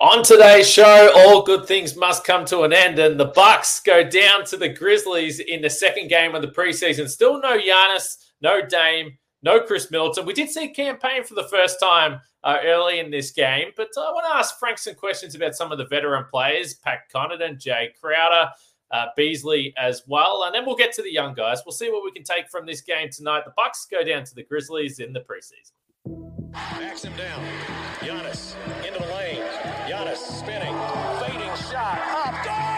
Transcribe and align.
On 0.00 0.24
today's 0.24 0.68
show, 0.68 1.12
all 1.14 1.42
good 1.42 1.66
things 1.66 1.96
must 1.96 2.24
come 2.24 2.44
to 2.46 2.62
an 2.62 2.72
end, 2.72 2.98
and 2.98 3.18
the 3.18 3.26
Bucks 3.26 3.78
go 3.78 4.02
down 4.02 4.44
to 4.46 4.56
the 4.56 4.68
Grizzlies 4.68 5.38
in 5.38 5.62
the 5.62 5.70
second 5.70 6.08
game 6.08 6.34
of 6.34 6.42
the 6.42 6.48
preseason. 6.48 7.08
Still 7.08 7.40
no 7.40 7.56
Giannis, 7.56 8.16
no 8.40 8.60
Dame, 8.60 9.16
no 9.44 9.60
Khris 9.60 9.92
Middleton. 9.92 10.26
We 10.26 10.32
did 10.32 10.50
see 10.50 10.70
Cam 10.70 10.96
Payne 10.96 11.22
for 11.22 11.34
the 11.34 11.46
first 11.48 11.78
time 11.78 12.20
uh, 12.42 12.56
early 12.64 12.98
in 12.98 13.12
this 13.12 13.30
game, 13.30 13.68
but 13.76 13.86
I 13.96 14.10
want 14.10 14.26
to 14.26 14.36
ask 14.36 14.58
Frank 14.58 14.78
some 14.78 14.96
questions 14.96 15.36
about 15.36 15.54
some 15.54 15.70
of 15.70 15.78
the 15.78 15.86
veteran 15.86 16.24
players: 16.28 16.74
Pat 16.74 17.02
Connaughton, 17.14 17.62
Jae 17.62 17.90
Crowder, 18.00 18.50
uh, 18.90 19.06
Beasley 19.16 19.72
as 19.78 20.02
well, 20.08 20.42
and 20.44 20.52
then 20.52 20.66
we'll 20.66 20.74
get 20.74 20.92
to 20.94 21.02
the 21.02 21.12
young 21.12 21.34
guys. 21.34 21.60
We'll 21.64 21.72
see 21.72 21.90
what 21.90 22.02
we 22.02 22.10
can 22.10 22.24
take 22.24 22.50
from 22.50 22.66
this 22.66 22.80
game 22.80 23.10
tonight. 23.12 23.44
The 23.44 23.52
Bucks 23.56 23.86
go 23.88 24.02
down 24.02 24.24
to 24.24 24.34
the 24.34 24.42
Grizzlies 24.42 24.98
in 24.98 25.12
the 25.12 25.20
preseason. 25.20 25.70
Backs 26.50 27.04
him 27.04 27.16
down. 27.16 27.44
Giannis 28.00 28.56
into 28.84 28.98
the 28.98 29.14
lane. 29.14 29.73
Giannis 29.94 30.16
spinning. 30.16 30.74
Fading 31.20 31.54
shot. 31.70 32.00
Up. 32.26 32.34
Good 32.42 32.73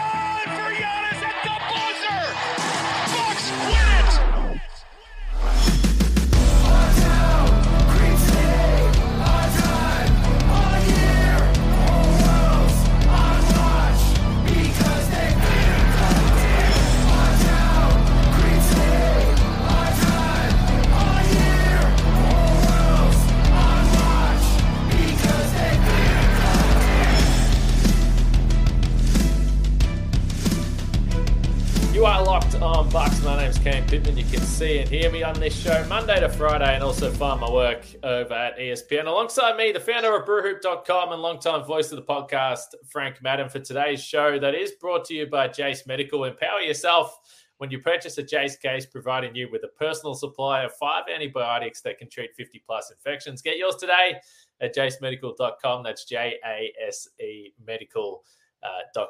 You 31.97 32.05
are 32.05 32.23
locked 32.23 32.53
on 32.61 32.91
Bucks. 32.91 33.23
My 33.23 33.41
name's 33.41 33.57
Kane 33.57 33.83
Pitman. 33.87 34.15
You 34.17 34.23
can 34.23 34.41
see 34.41 34.77
and 34.77 34.87
hear 34.87 35.11
me 35.11 35.23
on 35.23 35.33
this 35.39 35.59
show 35.59 35.83
Monday 35.89 36.19
to 36.19 36.29
Friday 36.29 36.75
and 36.75 36.83
also 36.83 37.09
find 37.09 37.41
my 37.41 37.49
work 37.49 37.83
over 38.03 38.35
at 38.35 38.55
ESPN. 38.59 39.07
Alongside 39.07 39.57
me, 39.57 39.71
the 39.71 39.79
founder 39.79 40.15
of 40.15 40.27
brewhoop.com 40.27 41.11
and 41.11 41.19
longtime 41.23 41.65
voice 41.65 41.91
of 41.91 41.95
the 41.95 42.03
podcast, 42.03 42.75
Frank 42.87 43.23
Madden, 43.23 43.49
for 43.49 43.57
today's 43.57 43.99
show 43.99 44.37
that 44.37 44.53
is 44.53 44.73
brought 44.73 45.05
to 45.05 45.15
you 45.15 45.25
by 45.25 45.47
Jase 45.47 45.87
Medical. 45.87 46.25
Empower 46.25 46.59
yourself 46.59 47.17
when 47.57 47.71
you 47.71 47.79
purchase 47.79 48.15
a 48.19 48.23
Jase 48.23 48.57
case, 48.57 48.85
providing 48.85 49.33
you 49.33 49.49
with 49.51 49.63
a 49.63 49.69
personal 49.69 50.13
supply 50.13 50.65
of 50.65 50.73
five 50.75 51.05
antibiotics 51.11 51.81
that 51.81 51.97
can 51.97 52.11
treat 52.11 52.29
50 52.35 52.61
plus 52.63 52.91
infections. 52.91 53.41
Get 53.41 53.57
yours 53.57 53.75
today 53.75 54.17
at 54.61 54.75
jasemedical.com. 54.75 55.81
That's 55.81 56.05
J 56.05 56.35
A 56.45 56.71
S 56.87 57.09
E 57.19 57.53
medical 57.65 58.23
uh, 58.61 59.01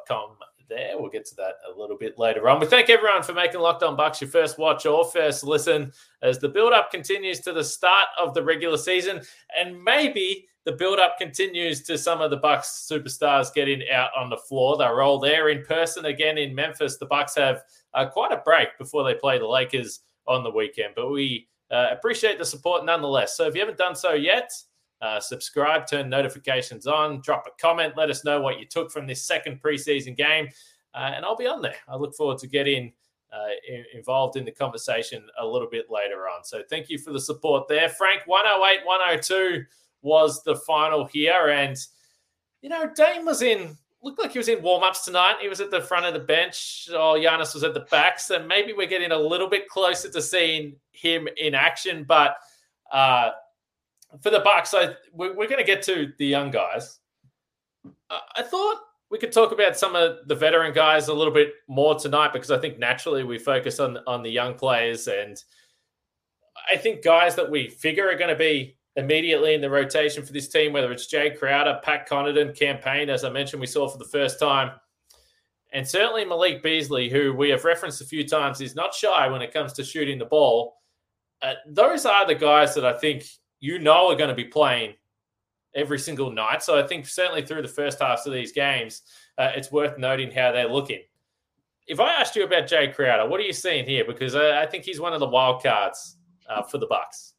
there. 0.70 1.00
We'll 1.00 1.10
get 1.10 1.26
to 1.28 1.36
that 1.36 1.56
a 1.74 1.80
little 1.80 1.98
bit 1.98 2.18
later 2.18 2.48
on. 2.50 2.60
We 2.60 2.68
thank 2.68 2.90
everyone 2.90 3.24
for 3.24 3.34
making 3.34 3.60
Locked 3.60 3.84
On 3.84 3.96
Bucks 3.96 4.22
your 4.22 4.30
first 4.30 4.58
watch 4.58 4.86
or 4.86 5.06
first 5.06 5.44
listen 5.44 5.92
as 6.22 6.40
the 6.40 6.50
build 6.50 6.74
up 6.74 6.92
continues 6.92 7.40
to 7.42 7.54
the 7.54 7.64
start 7.64 8.08
of 8.20 8.34
the 8.34 8.44
regular 8.44 8.78
season, 8.78 9.22
and 9.58 9.84
maybe 9.84 10.48
the 10.66 10.74
build 10.74 11.00
up 11.00 11.18
continues 11.18 11.82
to 11.84 11.98
some 11.98 12.20
of 12.20 12.30
the 12.30 12.38
Bucks 12.38 12.88
superstars 12.92 13.54
getting 13.54 13.82
out 13.90 14.10
on 14.18 14.30
the 14.30 14.38
floor. 14.38 14.78
They're 14.78 15.02
all 15.02 15.20
there 15.20 15.50
in 15.50 15.64
person 15.64 16.06
again 16.06 16.38
in 16.38 16.54
Memphis. 16.54 16.98
The 16.98 17.06
Bucks 17.06 17.36
have 17.36 17.64
uh, 17.94 18.08
quite 18.08 18.34
a 18.34 18.42
break 18.44 18.78
before 18.78 19.04
they 19.04 19.14
play 19.14 19.40
the 19.40 19.48
Lakers 19.48 20.02
on 20.28 20.44
the 20.44 20.52
weekend, 20.52 20.94
but 20.96 21.10
we 21.10 21.48
uh, 21.72 21.88
appreciate 21.92 22.38
the 22.38 22.46
support 22.46 22.84
nonetheless. 22.86 23.38
So 23.38 23.48
if 23.48 23.56
you 23.56 23.62
haven't 23.62 23.78
done 23.78 23.96
so 23.96 24.14
yet, 24.14 24.52
uh, 25.02 25.20
subscribe, 25.20 25.88
turn 25.88 26.10
notifications 26.10 26.88
on, 26.88 27.22
drop 27.22 27.48
a 27.48 27.62
comment, 27.62 27.94
let 27.96 28.10
us 28.10 28.26
know 28.26 28.42
what 28.42 28.60
you 28.60 28.66
took 28.66 28.92
from 28.92 29.06
this 29.06 29.26
second 29.26 29.62
preseason 29.62 30.16
game, 30.16 30.48
uh, 30.94 31.12
and 31.16 31.24
I'll 31.24 31.36
be 31.36 31.48
on 31.48 31.62
there. 31.62 31.76
I 31.88 31.96
look 31.96 32.16
forward 32.16 32.40
to 32.40 32.48
getting 32.48 32.94
uh, 33.32 33.50
in- 33.68 33.86
involved 33.94 34.38
in 34.38 34.46
the 34.46 34.52
conversation 34.52 35.28
a 35.40 35.46
little 35.46 35.70
bit 35.70 35.88
later 35.90 36.28
on. 36.28 36.44
So 36.44 36.62
thank 36.70 36.90
you 36.90 36.98
for 36.98 37.12
the 37.12 37.20
support 37.20 37.68
there. 37.68 37.90
Frank, 37.90 38.22
108 38.26 38.86
102 38.86 39.66
was 40.02 40.44
the 40.44 40.56
final 40.56 41.06
here, 41.06 41.50
and 41.50 41.78
you 42.62 42.70
know, 42.70 42.90
Dame 42.96 43.26
was 43.26 43.42
in. 43.42 43.78
Looked 44.04 44.20
like 44.20 44.32
he 44.32 44.38
was 44.38 44.48
in 44.48 44.62
warm 44.62 44.84
ups 44.84 45.04
tonight. 45.04 45.38
He 45.42 45.50
was 45.50 45.60
at 45.60 45.72
the 45.72 45.82
front 45.82 46.06
of 46.06 46.14
the 46.14 46.20
bench. 46.20 46.88
Oh, 46.94 47.16
Giannis 47.18 47.54
was 47.54 47.64
at 47.64 47.74
the 47.74 47.86
back. 47.92 48.20
So 48.20 48.44
maybe 48.46 48.72
we're 48.72 48.88
getting 48.88 49.12
a 49.12 49.18
little 49.18 49.50
bit 49.50 49.68
closer 49.68 50.10
to 50.12 50.22
seeing 50.22 50.76
him 50.92 51.28
in 51.38 51.56
action. 51.56 52.04
But 52.04 52.38
uh, 52.92 53.32
for 54.22 54.30
the 54.30 54.40
Bucks, 54.40 54.74
we're, 55.14 55.36
we're 55.36 55.48
going 55.48 55.58
to 55.58 55.64
get 55.64 55.82
to 55.84 56.12
the 56.18 56.26
young 56.26 56.52
guys. 56.52 57.00
I, 58.10 58.20
I 58.38 58.44
thought 58.44 58.78
we 59.10 59.18
could 59.18 59.32
talk 59.32 59.52
about 59.52 59.78
some 59.78 59.96
of 59.96 60.28
the 60.28 60.36
veteran 60.36 60.74
guys 60.74 61.08
a 61.08 61.14
little 61.14 61.34
bit 61.34 61.54
more 61.68 61.96
tonight 61.96 62.34
because 62.34 62.52
I 62.52 62.60
think 62.60 62.80
naturally 62.80 63.24
we 63.24 63.38
focus 63.38 63.80
on 63.80 64.00
on 64.08 64.24
the 64.24 64.30
young 64.30 64.56
players, 64.56 65.08
and 65.08 65.42
I 66.72 66.78
think 66.78 67.04
guys 67.04 67.36
that 67.36 67.50
we 67.50 67.70
figure 67.70 68.10
are 68.10 68.18
going 68.18 68.30
to 68.30 68.36
be 68.36 68.78
immediately 68.98 69.54
in 69.54 69.62
the 69.62 69.70
rotation 69.70 70.26
for 70.26 70.34
this 70.34 70.48
team, 70.48 70.74
whether 70.74 70.92
it's 70.92 71.12
Jae 71.12 71.38
Crowder, 71.38 71.80
Pat 71.84 72.10
Connaughton, 72.10 72.58
Cam 72.58 72.80
Payne, 72.80 73.10
as 73.10 73.24
I 73.24 73.30
mentioned, 73.30 73.62
we 73.62 73.68
saw 73.68 73.88
for 73.88 74.00
the 74.00 74.06
first 74.06 74.40
time. 74.40 74.72
And 75.72 75.88
certainly 75.88 76.26
Malik 76.26 76.64
Beasley, 76.64 77.08
who 77.10 77.34
we 77.34 77.50
have 77.50 77.64
referenced 77.64 78.02
a 78.02 78.06
few 78.06 78.28
times, 78.28 78.60
is 78.60 78.74
not 78.74 78.96
shy 78.96 79.28
when 79.28 79.44
it 79.44 79.54
comes 79.54 79.74
to 79.74 79.84
shooting 79.84 80.18
the 80.18 80.26
ball. 80.26 80.78
Uh, 81.44 81.54
those 81.68 82.06
are 82.08 82.26
the 82.26 82.34
guys 82.34 82.74
that 82.74 82.86
I 82.86 82.98
think 82.98 83.26
you 83.60 83.80
know 83.80 84.08
are 84.10 84.16
going 84.16 84.30
to 84.30 84.36
be 84.36 84.46
playing 84.46 84.94
every 85.76 86.00
single 86.00 86.32
night. 86.32 86.64
So 86.64 86.78
I 86.78 86.86
think 86.86 87.06
certainly 87.08 87.44
through 87.46 87.62
the 87.62 87.68
first 87.68 88.00
halves 88.00 88.26
of 88.26 88.34
these 88.34 88.52
games, 88.52 89.04
uh, 89.38 89.52
it's 89.56 89.72
worth 89.72 89.98
noting 89.98 90.32
how 90.32 90.52
they're 90.52 90.68
looking. 90.68 91.02
If 91.88 92.00
I 92.00 92.10
asked 92.14 92.36
you 92.36 92.44
about 92.44 92.64
Jae 92.68 92.94
Crowder, 92.94 93.30
what 93.30 93.40
are 93.40 93.44
you 93.44 93.54
seeing 93.54 93.86
here? 93.86 94.04
Because 94.06 94.36
I, 94.36 94.64
I 94.64 94.66
think 94.66 94.84
he's 94.84 95.00
one 95.00 95.14
of 95.14 95.20
the 95.20 95.28
wild 95.28 95.64
cards 95.64 96.18
uh, 96.50 96.64
for 96.64 96.80
the 96.80 96.88
Bucks. 96.88 97.34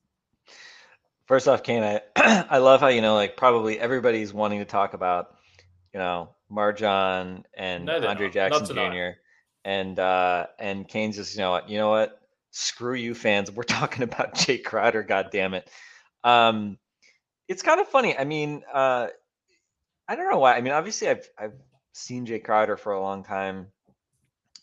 First 1.26 1.46
off, 1.46 1.62
Kane, 1.62 1.82
I 1.82 2.00
I 2.48 2.58
love 2.58 2.80
how 2.80 2.88
you 2.88 3.02
know 3.02 3.14
like 3.14 3.36
probably 3.36 3.78
everybody's 3.78 4.32
wanting 4.32 4.60
to 4.60 4.64
talk 4.64 4.94
about 4.94 5.36
you 5.92 6.00
know 6.00 6.30
MarJon 6.50 7.42
and 7.54 7.84
No, 7.84 7.96
Andre 8.06 8.26
not. 8.26 8.32
Jackson 8.32 8.74
Not. 8.76 8.92
Jr. 8.92 9.18
and 9.64 9.98
uh 9.98 10.46
and 10.58 10.88
Kane's 10.88 11.16
just 11.16 11.34
you 11.34 11.40
know 11.42 11.50
what 11.50 11.68
you 11.68 11.76
know 11.76 11.90
what 11.90 12.22
screw 12.50 12.94
you 12.94 13.14
fans 13.14 13.50
we're 13.50 13.62
talking 13.64 14.02
about 14.02 14.34
Jake 14.34 14.64
Crowder 14.64 15.02
god 15.02 15.28
damn 15.30 15.52
it 15.52 15.68
um 16.28 16.78
it's 17.48 17.62
kind 17.62 17.80
of 17.80 17.88
funny 17.88 18.16
I 18.16 18.24
mean 18.24 18.62
uh 18.72 19.08
I 20.08 20.16
don't 20.16 20.30
know 20.30 20.38
why 20.38 20.56
I 20.56 20.60
mean 20.60 20.72
obviously 20.72 21.08
I've 21.08 21.28
I've 21.38 21.54
seen 21.92 22.26
Jake 22.26 22.44
Crowder 22.44 22.76
for 22.76 22.92
a 22.92 23.00
long 23.00 23.24
time 23.24 23.68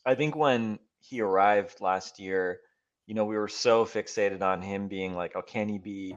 I 0.06 0.16
think 0.16 0.36
when 0.36 0.80
he 1.00 1.22
arrived 1.22 1.82
last 1.82 2.20
year 2.20 2.60
you 3.08 3.16
know 3.16 3.26
we 3.26 3.38
were 3.38 3.48
so 3.48 3.86
fixated 3.86 4.42
on 4.42 4.62
him 4.62 4.88
being 4.88 5.16
like 5.16 5.34
oh 5.36 5.42
can 5.42 5.70
he 5.70 5.78
be 5.78 6.16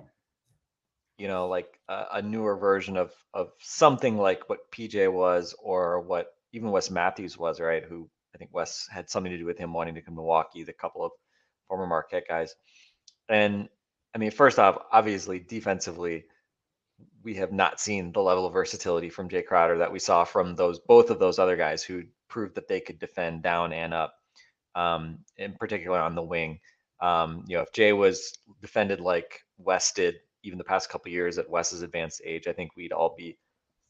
you 1.19 1.29
know, 1.29 1.49
like 1.49 1.79
a, 1.89 2.05
a 2.15 2.23
newer 2.23 2.57
version 2.57 2.97
of 2.97 3.13
of 3.35 3.51
something 3.61 4.17
like 4.17 4.49
what 4.49 4.71
PJ 4.73 5.13
was 5.13 5.55
or 5.63 6.01
what 6.01 6.29
even 6.53 6.71
Wes 6.71 6.91
Matthews 6.91 7.37
was, 7.37 7.61
right? 7.61 7.85
Who 7.85 8.09
I 8.35 8.39
think 8.39 8.51
Wes 8.55 8.89
had 8.91 9.11
something 9.11 9.33
to 9.33 9.39
do 9.39 9.45
with 9.45 9.59
him 9.59 9.73
wanting 9.73 9.97
to 9.97 10.03
come 10.03 10.15
to 10.15 10.17
Milwaukee, 10.17 10.63
the 10.65 10.73
couple 10.73 11.05
of 11.05 11.13
former 11.67 11.87
Marquette 11.87 12.29
guys. 12.29 12.55
And 13.29 13.69
I 14.19 14.21
mean, 14.21 14.33
first 14.33 14.59
off, 14.59 14.83
obviously 14.91 15.39
defensively, 15.39 16.25
we 17.23 17.35
have 17.35 17.53
not 17.53 17.79
seen 17.79 18.11
the 18.11 18.21
level 18.21 18.47
of 18.47 18.53
versatility 18.53 19.11
from 19.11 19.29
Jae 19.29 19.47
Crowder 19.47 19.79
that 19.79 19.93
we 19.93 20.01
saw 20.01 20.25
from 20.25 20.57
those 20.57 20.81
both 20.81 21.11
of 21.11 21.21
those 21.21 21.39
other 21.39 21.55
guys 21.57 21.85
who 21.85 22.03
proved 22.27 22.57
that 22.57 22.67
they 22.67 22.81
could 22.81 22.99
defend 22.99 23.45
down 23.45 23.73
and 23.73 23.95
up, 23.95 24.15
um, 24.75 25.21
in 25.37 25.53
particular 25.53 26.01
on 26.01 26.17
the 26.17 26.23
wing. 26.23 26.59
Um, 27.01 27.45
you 27.47 27.57
know, 27.57 27.63
if 27.63 27.71
Jae 27.71 27.97
was 27.97 28.37
defended 28.61 29.01
like 29.01 29.41
West 29.57 29.95
did 29.95 30.17
even 30.43 30.59
the 30.59 30.65
past 30.65 30.91
couple 30.91 31.13
years 31.13 31.39
at 31.39 31.49
Wes's 31.49 31.83
advanced 31.83 32.21
age, 32.25 32.49
I 32.49 32.53
think 32.53 32.75
we'd 32.75 32.93
all 32.93 33.15
be 33.17 33.39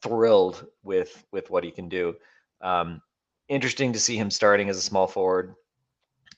thrilled 0.02 0.66
with 0.82 1.24
with 1.32 1.48
what 1.48 1.64
he 1.64 1.70
can 1.70 1.88
do. 1.88 2.14
Um, 2.60 3.00
interesting 3.48 3.94
to 3.94 3.98
see 3.98 4.18
him 4.18 4.30
starting 4.30 4.68
as 4.68 4.76
a 4.76 4.82
small 4.82 5.06
forward 5.06 5.54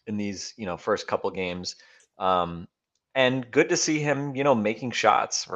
in 0.06 0.16
these 0.16 0.54
you 0.56 0.66
know 0.66 0.76
first 0.76 1.08
couple 1.08 1.28
games, 1.32 1.74
um, 2.20 2.68
and 3.14 3.50
good 3.50 3.68
to 3.68 3.76
see 3.76 3.98
him 3.98 4.34
you 4.34 4.44
know 4.44 4.54
making 4.54 4.92
shots. 4.92 5.48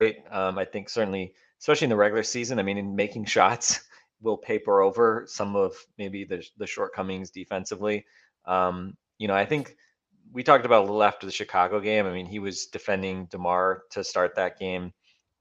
Right, 0.00 0.16
um, 0.30 0.58
I 0.58 0.64
think 0.64 0.88
certainly, 0.88 1.34
especially 1.60 1.86
in 1.86 1.90
the 1.90 1.96
regular 1.96 2.22
season. 2.22 2.58
I 2.58 2.62
mean, 2.62 2.78
in 2.78 2.96
making 2.96 3.24
shots 3.36 3.80
will 4.20 4.36
paper 4.36 4.82
over 4.82 5.24
some 5.26 5.56
of 5.56 5.74
maybe 5.98 6.24
the 6.24 6.46
the 6.58 6.66
shortcomings 6.66 7.30
defensively. 7.30 8.04
Um, 8.46 8.96
you 9.18 9.28
know, 9.28 9.34
I 9.34 9.44
think 9.44 9.76
we 10.32 10.42
talked 10.42 10.64
about 10.64 10.80
a 10.80 10.86
little 10.86 11.02
after 11.02 11.26
the 11.26 11.32
Chicago 11.32 11.80
game. 11.80 12.06
I 12.06 12.12
mean, 12.12 12.26
he 12.26 12.38
was 12.38 12.66
defending 12.66 13.26
DeMar 13.26 13.82
to 13.90 14.02
start 14.02 14.34
that 14.36 14.58
game. 14.58 14.92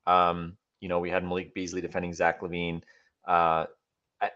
Um, 0.05 0.57
you 0.81 0.89
know, 0.89 0.99
we 0.99 1.09
had 1.09 1.23
Malik 1.23 1.53
Beasley 1.53 1.81
defending 1.81 2.13
Zach 2.13 2.41
LaVine. 2.41 2.81
Uh, 3.25 3.65
I, 4.19 4.31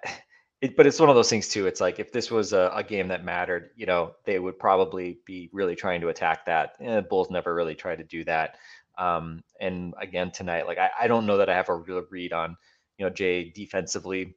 it, 0.66 0.76
but 0.76 0.88
it's 0.88 1.00
one 1.00 1.10
of 1.10 1.16
those 1.16 1.30
things 1.30 1.48
too. 1.48 1.68
It's 1.68 1.82
like 1.82 2.00
if 2.00 2.12
this 2.12 2.30
was 2.32 2.54
a, 2.54 2.72
a 2.74 2.84
game 2.84 3.08
that 3.10 3.24
mattered, 3.24 3.70
you 3.76 3.86
know, 3.86 4.16
they 4.26 4.40
would 4.40 4.60
probably 4.60 5.20
be 5.26 5.50
really 5.54 5.76
trying 5.76 6.02
to 6.02 6.10
attack 6.10 6.46
that. 6.46 6.76
Eh, 6.80 7.02
Bulls 7.02 7.30
never 7.30 7.54
really 7.54 7.76
try 7.76 7.96
to 7.96 8.04
do 8.04 8.24
that. 8.26 8.58
Um, 8.98 9.44
and 9.60 9.94
again 10.02 10.32
tonight, 10.32 10.68
like 10.68 10.78
I, 10.78 10.90
I 11.02 11.08
don't 11.08 11.26
know 11.26 11.38
that 11.38 11.50
I 11.50 11.56
have 11.56 11.70
a 11.70 11.76
real 11.76 12.04
read 12.10 12.34
on 12.34 12.58
you 12.98 13.06
know, 13.06 13.12
Jae 13.12 13.54
defensively 13.54 14.36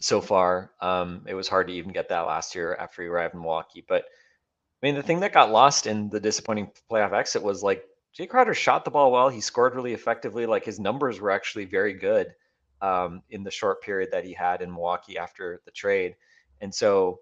so 0.00 0.20
far. 0.20 0.72
Um, 0.80 1.24
it 1.26 1.34
was 1.34 1.48
hard 1.48 1.68
to 1.68 1.74
even 1.74 1.92
get 1.92 2.08
that 2.08 2.20
last 2.26 2.54
year 2.54 2.76
after 2.78 3.02
he 3.02 3.08
arrived 3.08 3.34
in 3.34 3.40
Milwaukee. 3.40 3.84
But 3.86 4.04
I 4.82 4.86
mean, 4.86 4.94
the 4.94 5.02
thing 5.02 5.20
that 5.20 5.32
got 5.32 5.50
lost 5.50 5.86
in 5.86 6.08
the 6.10 6.20
disappointing 6.20 6.70
playoff 6.90 7.12
exit 7.12 7.42
was 7.42 7.62
like 7.62 7.84
Jae 8.18 8.28
Crowder 8.28 8.54
shot 8.54 8.84
the 8.84 8.90
ball 8.90 9.12
well. 9.12 9.28
He 9.28 9.40
scored 9.40 9.74
really 9.74 9.92
effectively. 9.92 10.46
Like 10.46 10.64
his 10.64 10.80
numbers 10.80 11.20
were 11.20 11.30
actually 11.30 11.64
very 11.64 11.94
good 11.94 12.34
um, 12.80 13.22
in 13.30 13.42
the 13.42 13.50
short 13.50 13.82
period 13.82 14.10
that 14.12 14.24
he 14.24 14.32
had 14.32 14.62
in 14.62 14.70
Milwaukee 14.70 15.18
after 15.18 15.60
the 15.64 15.70
trade. 15.70 16.14
And 16.60 16.74
so, 16.74 17.20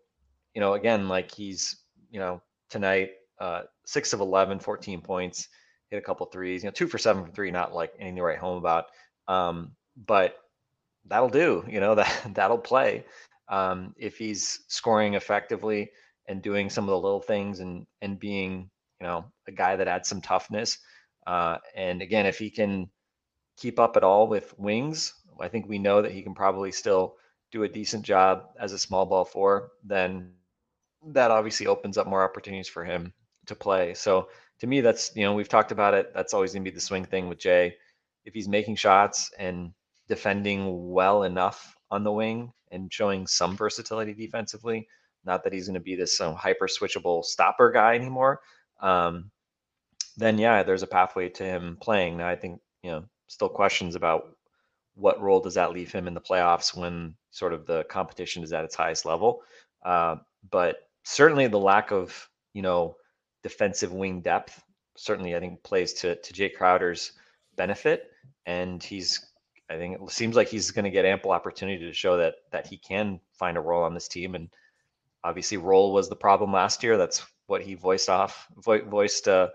you 0.55 0.61
know, 0.61 0.75
again, 0.75 1.09
like 1.09 1.33
he's, 1.33 1.77
you 2.11 2.19
know, 2.19 2.41
tonight, 2.71 3.11
uh, 3.41 3.63
six 3.85 4.13
of 4.13 4.21
11, 4.21 4.61
14 4.61 5.01
points, 5.01 5.49
hit 5.91 5.99
a 5.99 6.03
couple 6.03 6.27
threes, 6.27 6.63
you 6.63 6.69
know, 6.69 6.73
two 6.73 6.87
for 6.87 6.99
seven 6.99 7.25
from 7.25 7.33
three, 7.33 7.51
not 7.51 7.75
like 7.75 7.93
anything 7.99 8.17
to 8.17 8.23
write 8.23 8.39
home 8.39 8.59
about. 8.59 8.87
Um, 9.29 9.73
but 10.07 10.37
that'll 11.07 11.29
do, 11.29 11.65
you 11.69 11.81
know, 11.81 11.95
that 11.97 12.31
that'll 12.35 12.59
play. 12.59 13.05
Um, 13.49 13.95
if 13.97 14.19
he's 14.19 14.65
scoring 14.69 15.15
effectively 15.15 15.91
and 16.27 16.43
doing 16.43 16.69
some 16.69 16.85
of 16.85 16.91
the 16.91 17.01
little 17.01 17.21
things 17.21 17.61
and, 17.61 17.87
and 18.03 18.19
being, 18.19 18.69
you 19.01 19.07
know, 19.07 19.27
a 19.47 19.53
guy 19.53 19.77
that 19.77 19.89
adds 19.89 20.09
some 20.09 20.21
toughness. 20.21 20.79
Uh, 21.27 21.59
and 21.75 22.03
again, 22.03 22.27
if 22.27 22.39
he 22.39 22.51
can 22.51 22.89
keep 23.57 23.79
up 23.79 23.97
at 23.97 24.05
all 24.05 24.27
with 24.27 24.59
wings, 24.59 25.15
I 25.41 25.49
think 25.49 25.69
we 25.69 25.79
know 25.79 26.03
that 26.03 26.13
he 26.13 26.23
can 26.23 26.35
probably 26.35 26.73
still 26.73 27.17
do 27.53 27.63
a 27.63 27.69
decent 27.69 28.05
job 28.05 28.45
as 28.59 28.73
a 28.73 28.79
small 28.79 29.07
ball 29.07 29.25
four, 29.25 29.71
then 29.85 30.33
that 31.09 31.31
obviously 31.31 31.67
opens 31.67 31.97
up 31.97 32.07
more 32.07 32.25
opportunities 32.25 32.69
for 32.69 32.85
him 32.85 33.13
to 33.47 33.55
play. 33.55 33.95
So 33.95 34.29
to 34.61 34.67
me, 34.67 34.81
that's 34.81 35.15
you 35.15 35.23
know 35.23 35.35
we've 35.35 35.49
talked 35.49 35.73
about 35.73 35.95
it. 35.95 36.13
That's 36.15 36.35
always 36.35 36.53
going 36.53 36.65
to 36.65 36.71
be 36.71 36.75
the 36.75 36.81
swing 36.81 37.05
thing 37.05 37.29
with 37.29 37.39
Jae. 37.39 37.73
If 38.25 38.35
he's 38.35 38.49
making 38.49 38.77
shots 38.77 39.31
and 39.39 39.73
defending 40.09 40.91
well 40.91 41.23
enough 41.23 41.77
on 41.91 42.03
the 42.03 42.13
wing 42.13 42.53
and 42.73 42.93
showing 42.93 43.27
some 43.27 43.57
versatility 43.57 44.15
defensively, 44.15 44.89
not 45.25 45.45
that 45.45 45.53
he's 45.53 45.67
going 45.67 45.75
to 45.75 45.81
be 45.81 45.95
this 45.95 46.21
um, 46.21 46.35
hyper 46.35 46.67
switchable 46.67 47.25
stopper 47.25 47.71
guy 47.71 47.95
anymore. 47.95 48.41
Um, 48.81 49.31
then 50.17 50.39
yeah, 50.39 50.63
there's 50.63 50.83
a 50.83 50.89
pathway 50.89 51.29
to 51.31 51.45
him 51.45 51.79
playing. 51.81 52.17
Now 52.17 52.29
I 52.29 52.37
think 52.37 52.61
you 52.83 52.91
know 52.91 53.05
still 53.29 53.49
questions 53.49 53.95
about 53.95 54.36
what 54.97 55.21
role 55.21 55.41
does 55.41 55.55
that 55.55 55.73
leave 55.73 55.93
him 55.93 56.09
in 56.09 56.15
the 56.15 56.21
playoffs 56.21 56.77
when 56.77 57.15
sort 57.31 57.53
of 57.53 57.67
the 57.67 57.85
competition 57.85 58.43
is 58.43 58.53
at 58.53 58.65
its 58.65 58.75
highest 58.75 59.05
level. 59.05 59.43
Uh, 59.85 60.17
but 60.51 60.89
certainly 61.05 61.47
the 61.47 61.59
lack 61.59 61.93
of 61.93 62.29
you 62.55 62.63
know 62.63 62.97
defensive 63.43 63.93
wing 63.93 64.21
depth 64.21 64.63
certainly 64.97 65.37
I 65.37 65.41
think 65.41 65.63
plays 65.63 65.93
to 65.95 66.17
to 66.17 66.33
Jae 66.33 66.55
Crowder's 66.55 67.13
benefit, 67.57 68.11
and 68.47 68.83
he's 68.83 69.25
I 69.71 69.77
think 69.77 70.01
it 70.01 70.11
seems 70.11 70.37
like 70.37 70.49
he's 70.49 70.71
going 70.71 70.85
to 70.85 70.91
get 70.91 71.05
ample 71.05 71.33
opportunity 71.33 71.85
to 71.85 71.93
show 71.93 72.17
that 72.17 72.37
that 72.53 72.67
he 72.67 72.79
can 72.79 73.21
find 73.33 73.57
a 73.57 73.61
role 73.61 73.85
on 73.85 73.95
this 73.95 74.09
team. 74.09 74.35
And 74.35 74.49
obviously, 75.25 75.59
role 75.59 75.93
was 75.93 76.09
the 76.09 76.17
problem 76.17 76.53
last 76.53 76.83
year. 76.83 76.97
That's 76.97 77.25
what 77.47 77.63
he 77.63 77.75
voiced 77.75 78.09
off 78.09 78.47
vo- 78.57 78.85
voiced 78.85 79.29
uh, 79.29 79.49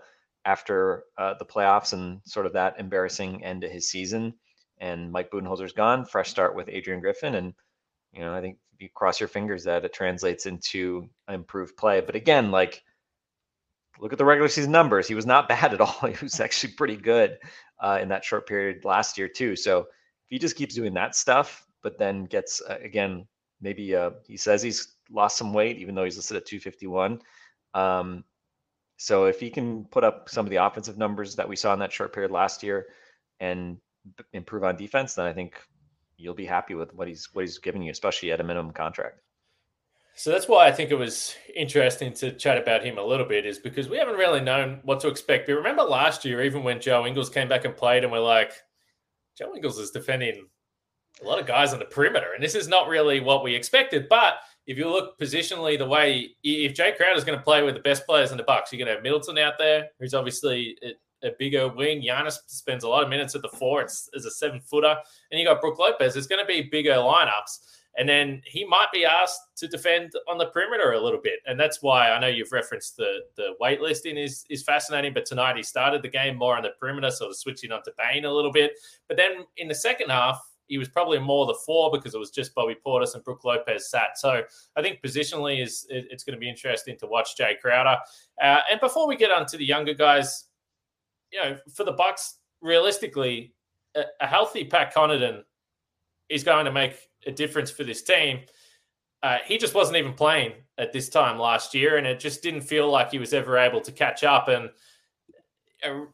after 0.44 1.04
uh, 1.18 1.34
the 1.34 1.44
playoffs 1.44 1.92
and 1.92 2.20
sort 2.24 2.46
of 2.46 2.52
that 2.54 2.78
embarrassing 2.78 3.44
end 3.44 3.62
to 3.62 3.68
his 3.68 3.88
season. 3.90 4.34
And 4.82 5.10
Mike 5.10 5.30
Budenholzer's 5.30 5.72
gone. 5.72 6.04
Fresh 6.04 6.28
start 6.28 6.54
with 6.54 6.68
Adrian 6.68 7.00
Griffin, 7.00 7.36
and 7.36 7.54
you 8.12 8.20
know 8.20 8.34
I 8.34 8.40
think 8.42 8.58
you 8.78 8.88
cross 8.92 9.20
your 9.20 9.28
fingers 9.28 9.64
that 9.64 9.84
it 9.84 9.94
translates 9.94 10.44
into 10.44 11.08
improved 11.28 11.76
play. 11.76 12.00
But 12.00 12.16
again, 12.16 12.50
like 12.50 12.82
look 14.00 14.12
at 14.12 14.18
the 14.18 14.24
regular 14.24 14.48
season 14.48 14.72
numbers. 14.72 15.06
He 15.06 15.14
was 15.14 15.24
not 15.24 15.48
bad 15.54 15.72
at 15.72 15.80
all. 15.80 15.96
He 16.02 16.16
was 16.20 16.40
actually 16.40 16.74
pretty 16.74 16.96
good 16.96 17.38
uh, 17.80 18.00
in 18.02 18.08
that 18.08 18.24
short 18.24 18.46
period 18.46 18.84
last 18.84 19.16
year 19.16 19.28
too. 19.28 19.56
So 19.56 19.78
if 19.78 19.86
he 20.28 20.38
just 20.38 20.56
keeps 20.56 20.74
doing 20.74 20.94
that 20.94 21.14
stuff, 21.14 21.64
but 21.82 21.96
then 21.98 22.24
gets 22.24 22.60
uh, 22.60 22.78
again 22.82 23.26
maybe 23.60 23.94
uh, 23.94 24.10
he 24.26 24.36
says 24.36 24.62
he's 24.62 24.96
lost 25.10 25.38
some 25.38 25.54
weight, 25.54 25.78
even 25.78 25.94
though 25.94 26.04
he's 26.04 26.16
listed 26.16 26.36
at 26.36 26.46
251. 26.46 27.20
Um, 27.74 28.24
so 28.96 29.26
if 29.26 29.38
he 29.40 29.50
can 29.50 29.84
put 29.84 30.04
up 30.04 30.28
some 30.28 30.44
of 30.44 30.50
the 30.50 30.64
offensive 30.64 30.98
numbers 30.98 31.36
that 31.36 31.48
we 31.48 31.56
saw 31.56 31.72
in 31.72 31.78
that 31.78 31.92
short 31.92 32.12
period 32.12 32.30
last 32.32 32.62
year 32.62 32.86
and 33.40 33.78
improve 34.32 34.64
on 34.64 34.76
defense, 34.76 35.14
then 35.14 35.26
I 35.26 35.32
think 35.32 35.60
you'll 36.16 36.34
be 36.34 36.46
happy 36.46 36.74
with 36.74 36.94
what 36.94 37.08
he's 37.08 37.28
what 37.32 37.42
he's 37.42 37.58
giving 37.58 37.82
you, 37.82 37.90
especially 37.90 38.32
at 38.32 38.40
a 38.40 38.44
minimum 38.44 38.72
contract. 38.72 39.20
So 40.14 40.30
that's 40.30 40.46
why 40.46 40.66
I 40.66 40.72
think 40.72 40.90
it 40.90 40.96
was 40.96 41.34
interesting 41.56 42.12
to 42.14 42.32
chat 42.32 42.58
about 42.58 42.84
him 42.84 42.98
a 42.98 43.02
little 43.02 43.26
bit, 43.26 43.46
is 43.46 43.58
because 43.58 43.88
we 43.88 43.96
haven't 43.96 44.18
really 44.18 44.40
known 44.40 44.80
what 44.82 45.00
to 45.00 45.08
expect. 45.08 45.46
But 45.46 45.54
remember 45.54 45.82
last 45.82 46.24
year, 46.24 46.42
even 46.42 46.62
when 46.62 46.80
Joe 46.80 47.06
Ingles 47.06 47.30
came 47.30 47.48
back 47.48 47.64
and 47.64 47.74
played, 47.74 48.04
and 48.04 48.12
we're 48.12 48.18
like, 48.18 48.52
Joe 49.38 49.54
Ingles 49.54 49.78
is 49.78 49.90
defending 49.90 50.46
a 51.22 51.26
lot 51.26 51.38
of 51.38 51.46
guys 51.46 51.72
on 51.72 51.78
the 51.78 51.86
perimeter, 51.86 52.34
and 52.34 52.44
this 52.44 52.54
is 52.54 52.68
not 52.68 52.88
really 52.88 53.20
what 53.20 53.42
we 53.42 53.54
expected. 53.54 54.08
But 54.08 54.34
if 54.66 54.76
you 54.76 54.88
look 54.88 55.18
positionally, 55.18 55.78
the 55.78 55.86
way 55.86 56.36
if 56.42 56.74
Jae 56.74 56.96
Crowder 56.96 57.16
is 57.16 57.24
going 57.24 57.38
to 57.38 57.44
play 57.44 57.62
with 57.62 57.74
the 57.74 57.80
best 57.80 58.06
players 58.06 58.30
in 58.30 58.36
the 58.36 58.44
Bucks, 58.44 58.70
you're 58.70 58.78
going 58.78 58.88
to 58.88 58.94
have 58.94 59.02
Middleton 59.02 59.38
out 59.38 59.54
there, 59.58 59.88
who's 59.98 60.14
obviously 60.14 60.76
a, 61.22 61.30
bigger 61.38 61.68
wing. 61.68 62.02
Giannis 62.02 62.38
spends 62.46 62.84
a 62.84 62.88
lot 62.88 63.02
of 63.02 63.08
minutes 63.08 63.34
at 63.34 63.42
the 63.42 63.48
four 63.48 63.82
it's, 63.82 64.08
as 64.14 64.24
a 64.24 64.30
seven 64.30 64.60
footer, 64.60 64.96
and 65.30 65.40
you 65.40 65.46
got 65.46 65.60
Brook 65.60 65.78
Lopez. 65.78 66.16
It's 66.16 66.26
going 66.26 66.42
to 66.42 66.46
be 66.46 66.68
bigger 66.70 66.92
lineups. 66.92 67.58
And 67.98 68.08
then 68.08 68.40
he 68.46 68.64
might 68.64 68.90
be 68.90 69.04
asked 69.04 69.40
to 69.56 69.68
defend 69.68 70.12
on 70.26 70.38
the 70.38 70.46
perimeter 70.46 70.92
a 70.92 71.00
little 71.00 71.20
bit. 71.22 71.40
And 71.46 71.60
that's 71.60 71.82
why 71.82 72.10
I 72.10 72.18
know 72.18 72.26
you've 72.26 72.52
referenced 72.52 72.96
the 72.96 73.20
the 73.36 73.54
weightlifting 73.60 74.16
is 74.16 74.46
is 74.48 74.62
fascinating. 74.62 75.12
But 75.12 75.26
tonight 75.26 75.56
he 75.56 75.62
started 75.62 76.00
the 76.00 76.08
game 76.08 76.36
more 76.36 76.56
on 76.56 76.62
the 76.62 76.70
perimeter, 76.80 77.10
sort 77.10 77.30
of 77.30 77.36
switching 77.36 77.70
on 77.70 77.82
to 77.82 77.92
Bane 77.98 78.24
a 78.24 78.32
little 78.32 78.52
bit. 78.52 78.72
But 79.08 79.18
then 79.18 79.44
in 79.58 79.68
the 79.68 79.74
second 79.74 80.08
half, 80.08 80.40
he 80.68 80.78
was 80.78 80.88
probably 80.88 81.18
more 81.18 81.44
the 81.44 81.58
four 81.66 81.90
because 81.92 82.14
it 82.14 82.18
was 82.18 82.30
just 82.30 82.54
Bobby 82.54 82.76
Portis 82.86 83.14
and 83.14 83.22
Brook 83.22 83.44
Lopez 83.44 83.90
sat. 83.90 84.16
So 84.16 84.42
I 84.74 84.80
think 84.80 85.02
positionally 85.02 85.62
is 85.62 85.86
it's 85.90 86.24
going 86.24 86.34
to 86.34 86.40
be 86.40 86.48
interesting 86.48 86.96
to 87.00 87.06
watch 87.06 87.36
Jae 87.38 87.60
Crowder. 87.60 87.98
Uh, 88.42 88.60
and 88.70 88.80
before 88.80 89.06
we 89.06 89.16
get 89.16 89.30
on 89.30 89.44
to 89.46 89.58
the 89.58 89.66
younger 89.66 89.92
guys, 89.92 90.46
you 91.32 91.40
know, 91.40 91.56
for 91.74 91.84
the 91.84 91.92
Bucks, 91.92 92.38
realistically, 92.60 93.54
a, 93.94 94.04
a 94.20 94.26
healthy 94.26 94.64
Pat 94.64 94.94
Connaughton 94.94 95.42
is 96.28 96.44
going 96.44 96.64
to 96.64 96.72
make 96.72 96.96
a 97.26 97.32
difference 97.32 97.70
for 97.70 97.84
this 97.84 98.02
team. 98.02 98.40
Uh, 99.22 99.38
he 99.46 99.56
just 99.56 99.74
wasn't 99.74 99.96
even 99.96 100.12
playing 100.12 100.52
at 100.78 100.92
this 100.92 101.08
time 101.08 101.38
last 101.38 101.74
year, 101.74 101.96
and 101.96 102.06
it 102.06 102.18
just 102.18 102.42
didn't 102.42 102.62
feel 102.62 102.90
like 102.90 103.10
he 103.10 103.18
was 103.18 103.32
ever 103.32 103.56
able 103.56 103.80
to 103.80 103.92
catch 103.92 104.24
up. 104.24 104.48
And 104.48 104.70
uh, 105.84 106.06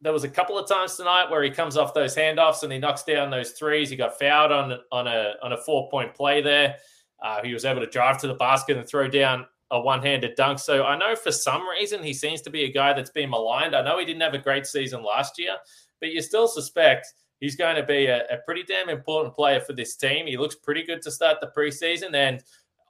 there 0.00 0.12
was 0.12 0.24
a 0.24 0.28
couple 0.28 0.58
of 0.58 0.68
times 0.68 0.96
tonight 0.96 1.30
where 1.30 1.42
he 1.42 1.50
comes 1.50 1.76
off 1.76 1.94
those 1.94 2.16
handoffs 2.16 2.62
and 2.62 2.72
he 2.72 2.78
knocks 2.78 3.02
down 3.02 3.30
those 3.30 3.52
threes. 3.52 3.90
He 3.90 3.96
got 3.96 4.18
fouled 4.18 4.52
on 4.52 4.78
on 4.90 5.06
a 5.06 5.34
on 5.42 5.52
a 5.52 5.56
four 5.56 5.88
point 5.90 6.14
play 6.14 6.40
there. 6.40 6.76
Uh, 7.22 7.40
he 7.42 7.52
was 7.52 7.64
able 7.64 7.80
to 7.80 7.86
drive 7.86 8.18
to 8.18 8.26
the 8.26 8.34
basket 8.34 8.76
and 8.76 8.86
throw 8.86 9.08
down 9.08 9.46
a 9.72 9.80
one 9.80 10.02
handed 10.02 10.36
dunk. 10.36 10.58
So 10.58 10.84
I 10.84 10.96
know 10.96 11.16
for 11.16 11.32
some 11.32 11.66
reason 11.66 12.02
he 12.02 12.12
seems 12.12 12.42
to 12.42 12.50
be 12.50 12.64
a 12.64 12.72
guy 12.72 12.92
that's 12.92 13.10
been 13.10 13.30
maligned. 13.30 13.74
I 13.74 13.82
know 13.82 13.98
he 13.98 14.04
didn't 14.04 14.20
have 14.20 14.34
a 14.34 14.38
great 14.38 14.66
season 14.66 15.02
last 15.02 15.38
year, 15.38 15.56
but 15.98 16.12
you 16.12 16.20
still 16.20 16.46
suspect 16.46 17.06
he's 17.40 17.56
going 17.56 17.76
to 17.76 17.82
be 17.82 18.06
a, 18.06 18.18
a, 18.26 18.36
pretty 18.44 18.62
damn 18.64 18.90
important 18.90 19.34
player 19.34 19.60
for 19.60 19.72
this 19.72 19.96
team. 19.96 20.26
He 20.26 20.36
looks 20.36 20.54
pretty 20.54 20.84
good 20.84 21.00
to 21.02 21.10
start 21.10 21.38
the 21.40 21.50
preseason, 21.56 22.14
and 22.14 22.42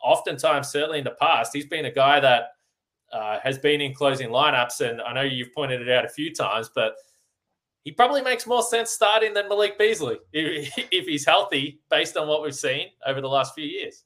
oftentimes, 0.02 0.68
certainly 0.68 0.98
in 0.98 1.04
the 1.04 1.16
past, 1.20 1.52
he's 1.54 1.66
been 1.66 1.84
a 1.84 1.90
guy 1.90 2.18
that 2.18 2.48
uh, 3.12 3.38
has 3.42 3.58
been 3.58 3.80
in 3.80 3.94
closing 3.94 4.28
lineups. 4.30 4.80
And 4.80 5.00
I 5.00 5.12
know 5.12 5.22
you've 5.22 5.54
pointed 5.54 5.82
it 5.82 5.88
out 5.88 6.04
a 6.04 6.08
few 6.08 6.34
times, 6.34 6.68
but 6.74 6.96
he 7.84 7.92
probably 7.92 8.22
makes 8.22 8.46
more 8.46 8.62
sense 8.62 8.90
starting 8.90 9.34
than 9.34 9.48
Malik 9.48 9.78
Beasley 9.78 10.18
if, 10.32 10.72
if 10.90 11.06
he's 11.06 11.24
healthy, 11.24 11.80
based 11.90 12.16
on 12.16 12.26
what 12.26 12.42
we've 12.42 12.54
seen 12.54 12.88
over 13.06 13.20
the 13.20 13.28
last 13.28 13.54
few 13.54 13.66
years. 13.66 14.04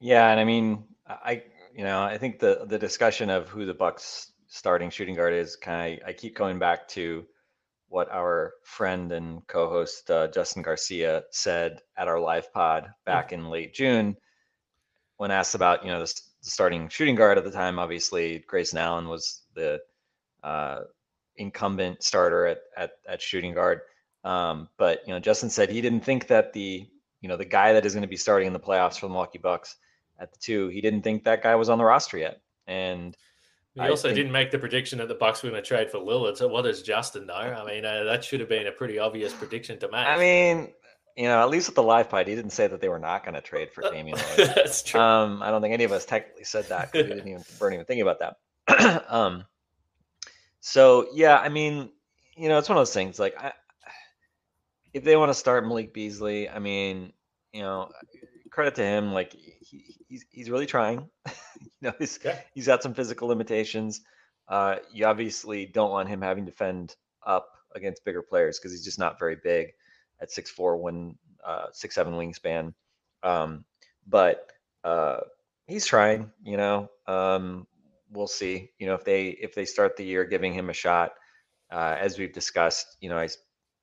Yeah, 0.00 0.30
and 0.30 0.40
I 0.40 0.44
mean, 0.44 0.84
I 1.06 1.42
you 1.74 1.84
know, 1.84 2.02
I 2.02 2.18
think 2.18 2.38
the 2.38 2.66
the 2.68 2.78
discussion 2.78 3.30
of 3.30 3.48
who 3.48 3.64
the 3.66 3.74
Bucks 3.74 4.32
starting 4.48 4.90
shooting 4.90 5.14
guard 5.14 5.34
is 5.34 5.56
kind 5.56 6.00
of 6.00 6.08
I 6.08 6.12
keep 6.12 6.36
going 6.36 6.58
back 6.58 6.88
to 6.88 7.26
what 7.88 8.10
our 8.10 8.54
friend 8.64 9.12
and 9.12 9.46
co-host 9.46 10.10
uh, 10.10 10.28
Justin 10.28 10.62
Garcia 10.62 11.24
said 11.30 11.80
at 11.96 12.08
our 12.08 12.20
live 12.20 12.52
pod 12.52 12.90
back 13.04 13.32
in 13.32 13.48
late 13.48 13.74
June 13.74 14.16
when 15.16 15.30
asked 15.30 15.54
about 15.54 15.84
you 15.84 15.90
know 15.90 16.00
the, 16.00 16.20
the 16.42 16.50
starting 16.50 16.88
shooting 16.88 17.14
guard 17.14 17.38
at 17.38 17.44
the 17.44 17.50
time. 17.50 17.78
Obviously, 17.78 18.40
Grayson 18.46 18.78
Allen 18.78 19.08
was 19.08 19.42
the 19.54 19.80
uh, 20.42 20.80
incumbent 21.36 22.02
starter 22.02 22.46
at, 22.46 22.58
at 22.76 22.92
at 23.08 23.22
shooting 23.22 23.54
guard. 23.54 23.80
Um, 24.24 24.68
but 24.78 25.00
you 25.06 25.14
know, 25.14 25.20
Justin 25.20 25.50
said 25.50 25.70
he 25.70 25.80
didn't 25.80 26.04
think 26.04 26.28
that 26.28 26.52
the 26.52 26.88
you 27.20 27.28
know 27.28 27.36
the 27.36 27.44
guy 27.44 27.72
that 27.72 27.86
is 27.86 27.94
going 27.94 28.02
to 28.02 28.08
be 28.08 28.16
starting 28.16 28.46
in 28.46 28.52
the 28.52 28.60
playoffs 28.60 28.98
for 28.98 29.06
the 29.06 29.10
Milwaukee 29.10 29.38
Bucks 29.38 29.76
at 30.18 30.32
the 30.32 30.38
two, 30.38 30.68
he 30.68 30.80
didn't 30.80 31.02
think 31.02 31.24
that 31.24 31.42
guy 31.42 31.54
was 31.54 31.68
on 31.68 31.78
the 31.78 31.84
roster 31.84 32.18
yet. 32.18 32.40
And 32.66 33.16
he 33.74 33.80
also 33.80 34.08
think, 34.08 34.16
didn't 34.16 34.32
make 34.32 34.50
the 34.50 34.58
prediction 34.58 34.98
that 34.98 35.08
the 35.08 35.14
Bucks 35.14 35.42
were 35.42 35.50
going 35.50 35.62
to 35.62 35.66
trade 35.66 35.90
for 35.90 35.98
Lillard. 35.98 36.36
So 36.36 36.48
what 36.48 36.62
does 36.62 36.82
Justin 36.82 37.26
know? 37.26 37.34
I 37.34 37.64
mean, 37.64 37.84
uh, 37.84 38.04
that 38.04 38.24
should 38.24 38.40
have 38.40 38.48
been 38.48 38.66
a 38.66 38.72
pretty 38.72 38.98
obvious 38.98 39.32
prediction 39.32 39.78
to 39.80 39.88
make. 39.88 40.06
I 40.06 40.18
mean, 40.18 40.72
you 41.16 41.24
know, 41.24 41.40
at 41.42 41.50
least 41.50 41.68
with 41.68 41.74
the 41.74 41.82
live 41.82 42.08
pod, 42.08 42.26
he 42.26 42.34
didn't 42.34 42.50
say 42.50 42.66
that 42.66 42.80
they 42.80 42.88
were 42.88 42.98
not 42.98 43.24
going 43.24 43.34
to 43.34 43.40
trade 43.40 43.70
for 43.72 43.82
Damian 43.82 44.16
Lillard. 44.36 44.54
That's 44.54 44.82
true. 44.82 45.00
Um, 45.00 45.42
I 45.42 45.50
don't 45.50 45.60
think 45.60 45.74
any 45.74 45.84
of 45.84 45.92
us 45.92 46.04
technically 46.06 46.44
said 46.44 46.68
that 46.68 46.92
because 46.92 47.08
we 47.08 47.14
didn't 47.14 47.28
even 47.28 47.44
weren't 47.60 47.74
even 47.74 47.86
thinking 47.86 48.06
about 48.06 48.18
that. 48.20 49.04
um, 49.12 49.44
so 50.60 51.08
yeah, 51.12 51.36
I 51.36 51.48
mean, 51.50 51.90
you 52.36 52.48
know, 52.48 52.58
it's 52.58 52.68
one 52.68 52.78
of 52.78 52.80
those 52.80 52.94
things. 52.94 53.18
Like, 53.18 53.34
I, 53.38 53.52
if 54.92 55.04
they 55.04 55.16
want 55.16 55.30
to 55.30 55.34
start 55.34 55.66
Malik 55.66 55.92
Beasley, 55.92 56.48
I 56.48 56.58
mean, 56.58 57.12
you 57.52 57.62
know, 57.62 57.90
credit 58.56 58.74
to 58.76 58.84
him. 58.84 59.12
Like 59.12 59.32
he, 59.34 59.98
he's 60.08 60.24
he's 60.30 60.50
really 60.50 60.66
trying. 60.66 61.08
you 61.60 61.70
know, 61.82 61.92
he's 61.98 62.20
Okay. 62.24 62.44
he's 62.54 62.66
got 62.66 62.82
some 62.82 62.94
physical 62.94 63.28
limitations. 63.28 64.00
Uh, 64.48 64.76
you 64.92 65.06
obviously 65.06 65.66
don't 65.66 65.90
want 65.90 66.08
him 66.08 66.22
having 66.22 66.46
to 66.46 66.52
fend 66.52 66.96
up 67.26 67.48
against 67.76 68.04
bigger 68.04 68.22
players 68.22 68.58
because 68.58 68.72
he's 68.72 68.84
just 68.84 68.98
not 68.98 69.18
very 69.18 69.36
big 69.44 69.68
at 70.20 70.32
six 70.32 70.50
four, 70.50 70.78
one 70.78 71.16
uh, 71.46 71.66
six 71.72 71.94
seven 71.94 72.14
wingspan. 72.14 72.72
Um, 73.22 73.64
but 74.06 74.50
uh, 74.84 75.18
he's 75.66 75.86
trying. 75.86 76.32
You 76.42 76.56
know, 76.56 76.90
um, 77.06 77.66
we'll 78.10 78.26
see. 78.26 78.70
You 78.78 78.86
know, 78.86 78.94
if 78.94 79.04
they 79.04 79.28
if 79.28 79.54
they 79.54 79.66
start 79.66 79.96
the 79.96 80.04
year 80.04 80.24
giving 80.24 80.54
him 80.54 80.70
a 80.70 80.74
shot, 80.74 81.12
uh, 81.70 81.96
as 82.00 82.18
we've 82.18 82.32
discussed, 82.32 82.96
you 83.00 83.10
know, 83.10 83.18
I 83.18 83.28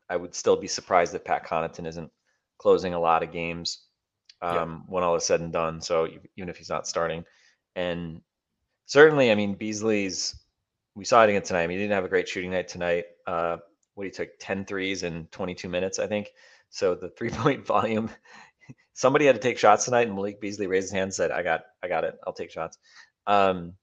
I 0.09 0.17
would 0.17 0.33
still 0.35 0.57
be 0.57 0.67
surprised 0.67 1.13
if 1.15 1.23
Pat 1.23 1.45
Connaughton 1.45 1.87
isn't 1.87 2.11
closing 2.57 2.93
a 2.95 2.99
lot 2.99 3.23
of 3.23 3.31
games 3.31 3.85
Yeah. 4.43 4.61
um, 4.61 4.83
when 4.87 5.03
all 5.03 5.15
is 5.15 5.25
said 5.25 5.41
and 5.41 5.53
done. 5.53 5.81
So 5.81 6.07
even 6.35 6.49
if 6.49 6.57
he's 6.57 6.69
not 6.69 6.87
starting, 6.87 7.25
and 7.75 8.21
certainly, 8.85 9.31
I 9.31 9.35
mean, 9.35 9.55
Beasley's. 9.55 10.35
We 10.95 11.05
saw 11.05 11.23
it 11.23 11.29
again 11.29 11.41
tonight. 11.41 11.63
I 11.63 11.67
mean, 11.67 11.79
he 11.79 11.83
didn't 11.85 11.95
have 11.95 12.05
a 12.05 12.09
great 12.09 12.27
shooting 12.27 12.51
night 12.51 12.67
tonight. 12.67 13.05
Uh, 13.25 13.57
what 13.95 14.05
he 14.05 14.11
took 14.11 14.29
10 14.39 14.65
threes 14.65 15.01
in 15.01 15.25
22 15.31 15.67
minutes, 15.67 15.97
I 15.97 16.05
think. 16.05 16.29
So 16.69 16.93
the 16.95 17.09
three 17.17 17.29
point 17.29 17.65
volume. 17.65 18.09
Somebody 18.93 19.25
had 19.25 19.35
to 19.35 19.41
take 19.41 19.57
shots 19.57 19.85
tonight, 19.85 20.07
and 20.07 20.15
Malik 20.15 20.39
Beasley 20.39 20.67
raised 20.67 20.85
his 20.85 20.91
hand 20.91 21.03
and 21.03 21.13
said, 21.13 21.31
"I 21.31 21.41
got, 21.41 21.61
I 21.81 21.87
got 21.87 22.03
it. 22.03 22.15
I'll 22.27 22.33
take 22.33 22.51
shots." 22.51 22.77
Um, 23.25 23.73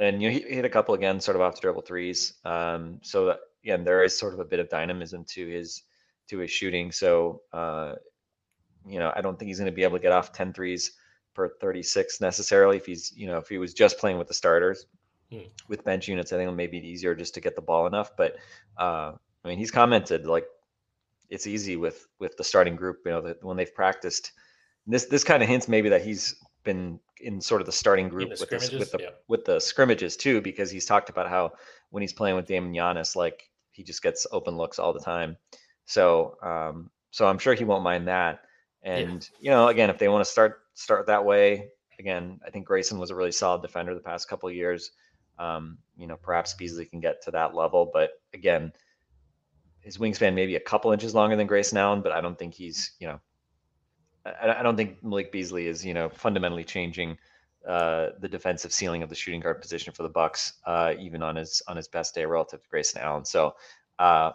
and 0.00 0.20
you 0.20 0.28
know, 0.28 0.34
he 0.34 0.40
hit 0.40 0.64
a 0.64 0.68
couple 0.68 0.94
again, 0.94 1.20
sort 1.20 1.36
of 1.36 1.42
off 1.42 1.54
the 1.54 1.60
dribble 1.60 1.82
threes. 1.82 2.34
Um, 2.44 2.98
so 3.02 3.26
that, 3.26 3.38
again, 3.62 3.84
there 3.84 4.02
is 4.02 4.18
sort 4.18 4.34
of 4.34 4.40
a 4.40 4.44
bit 4.44 4.58
of 4.58 4.68
dynamism 4.68 5.24
to 5.30 5.46
his 5.46 5.82
to 6.28 6.38
his 6.38 6.50
shooting. 6.50 6.90
So 6.90 7.42
uh, 7.52 7.94
you 8.88 8.98
know, 8.98 9.12
I 9.14 9.20
don't 9.20 9.38
think 9.38 9.48
he's 9.48 9.58
going 9.58 9.70
to 9.70 9.76
be 9.76 9.82
able 9.82 9.98
to 9.98 10.02
get 10.02 10.12
off 10.12 10.32
10 10.32 10.52
threes 10.52 10.92
per 11.34 11.48
36 11.60 12.20
necessarily. 12.20 12.76
If 12.76 12.86
he's, 12.86 13.12
you 13.16 13.26
know, 13.26 13.38
if 13.38 13.48
he 13.48 13.58
was 13.58 13.74
just 13.74 13.98
playing 13.98 14.18
with 14.18 14.28
the 14.28 14.34
starters 14.34 14.86
Hmm. 15.30 15.40
with 15.68 15.84
bench 15.84 16.08
units, 16.08 16.32
I 16.32 16.38
think 16.38 16.48
it 16.48 16.54
may 16.54 16.66
be 16.66 16.78
easier 16.78 17.14
just 17.14 17.34
to 17.34 17.40
get 17.40 17.54
the 17.54 17.60
ball 17.60 17.86
enough. 17.86 18.16
But 18.16 18.36
uh, 18.78 19.12
I 19.44 19.48
mean, 19.48 19.58
he's 19.58 19.70
commented 19.70 20.26
like 20.26 20.46
it's 21.28 21.46
easy 21.46 21.76
with 21.76 22.06
with 22.18 22.34
the 22.38 22.44
starting 22.44 22.76
group. 22.76 23.00
You 23.04 23.12
know, 23.12 23.20
that 23.20 23.44
when 23.44 23.56
they've 23.58 23.74
practiced, 23.74 24.32
this 24.86 25.04
this 25.04 25.24
kind 25.24 25.42
of 25.42 25.48
hints 25.48 25.68
maybe 25.68 25.90
that 25.90 26.02
he's 26.02 26.34
been 26.64 26.98
in 27.20 27.42
sort 27.42 27.60
of 27.60 27.66
the 27.66 27.72
starting 27.72 28.08
group 28.08 28.28
the 28.28 28.30
with 28.30 28.40
the, 28.40 28.46
scrimmages, 28.46 28.80
with 28.80 28.92
the 28.92 28.98
yeah. 29.02 29.10
with 29.28 29.44
the 29.44 29.60
scrimmages 29.60 30.16
too, 30.16 30.40
because 30.40 30.70
he's 30.70 30.86
talked 30.86 31.10
about 31.10 31.28
how 31.28 31.52
when 31.90 32.00
he's 32.00 32.14
playing 32.14 32.36
with 32.36 32.46
Damon 32.46 32.72
Giannis, 32.72 33.14
like 33.14 33.50
he 33.72 33.82
just 33.82 34.02
gets 34.02 34.26
open 34.32 34.56
looks 34.56 34.78
all 34.78 34.94
the 34.94 35.00
time. 35.00 35.36
So 35.84 36.38
um, 36.42 36.90
so 37.10 37.26
I'm 37.26 37.38
sure 37.38 37.52
he 37.52 37.64
won't 37.64 37.84
mind 37.84 38.08
that. 38.08 38.40
And 38.82 39.28
you 39.40 39.50
know, 39.50 39.68
again, 39.68 39.90
if 39.90 39.98
they 39.98 40.08
want 40.08 40.24
to 40.24 40.30
start 40.30 40.60
start 40.74 41.06
that 41.06 41.24
way, 41.24 41.70
again, 41.98 42.40
I 42.46 42.50
think 42.50 42.66
Grayson 42.66 42.98
was 42.98 43.10
a 43.10 43.14
really 43.14 43.32
solid 43.32 43.62
defender 43.62 43.94
the 43.94 44.00
past 44.00 44.28
couple 44.28 44.50
years. 44.50 44.92
Um, 45.38 45.78
you 45.96 46.06
know, 46.06 46.16
perhaps 46.16 46.54
Beasley 46.54 46.84
can 46.84 47.00
get 47.00 47.22
to 47.22 47.30
that 47.32 47.54
level, 47.54 47.90
but 47.92 48.10
again, 48.34 48.72
his 49.80 49.98
wingspan 49.98 50.34
maybe 50.34 50.56
a 50.56 50.60
couple 50.60 50.92
inches 50.92 51.14
longer 51.14 51.36
than 51.36 51.46
Grayson 51.46 51.78
Allen, 51.78 52.02
but 52.02 52.12
I 52.12 52.20
don't 52.20 52.38
think 52.38 52.54
he's 52.54 52.92
you 52.98 53.08
know, 53.08 53.20
I, 54.24 54.60
I 54.60 54.62
don't 54.62 54.76
think 54.76 55.02
Malik 55.02 55.32
Beasley 55.32 55.66
is 55.66 55.84
you 55.84 55.94
know 55.94 56.08
fundamentally 56.08 56.64
changing 56.64 57.18
uh, 57.66 58.10
the 58.20 58.28
defensive 58.28 58.72
ceiling 58.72 59.02
of 59.02 59.08
the 59.08 59.14
shooting 59.14 59.40
guard 59.40 59.60
position 59.60 59.92
for 59.92 60.04
the 60.04 60.08
Bucks, 60.08 60.54
uh, 60.66 60.94
even 60.98 61.22
on 61.22 61.36
his 61.36 61.62
on 61.68 61.76
his 61.76 61.88
best 61.88 62.14
day 62.14 62.24
relative 62.24 62.62
to 62.62 62.68
Grayson 62.68 63.00
Allen. 63.02 63.24
So. 63.24 63.54
Uh, 63.98 64.30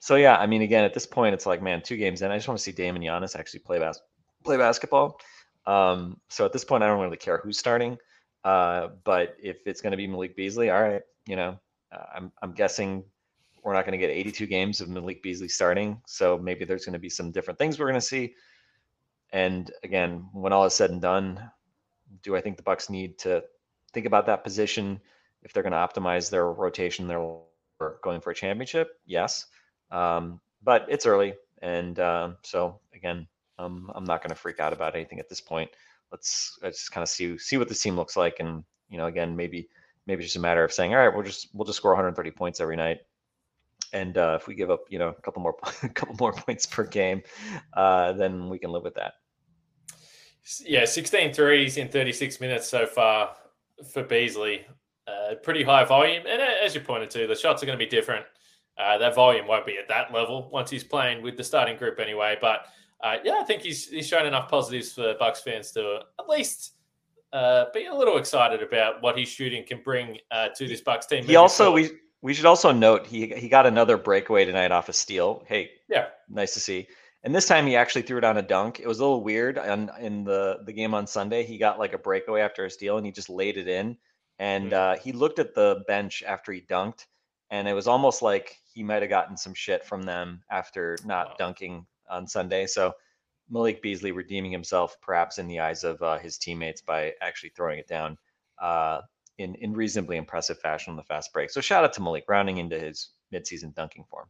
so 0.00 0.16
yeah, 0.16 0.36
I 0.36 0.46
mean, 0.46 0.62
again, 0.62 0.84
at 0.84 0.94
this 0.94 1.06
point, 1.06 1.34
it's 1.34 1.46
like, 1.46 1.62
man, 1.62 1.82
two 1.82 1.96
games 1.96 2.22
in, 2.22 2.30
I 2.30 2.36
just 2.36 2.48
want 2.48 2.58
to 2.58 2.64
see 2.64 2.72
Damon 2.72 3.02
Giannis 3.02 3.36
actually 3.36 3.60
play 3.60 3.78
bas- 3.78 4.00
play 4.44 4.56
basketball. 4.56 5.20
Um, 5.66 6.20
so 6.28 6.44
at 6.44 6.52
this 6.52 6.64
point, 6.64 6.82
I 6.82 6.86
don't 6.86 7.00
really 7.00 7.16
care 7.16 7.38
who's 7.38 7.58
starting. 7.58 7.98
Uh, 8.44 8.88
but 9.04 9.36
if 9.42 9.66
it's 9.66 9.80
going 9.80 9.90
to 9.90 9.96
be 9.96 10.06
Malik 10.06 10.36
Beasley, 10.36 10.70
all 10.70 10.80
right, 10.80 11.02
you 11.26 11.36
know, 11.36 11.58
uh, 11.92 12.04
I'm 12.14 12.32
I'm 12.42 12.52
guessing 12.52 13.04
we're 13.62 13.74
not 13.74 13.84
going 13.84 13.98
to 13.98 13.98
get 13.98 14.10
82 14.10 14.46
games 14.46 14.80
of 14.80 14.88
Malik 14.88 15.22
Beasley 15.22 15.48
starting. 15.48 16.00
So 16.06 16.38
maybe 16.38 16.64
there's 16.64 16.84
going 16.84 16.94
to 16.94 16.98
be 16.98 17.10
some 17.10 17.30
different 17.32 17.58
things 17.58 17.78
we're 17.78 17.86
going 17.86 18.00
to 18.00 18.00
see. 18.00 18.34
And 19.32 19.70
again, 19.82 20.28
when 20.32 20.52
all 20.52 20.64
is 20.64 20.74
said 20.74 20.90
and 20.90 21.02
done, 21.02 21.50
do 22.22 22.36
I 22.36 22.40
think 22.40 22.56
the 22.56 22.62
Bucks 22.62 22.88
need 22.88 23.18
to 23.18 23.42
think 23.92 24.06
about 24.06 24.26
that 24.26 24.44
position 24.44 25.00
if 25.42 25.52
they're 25.52 25.62
going 25.62 25.72
to 25.72 25.78
optimize 25.78 26.30
their 26.30 26.50
rotation? 26.50 27.06
They're 27.06 27.36
going 28.02 28.20
for 28.20 28.30
a 28.30 28.34
championship. 28.34 28.92
Yes. 29.04 29.46
Um, 29.90 30.40
but 30.62 30.86
it's 30.88 31.06
early, 31.06 31.34
and 31.62 31.98
um, 32.00 32.36
so 32.42 32.80
again, 32.94 33.26
um, 33.58 33.90
I'm 33.94 34.04
not 34.04 34.22
going 34.22 34.30
to 34.30 34.36
freak 34.36 34.60
out 34.60 34.72
about 34.72 34.94
anything 34.94 35.18
at 35.18 35.28
this 35.28 35.40
point. 35.40 35.70
Let's, 36.10 36.58
let's 36.62 36.78
just 36.78 36.92
kind 36.92 37.02
of 37.02 37.08
see 37.08 37.36
see 37.38 37.56
what 37.56 37.68
the 37.68 37.74
team 37.74 37.96
looks 37.96 38.16
like, 38.16 38.36
and 38.40 38.64
you 38.88 38.98
know, 38.98 39.06
again, 39.06 39.36
maybe 39.36 39.68
maybe 40.06 40.24
just 40.24 40.36
a 40.36 40.40
matter 40.40 40.64
of 40.64 40.72
saying, 40.72 40.94
all 40.94 41.00
right, 41.00 41.14
we'll 41.14 41.24
just 41.24 41.48
we'll 41.52 41.66
just 41.66 41.78
score 41.78 41.92
130 41.92 42.30
points 42.30 42.60
every 42.60 42.76
night, 42.76 42.98
and 43.92 44.16
uh, 44.18 44.36
if 44.40 44.46
we 44.46 44.54
give 44.54 44.70
up, 44.70 44.84
you 44.88 44.98
know, 44.98 45.08
a 45.08 45.22
couple 45.22 45.42
more 45.42 45.56
a 45.82 45.88
couple 45.88 46.16
more 46.18 46.32
points 46.32 46.66
per 46.66 46.84
game, 46.84 47.22
uh, 47.74 48.12
then 48.12 48.48
we 48.48 48.58
can 48.58 48.70
live 48.70 48.82
with 48.82 48.94
that. 48.94 49.14
Yeah, 50.64 50.86
16 50.86 51.34
threes 51.34 51.76
in 51.76 51.88
36 51.88 52.40
minutes 52.40 52.66
so 52.66 52.86
far 52.86 53.36
for 53.92 54.02
Beasley. 54.02 54.66
Uh, 55.06 55.34
pretty 55.42 55.62
high 55.62 55.84
volume. 55.84 56.24
And 56.26 56.40
uh, 56.40 56.46
as 56.62 56.74
you 56.74 56.80
pointed 56.80 57.10
to, 57.10 57.26
the 57.26 57.34
shots 57.34 57.62
are 57.62 57.66
going 57.66 57.78
to 57.78 57.84
be 57.84 57.88
different. 57.88 58.24
Uh, 58.78 58.96
that 58.98 59.14
volume 59.14 59.46
won't 59.46 59.66
be 59.66 59.76
at 59.76 59.88
that 59.88 60.12
level 60.12 60.48
once 60.52 60.70
he's 60.70 60.84
playing 60.84 61.22
with 61.22 61.36
the 61.36 61.44
starting 61.44 61.76
group 61.76 61.98
anyway. 61.98 62.36
But 62.40 62.66
uh, 63.02 63.16
yeah, 63.24 63.38
I 63.40 63.44
think 63.44 63.62
he's, 63.62 63.88
he's 63.88 64.06
shown 64.06 64.26
enough 64.26 64.48
positives 64.48 64.92
for 64.92 65.14
Bucks 65.18 65.40
fans 65.40 65.72
to 65.72 66.00
at 66.18 66.28
least 66.28 66.74
uh, 67.32 67.66
be 67.74 67.86
a 67.86 67.94
little 67.94 68.18
excited 68.18 68.62
about 68.62 69.02
what 69.02 69.18
his 69.18 69.28
shooting 69.28 69.64
can 69.66 69.80
bring 69.82 70.18
uh, 70.30 70.48
to 70.56 70.66
this 70.66 70.80
Bucks 70.80 71.06
team. 71.06 71.24
He 71.24 71.36
also 71.36 71.66
forward. 71.66 71.82
we 71.82 71.98
we 72.20 72.34
should 72.34 72.46
also 72.46 72.72
note 72.72 73.06
he 73.06 73.26
he 73.26 73.48
got 73.48 73.66
another 73.66 73.96
breakaway 73.96 74.44
tonight 74.44 74.72
off 74.72 74.88
a 74.88 74.92
steal. 74.92 75.44
Hey, 75.46 75.70
yeah, 75.88 76.06
nice 76.28 76.54
to 76.54 76.60
see. 76.60 76.88
And 77.24 77.34
this 77.34 77.46
time 77.46 77.66
he 77.66 77.76
actually 77.76 78.02
threw 78.02 78.18
it 78.18 78.24
on 78.24 78.38
a 78.38 78.42
dunk. 78.42 78.80
It 78.80 78.86
was 78.86 79.00
a 79.00 79.02
little 79.02 79.22
weird. 79.22 79.58
And 79.58 79.90
in 80.00 80.24
the 80.24 80.60
the 80.64 80.72
game 80.72 80.94
on 80.94 81.06
Sunday, 81.06 81.44
he 81.44 81.58
got 81.58 81.78
like 81.78 81.92
a 81.92 81.98
breakaway 81.98 82.40
after 82.40 82.64
a 82.64 82.70
steal, 82.70 82.96
and 82.96 83.06
he 83.06 83.12
just 83.12 83.28
laid 83.28 83.56
it 83.56 83.68
in. 83.68 83.96
And 84.38 84.72
uh, 84.72 84.96
he 84.96 85.12
looked 85.12 85.40
at 85.40 85.54
the 85.54 85.82
bench 85.88 86.22
after 86.24 86.52
he 86.52 86.60
dunked, 86.60 87.06
and 87.50 87.66
it 87.68 87.72
was 87.74 87.86
almost 87.86 88.22
like 88.22 88.56
he 88.72 88.82
might 88.82 89.02
have 89.02 89.10
gotten 89.10 89.36
some 89.36 89.54
shit 89.54 89.84
from 89.84 90.02
them 90.02 90.42
after 90.50 90.96
not 91.04 91.28
Wow. 91.30 91.34
dunking 91.38 91.86
on 92.10 92.26
Sunday. 92.26 92.66
So 92.66 92.92
Malik 93.50 93.80
Beasley 93.82 94.12
redeeming 94.12 94.52
himself, 94.52 94.96
perhaps 95.00 95.38
in 95.38 95.46
the 95.48 95.60
eyes 95.60 95.84
of 95.84 96.00
uh, 96.02 96.18
his 96.18 96.36
teammates, 96.38 96.82
by 96.82 97.14
actually 97.22 97.50
throwing 97.50 97.78
it 97.78 97.88
down 97.88 98.18
uh, 98.60 99.00
in 99.38 99.54
in 99.56 99.72
reasonably 99.72 100.16
impressive 100.16 100.58
fashion 100.58 100.90
on 100.90 100.96
the 100.96 101.02
fast 101.02 101.32
break. 101.32 101.50
So 101.50 101.60
shout 101.60 101.84
out 101.84 101.92
to 101.94 102.02
Malik 102.02 102.24
rounding 102.28 102.58
into 102.58 102.78
his 102.78 103.10
midseason 103.32 103.74
dunking 103.74 104.04
form. 104.10 104.28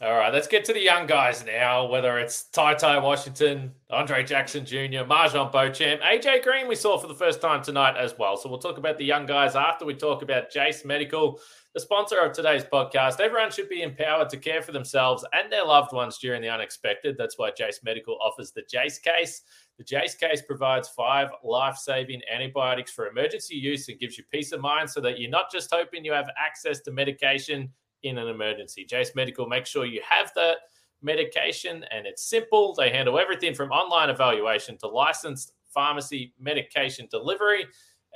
All 0.00 0.12
right, 0.12 0.32
let's 0.32 0.48
get 0.48 0.64
to 0.64 0.72
the 0.72 0.82
young 0.82 1.06
guys 1.06 1.44
now. 1.46 1.86
Whether 1.86 2.18
it's 2.18 2.48
TyTy 2.52 3.00
Washington, 3.00 3.70
Andre 3.90 4.24
Jackson 4.24 4.66
Jr., 4.66 5.04
MarJon 5.06 5.52
Beauchamp, 5.52 6.00
AJ 6.02 6.42
Green, 6.42 6.66
we 6.66 6.74
saw 6.74 6.98
for 6.98 7.06
the 7.06 7.14
first 7.14 7.40
time 7.40 7.62
tonight 7.62 7.96
as 7.96 8.18
well. 8.18 8.36
So 8.36 8.48
we'll 8.48 8.58
talk 8.58 8.76
about 8.76 8.98
the 8.98 9.04
young 9.04 9.24
guys 9.24 9.54
after 9.54 9.84
we 9.84 9.94
talk 9.94 10.22
about 10.22 10.50
Jase 10.50 10.84
Medical, 10.84 11.38
the 11.74 11.80
sponsor 11.80 12.18
of 12.18 12.32
today's 12.32 12.64
podcast. 12.64 13.20
Everyone 13.20 13.52
should 13.52 13.68
be 13.68 13.82
empowered 13.82 14.30
to 14.30 14.36
care 14.36 14.62
for 14.62 14.72
themselves 14.72 15.24
and 15.32 15.50
their 15.50 15.64
loved 15.64 15.92
ones 15.92 16.18
during 16.18 16.42
the 16.42 16.48
unexpected. 16.48 17.14
That's 17.16 17.38
why 17.38 17.52
Jase 17.56 17.78
Medical 17.84 18.18
offers 18.20 18.50
the 18.50 18.64
Jase 18.68 18.98
case. 18.98 19.42
The 19.78 19.84
Jase 19.84 20.16
case 20.16 20.42
provides 20.42 20.88
five 20.88 21.28
life 21.44 21.76
saving 21.76 22.20
antibiotics 22.32 22.90
for 22.90 23.06
emergency 23.06 23.54
use 23.54 23.88
and 23.88 24.00
gives 24.00 24.18
you 24.18 24.24
peace 24.32 24.50
of 24.50 24.60
mind 24.60 24.90
so 24.90 25.00
that 25.02 25.20
you're 25.20 25.30
not 25.30 25.52
just 25.52 25.72
hoping 25.72 26.04
you 26.04 26.12
have 26.12 26.30
access 26.36 26.80
to 26.80 26.90
medication 26.90 27.70
in 28.04 28.18
an 28.18 28.28
emergency. 28.28 28.84
Jase 28.84 29.12
Medical 29.14 29.48
make 29.48 29.66
sure 29.66 29.84
you 29.84 30.00
have 30.08 30.30
that 30.36 30.58
medication 31.02 31.84
and 31.90 32.06
it's 32.06 32.28
simple. 32.28 32.74
They 32.74 32.90
handle 32.90 33.18
everything 33.18 33.54
from 33.54 33.70
online 33.70 34.10
evaluation 34.10 34.78
to 34.78 34.88
licensed 34.88 35.52
pharmacy 35.72 36.32
medication 36.38 37.08
delivery 37.10 37.66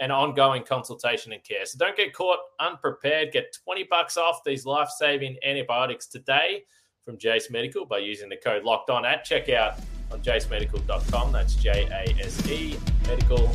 and 0.01 0.13
ongoing 0.13 0.63
consultation 0.63 1.33
and 1.33 1.43
care. 1.43 1.67
So 1.67 1.77
don't 1.79 1.97
get 1.97 2.13
caught 2.13 2.39
unprepared. 2.61 3.33
Get 3.33 3.57
20 3.65 3.85
bucks 3.91 4.17
off 4.17 4.41
these 4.47 4.65
life-saving 4.65 5.37
antibiotics 5.45 6.07
today 6.07 6.63
from 7.05 7.19
Jase 7.19 7.51
Medical 7.51 7.85
by 7.85 7.99
using 7.99 8.29
the 8.29 8.37
code 8.37 8.65
locked 8.65 8.91
on 8.91 9.05
at 9.05 9.27
checkout 9.27 9.81
on 10.13 10.21
jasemedical.com. 10.21 11.33
That's 11.33 11.55
J 11.57 11.89
A 11.91 12.25
S 12.25 12.47
E 12.49 12.79
medical 13.07 13.51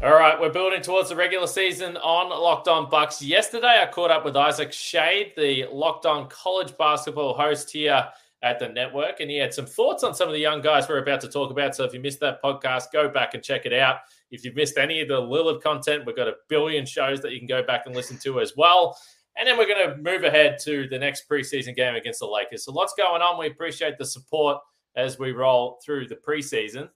All 0.00 0.14
right, 0.14 0.40
we're 0.40 0.52
building 0.52 0.80
towards 0.80 1.08
the 1.08 1.16
regular 1.16 1.48
season 1.48 1.96
on 1.96 2.28
Locked 2.28 2.68
On 2.68 2.88
Bucks. 2.88 3.20
Yesterday, 3.20 3.82
I 3.82 3.90
caught 3.90 4.12
up 4.12 4.24
with 4.24 4.36
Isaac 4.36 4.72
Shade, 4.72 5.32
the 5.36 5.66
Locked 5.72 6.06
On 6.06 6.28
college 6.28 6.78
basketball 6.78 7.34
host 7.34 7.68
here 7.68 8.06
at 8.44 8.60
the 8.60 8.68
network, 8.68 9.18
and 9.18 9.28
he 9.28 9.38
had 9.38 9.52
some 9.52 9.66
thoughts 9.66 10.04
on 10.04 10.14
some 10.14 10.28
of 10.28 10.34
the 10.34 10.40
young 10.40 10.60
guys 10.60 10.88
we're 10.88 11.02
about 11.02 11.20
to 11.22 11.28
talk 11.28 11.50
about. 11.50 11.74
So 11.74 11.82
if 11.82 11.92
you 11.92 11.98
missed 11.98 12.20
that 12.20 12.40
podcast, 12.40 12.92
go 12.92 13.08
back 13.08 13.34
and 13.34 13.42
check 13.42 13.66
it 13.66 13.72
out. 13.72 13.96
If 14.30 14.44
you've 14.44 14.54
missed 14.54 14.78
any 14.78 15.00
of 15.00 15.08
the 15.08 15.20
Lillard 15.20 15.62
content, 15.62 16.06
we've 16.06 16.14
got 16.14 16.28
a 16.28 16.36
billion 16.48 16.86
shows 16.86 17.20
that 17.22 17.32
you 17.32 17.40
can 17.40 17.48
go 17.48 17.64
back 17.64 17.86
and 17.86 17.96
listen 17.96 18.18
to 18.18 18.40
as 18.40 18.52
well. 18.56 18.96
And 19.36 19.48
then 19.48 19.58
we're 19.58 19.66
going 19.66 19.90
to 19.90 19.96
move 19.96 20.22
ahead 20.22 20.58
to 20.62 20.86
the 20.88 20.98
next 20.98 21.28
preseason 21.28 21.74
game 21.74 21.96
against 21.96 22.20
the 22.20 22.26
Lakers. 22.26 22.64
So 22.64 22.72
lots 22.72 22.94
going 22.96 23.20
on. 23.20 23.36
We 23.36 23.48
appreciate 23.48 23.98
the 23.98 24.06
support 24.06 24.58
as 24.94 25.18
we 25.18 25.32
roll 25.32 25.80
through 25.84 26.06
the 26.06 26.16
preseason. 26.16 26.88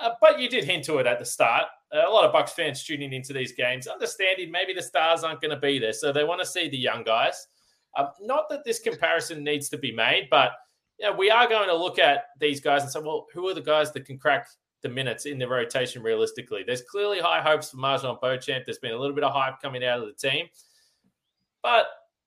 Uh, 0.00 0.10
but 0.20 0.38
you 0.38 0.48
did 0.48 0.64
hint 0.64 0.84
to 0.84 0.98
it 0.98 1.06
at 1.06 1.18
the 1.18 1.24
start. 1.24 1.64
Uh, 1.92 2.08
a 2.08 2.10
lot 2.10 2.24
of 2.24 2.32
Bucks 2.32 2.52
fans 2.52 2.84
tuning 2.84 3.12
into 3.12 3.32
these 3.32 3.52
games, 3.52 3.86
understanding 3.86 4.50
maybe 4.50 4.72
the 4.72 4.82
stars 4.82 5.24
aren't 5.24 5.40
going 5.40 5.50
to 5.50 5.60
be 5.60 5.78
there, 5.78 5.92
so 5.92 6.12
they 6.12 6.24
want 6.24 6.40
to 6.40 6.46
see 6.46 6.68
the 6.68 6.76
young 6.76 7.02
guys. 7.02 7.48
Um, 7.96 8.08
not 8.20 8.48
that 8.50 8.64
this 8.64 8.78
comparison 8.78 9.42
needs 9.42 9.68
to 9.70 9.78
be 9.78 9.92
made, 9.92 10.28
but 10.30 10.52
you 10.98 11.06
know, 11.08 11.16
we 11.16 11.30
are 11.30 11.48
going 11.48 11.68
to 11.68 11.76
look 11.76 11.98
at 11.98 12.26
these 12.40 12.60
guys 12.60 12.82
and 12.82 12.90
say, 12.90 13.00
well, 13.00 13.26
who 13.32 13.48
are 13.48 13.54
the 13.54 13.60
guys 13.60 13.92
that 13.92 14.04
can 14.04 14.18
crack 14.18 14.48
the 14.82 14.88
minutes 14.88 15.26
in 15.26 15.38
the 15.38 15.48
rotation 15.48 16.02
realistically? 16.02 16.64
There's 16.66 16.82
clearly 16.82 17.20
high 17.20 17.40
hopes 17.40 17.70
for 17.70 17.76
MarJon 17.76 18.20
Beauchamp. 18.20 18.64
There's 18.66 18.78
been 18.78 18.92
a 18.92 18.98
little 18.98 19.14
bit 19.14 19.24
of 19.24 19.32
hype 19.32 19.60
coming 19.62 19.84
out 19.84 20.00
of 20.00 20.06
the 20.06 20.28
team. 20.28 20.46
But, 21.62 21.86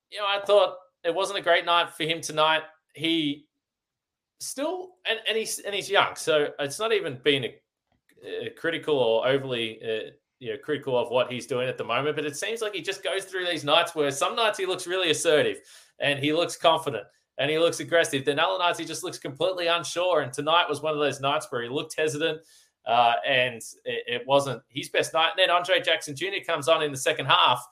you 0.10 0.20
know, 0.20 0.26
I 0.26 0.40
thought 0.46 0.76
it 1.04 1.14
wasn't 1.14 1.40
a 1.40 1.42
great 1.42 1.66
night 1.66 1.92
for 1.92 2.04
him 2.04 2.22
tonight. 2.22 2.64
He 2.94 3.46
still, 4.42 4.96
and, 5.08 5.20
and 5.28 5.38
he's 5.38 5.60
and 5.60 5.74
he's 5.74 5.90
young, 5.90 6.16
so 6.16 6.50
it's 6.60 6.80
not 6.80 6.94
even 6.94 7.20
been 7.24 7.46
a 7.46 7.48
uh, 8.26 8.50
critical 8.58 8.98
or 8.98 9.28
overly 9.28 9.80
uh, 9.84 10.12
you 10.40 10.52
know 10.52 10.58
critical 10.64 10.98
of 10.98 11.10
what 11.10 11.32
he's 11.32 11.46
doing 11.48 11.70
at 11.70 11.78
the 11.78 11.84
moment, 11.84 12.16
but 12.16 12.26
it 12.26 12.36
seems 12.36 12.62
like 12.62 12.74
he 12.74 12.82
just 12.82 13.04
goes 13.04 13.26
through 13.26 13.46
these 13.46 13.64
nights 13.64 13.96
where 13.96 14.12
some 14.12 14.36
nights 14.36 14.58
he 14.58 14.66
looks 14.66 14.88
really 14.88 15.12
assertive 15.12 15.58
and 16.00 16.20
he 16.20 16.34
looks 16.34 16.58
confident 16.58 17.06
and 17.38 17.50
he 17.50 17.58
looks 17.58 17.80
aggressive. 17.80 18.26
Then 18.26 18.40
other 18.40 18.60
nights 18.60 18.80
he 18.80 18.86
just 18.86 19.04
looks 19.04 19.18
completely 19.18 19.68
unsure. 19.68 20.22
And 20.22 20.34
tonight 20.34 20.68
was 20.68 20.82
one 20.82 20.94
of 20.94 21.00
those 21.00 21.22
nights 21.22 21.48
where 21.50 21.62
he 21.62 21.70
looked 21.70 21.96
hesitant 21.98 22.42
uh, 22.86 23.14
and 23.28 23.62
it, 23.86 24.04
it, 24.08 24.28
wasn't 24.28 24.62
his 24.68 24.90
best 24.90 25.14
night. 25.14 25.32
And 25.32 25.40
then 25.40 25.50
Andre 25.50 25.80
Jackson 25.82 26.16
Jr. 26.16 26.44
comes 26.46 26.68
on 26.68 26.84
in 26.84 26.92
the 26.92 26.98
second 26.98 27.28
half 27.28 27.66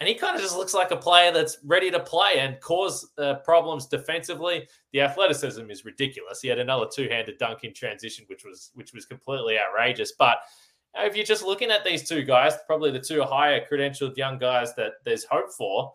and 0.00 0.08
he 0.08 0.14
kind 0.14 0.36
of 0.36 0.42
just 0.42 0.56
looks 0.56 0.74
like 0.74 0.90
a 0.90 0.96
player 0.96 1.32
that's 1.32 1.58
ready 1.64 1.90
to 1.90 2.00
play 2.00 2.38
and 2.38 2.60
cause 2.60 3.10
uh, 3.18 3.34
problems 3.36 3.86
defensively. 3.86 4.68
The 4.92 5.00
athleticism 5.00 5.70
is 5.70 5.84
ridiculous. 5.84 6.40
He 6.40 6.48
had 6.48 6.58
another 6.58 6.86
two-handed 6.92 7.38
dunk 7.38 7.64
in 7.64 7.72
transition, 7.72 8.24
which 8.28 8.44
was 8.44 8.70
which 8.74 8.92
was 8.92 9.06
completely 9.06 9.58
outrageous. 9.58 10.12
But 10.18 10.38
if 10.94 11.16
you're 11.16 11.24
just 11.24 11.44
looking 11.44 11.70
at 11.70 11.84
these 11.84 12.08
two 12.08 12.24
guys, 12.24 12.54
probably 12.66 12.90
the 12.90 13.00
two 13.00 13.22
higher 13.22 13.64
credentialed 13.70 14.16
young 14.16 14.38
guys 14.38 14.74
that 14.74 14.94
there's 15.04 15.24
hope 15.24 15.50
for, 15.52 15.94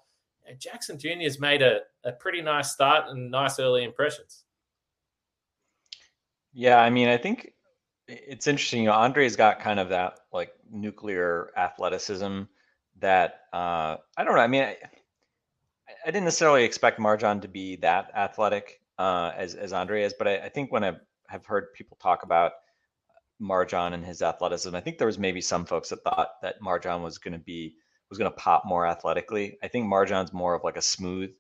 Jackson 0.60 0.98
Jr. 0.98 1.22
has 1.22 1.40
made 1.40 1.62
a, 1.62 1.82
a 2.04 2.12
pretty 2.12 2.42
nice 2.42 2.72
start 2.72 3.10
and 3.10 3.30
nice 3.30 3.60
early 3.60 3.84
impressions. 3.84 4.44
Yeah, 6.54 6.82
I 6.82 6.90
mean, 6.90 7.08
I 7.08 7.18
think 7.18 7.54
it's 8.08 8.48
interesting. 8.48 8.84
You 8.84 8.90
know, 8.90 8.96
Andre's 8.96 9.36
got 9.36 9.60
kind 9.60 9.80
of 9.80 9.90
that 9.90 10.20
like 10.34 10.54
nuclear 10.70 11.52
athleticism 11.56 12.44
that 13.02 13.42
uh, 13.54 13.98
I 14.18 14.24
don't 14.24 14.36
know. 14.36 14.42
I 14.42 14.48
mean, 14.48 14.64
I, 14.64 14.78
I 16.06 16.12
didn't 16.12 16.26
necessarily 16.26 16.64
expect 16.64 17.00
MarJon 17.00 17.42
to 17.42 17.48
be 17.48 17.76
that 17.78 18.12
athletic 18.16 18.82
uh, 18.98 19.32
as 19.36 19.56
as 19.56 19.74
Andre 19.74 20.04
is, 20.04 20.14
but 20.18 20.28
I, 20.28 20.38
I 20.38 20.50
think 20.50 20.72
when 20.72 20.84
I 20.84 20.94
have 21.28 21.46
heard 21.46 21.74
people 21.74 21.98
talk 22.02 22.24
about 22.24 22.54
MarJon 23.42 23.94
and 23.94 24.06
his 24.06 24.22
athleticism, 24.22 24.76
I 24.76 24.82
think 24.82 24.98
there 24.98 25.08
was 25.08 25.20
maybe 25.20 25.42
some 25.42 25.66
folks 25.66 25.90
that 25.90 26.04
thought 26.04 26.30
that 26.42 26.62
MarJon 26.62 27.04
was 27.04 27.18
going 27.18 27.34
to 27.34 27.40
be 27.40 27.76
was 28.10 28.18
going 28.18 28.32
to 28.32 28.38
pop 28.38 28.64
more 28.66 28.86
athletically. 28.86 29.58
I 29.64 29.68
think 29.68 29.88
MarJon's 29.88 30.34
more 30.34 30.54
of 30.54 30.64
like 30.64 30.78
a 30.78 30.82
smooth 30.82 31.32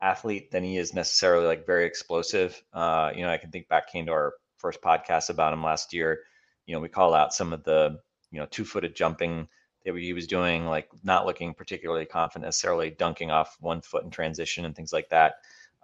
athlete 0.00 0.50
than 0.50 0.62
he 0.62 0.76
is 0.76 0.94
necessarily 0.94 1.46
like 1.46 1.66
very 1.66 1.86
explosive. 1.86 2.60
Uh, 2.72 3.10
you 3.14 3.22
know, 3.22 3.30
I 3.30 3.38
can 3.38 3.50
think 3.50 3.68
back 3.68 3.90
came 3.90 4.06
to 4.06 4.12
our 4.12 4.34
first 4.58 4.80
podcast 4.82 5.30
about 5.30 5.52
him 5.52 5.64
last 5.64 5.92
year. 5.92 6.20
You 6.66 6.74
know, 6.74 6.80
we 6.80 6.88
call 6.88 7.14
out 7.14 7.34
some 7.34 7.52
of 7.52 7.64
the 7.64 7.98
you 8.30 8.38
know 8.40 8.46
two 8.46 8.64
footed 8.64 8.94
jumping 8.94 9.48
that 9.96 10.02
he 10.02 10.12
was 10.12 10.26
doing, 10.26 10.66
like 10.66 10.88
not 11.02 11.26
looking 11.26 11.54
particularly 11.54 12.06
confident 12.06 12.46
necessarily, 12.46 12.90
dunking 12.90 13.30
off 13.30 13.56
one 13.60 13.80
foot 13.80 14.04
in 14.04 14.10
transition 14.10 14.64
and 14.64 14.74
things 14.74 14.92
like 14.92 15.08
that. 15.10 15.34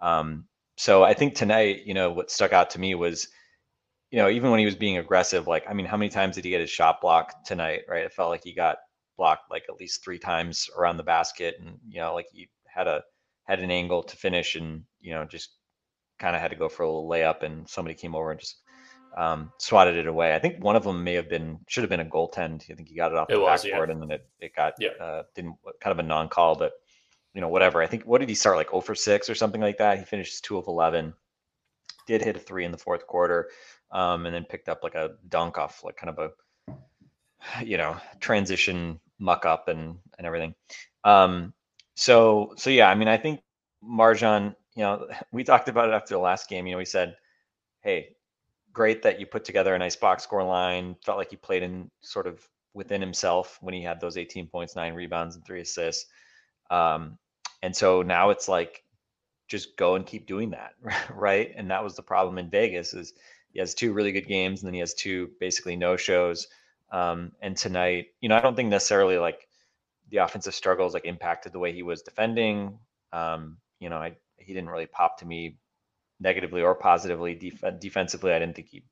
Um, 0.00 0.46
so 0.76 1.04
I 1.04 1.14
think 1.14 1.34
tonight, 1.34 1.82
you 1.84 1.94
know, 1.94 2.10
what 2.10 2.30
stuck 2.30 2.52
out 2.52 2.70
to 2.70 2.80
me 2.80 2.94
was, 2.94 3.28
you 4.10 4.18
know, 4.18 4.28
even 4.28 4.50
when 4.50 4.60
he 4.60 4.66
was 4.66 4.74
being 4.74 4.98
aggressive, 4.98 5.46
like, 5.46 5.64
I 5.68 5.72
mean, 5.72 5.86
how 5.86 5.96
many 5.96 6.08
times 6.08 6.34
did 6.34 6.44
he 6.44 6.50
get 6.50 6.60
his 6.60 6.70
shot 6.70 7.00
blocked 7.00 7.46
tonight, 7.46 7.82
right? 7.88 8.04
It 8.04 8.12
felt 8.12 8.30
like 8.30 8.44
he 8.44 8.52
got 8.52 8.78
blocked 9.16 9.50
like 9.50 9.64
at 9.68 9.80
least 9.80 10.02
three 10.02 10.18
times 10.18 10.68
around 10.76 10.96
the 10.96 11.02
basket 11.02 11.56
and, 11.60 11.78
you 11.88 12.00
know, 12.00 12.14
like 12.14 12.26
he 12.32 12.48
had 12.66 12.86
a, 12.86 13.02
had 13.44 13.60
an 13.60 13.70
angle 13.70 14.02
to 14.02 14.16
finish 14.16 14.56
and, 14.56 14.82
you 15.00 15.14
know, 15.14 15.24
just 15.24 15.50
kind 16.18 16.34
of 16.34 16.42
had 16.42 16.50
to 16.50 16.56
go 16.56 16.68
for 16.68 16.82
a 16.82 16.86
little 16.86 17.08
layup 17.08 17.42
and 17.42 17.68
somebody 17.68 17.94
came 17.94 18.14
over 18.14 18.30
and 18.30 18.40
just 18.40 18.62
um, 19.16 19.52
swatted 19.58 19.96
it 19.96 20.06
away. 20.06 20.34
I 20.34 20.38
think 20.38 20.62
one 20.62 20.76
of 20.76 20.84
them 20.84 21.04
may 21.04 21.14
have 21.14 21.28
been 21.28 21.58
should 21.68 21.82
have 21.82 21.90
been 21.90 22.00
a 22.00 22.04
goaltend. 22.04 22.70
I 22.70 22.74
think 22.74 22.88
he 22.88 22.96
got 22.96 23.12
it 23.12 23.18
off 23.18 23.30
it 23.30 23.34
the 23.34 23.40
was, 23.40 23.62
backboard 23.62 23.88
yeah. 23.88 23.92
and 23.92 24.02
then 24.02 24.10
it, 24.10 24.28
it 24.40 24.54
got 24.54 24.74
yeah. 24.78 24.90
uh, 25.00 25.22
didn't 25.34 25.56
kind 25.80 25.92
of 25.92 26.04
a 26.04 26.06
non-call, 26.06 26.56
but 26.56 26.72
you 27.34 27.40
know 27.40 27.48
whatever. 27.48 27.82
I 27.82 27.86
think 27.86 28.04
what 28.04 28.18
did 28.18 28.28
he 28.28 28.34
start 28.34 28.56
like 28.56 28.70
0 28.70 28.80
for 28.80 28.94
six 28.94 29.28
or 29.28 29.34
something 29.34 29.60
like 29.60 29.78
that? 29.78 29.98
He 29.98 30.04
finished 30.04 30.44
two 30.44 30.58
of 30.58 30.66
eleven. 30.66 31.14
Did 32.06 32.22
hit 32.22 32.36
a 32.36 32.40
three 32.40 32.64
in 32.64 32.72
the 32.72 32.78
fourth 32.78 33.06
quarter, 33.06 33.48
um, 33.90 34.26
and 34.26 34.34
then 34.34 34.44
picked 34.44 34.68
up 34.68 34.80
like 34.82 34.94
a 34.94 35.12
dunk 35.28 35.58
off 35.58 35.82
like 35.84 35.96
kind 35.96 36.10
of 36.10 36.18
a 36.18 37.64
you 37.64 37.76
know 37.76 37.96
transition 38.20 39.00
muck 39.18 39.46
up 39.46 39.68
and 39.68 39.96
and 40.18 40.26
everything. 40.26 40.54
Um, 41.04 41.54
so 41.94 42.54
so 42.56 42.70
yeah, 42.70 42.88
I 42.88 42.94
mean 42.94 43.08
I 43.08 43.16
think 43.16 43.40
MarJon, 43.88 44.54
You 44.74 44.82
know, 44.82 45.08
we 45.32 45.44
talked 45.44 45.68
about 45.68 45.88
it 45.88 45.94
after 45.94 46.14
the 46.14 46.20
last 46.20 46.48
game. 46.48 46.66
You 46.66 46.72
know, 46.72 46.78
we 46.78 46.84
said, 46.84 47.16
hey, 47.82 48.16
great 48.74 49.02
that 49.02 49.18
you 49.18 49.24
put 49.24 49.44
together 49.44 49.74
a 49.74 49.78
nice 49.78 49.96
box 49.96 50.24
score 50.24 50.44
line. 50.44 50.96
Felt 51.04 51.16
like 51.16 51.30
he 51.30 51.36
played 51.36 51.62
in 51.62 51.90
sort 52.02 52.26
of 52.26 52.46
within 52.74 53.00
himself 53.00 53.56
when 53.62 53.72
he 53.72 53.82
had 53.82 54.00
those 54.00 54.18
18 54.18 54.48
points, 54.48 54.76
nine 54.76 54.92
rebounds, 54.92 55.36
and 55.36 55.46
three 55.46 55.60
assists. 55.60 56.06
Um, 56.70 57.16
and 57.62 57.74
so 57.74 58.02
now 58.02 58.30
it's 58.30 58.48
like 58.48 58.82
just 59.48 59.76
go 59.76 59.94
and 59.94 60.04
keep 60.04 60.26
doing 60.26 60.50
that, 60.50 60.74
right? 61.14 61.52
And 61.56 61.70
that 61.70 61.82
was 61.82 61.96
the 61.96 62.02
problem 62.02 62.36
in 62.36 62.50
Vegas 62.50 62.92
is 62.92 63.14
he 63.52 63.60
has 63.60 63.74
two 63.74 63.92
really 63.92 64.12
good 64.12 64.26
games 64.26 64.60
and 64.60 64.66
then 64.66 64.74
he 64.74 64.80
has 64.80 64.94
two 64.94 65.30
basically 65.40 65.76
no 65.76 65.96
shows. 65.96 66.48
Um, 66.90 67.32
and 67.40 67.56
tonight, 67.56 68.08
you 68.20 68.28
know, 68.28 68.36
I 68.36 68.40
don't 68.40 68.56
think 68.56 68.68
necessarily 68.68 69.18
like 69.18 69.48
the 70.10 70.18
offensive 70.18 70.54
struggles 70.54 70.94
like 70.94 71.04
impacted 71.04 71.52
the 71.52 71.58
way 71.58 71.72
he 71.72 71.82
was 71.82 72.02
defending. 72.02 72.78
Um, 73.12 73.58
you 73.78 73.88
know, 73.88 73.96
I 73.96 74.16
he 74.36 74.52
didn't 74.52 74.68
really 74.68 74.86
pop 74.86 75.18
to 75.18 75.26
me 75.26 75.56
negatively 76.20 76.62
or 76.62 76.74
positively. 76.74 77.34
Def- 77.34 77.80
defensively, 77.80 78.32
I 78.32 78.38
didn't 78.38 78.56
think 78.56 78.68
he 78.68 78.84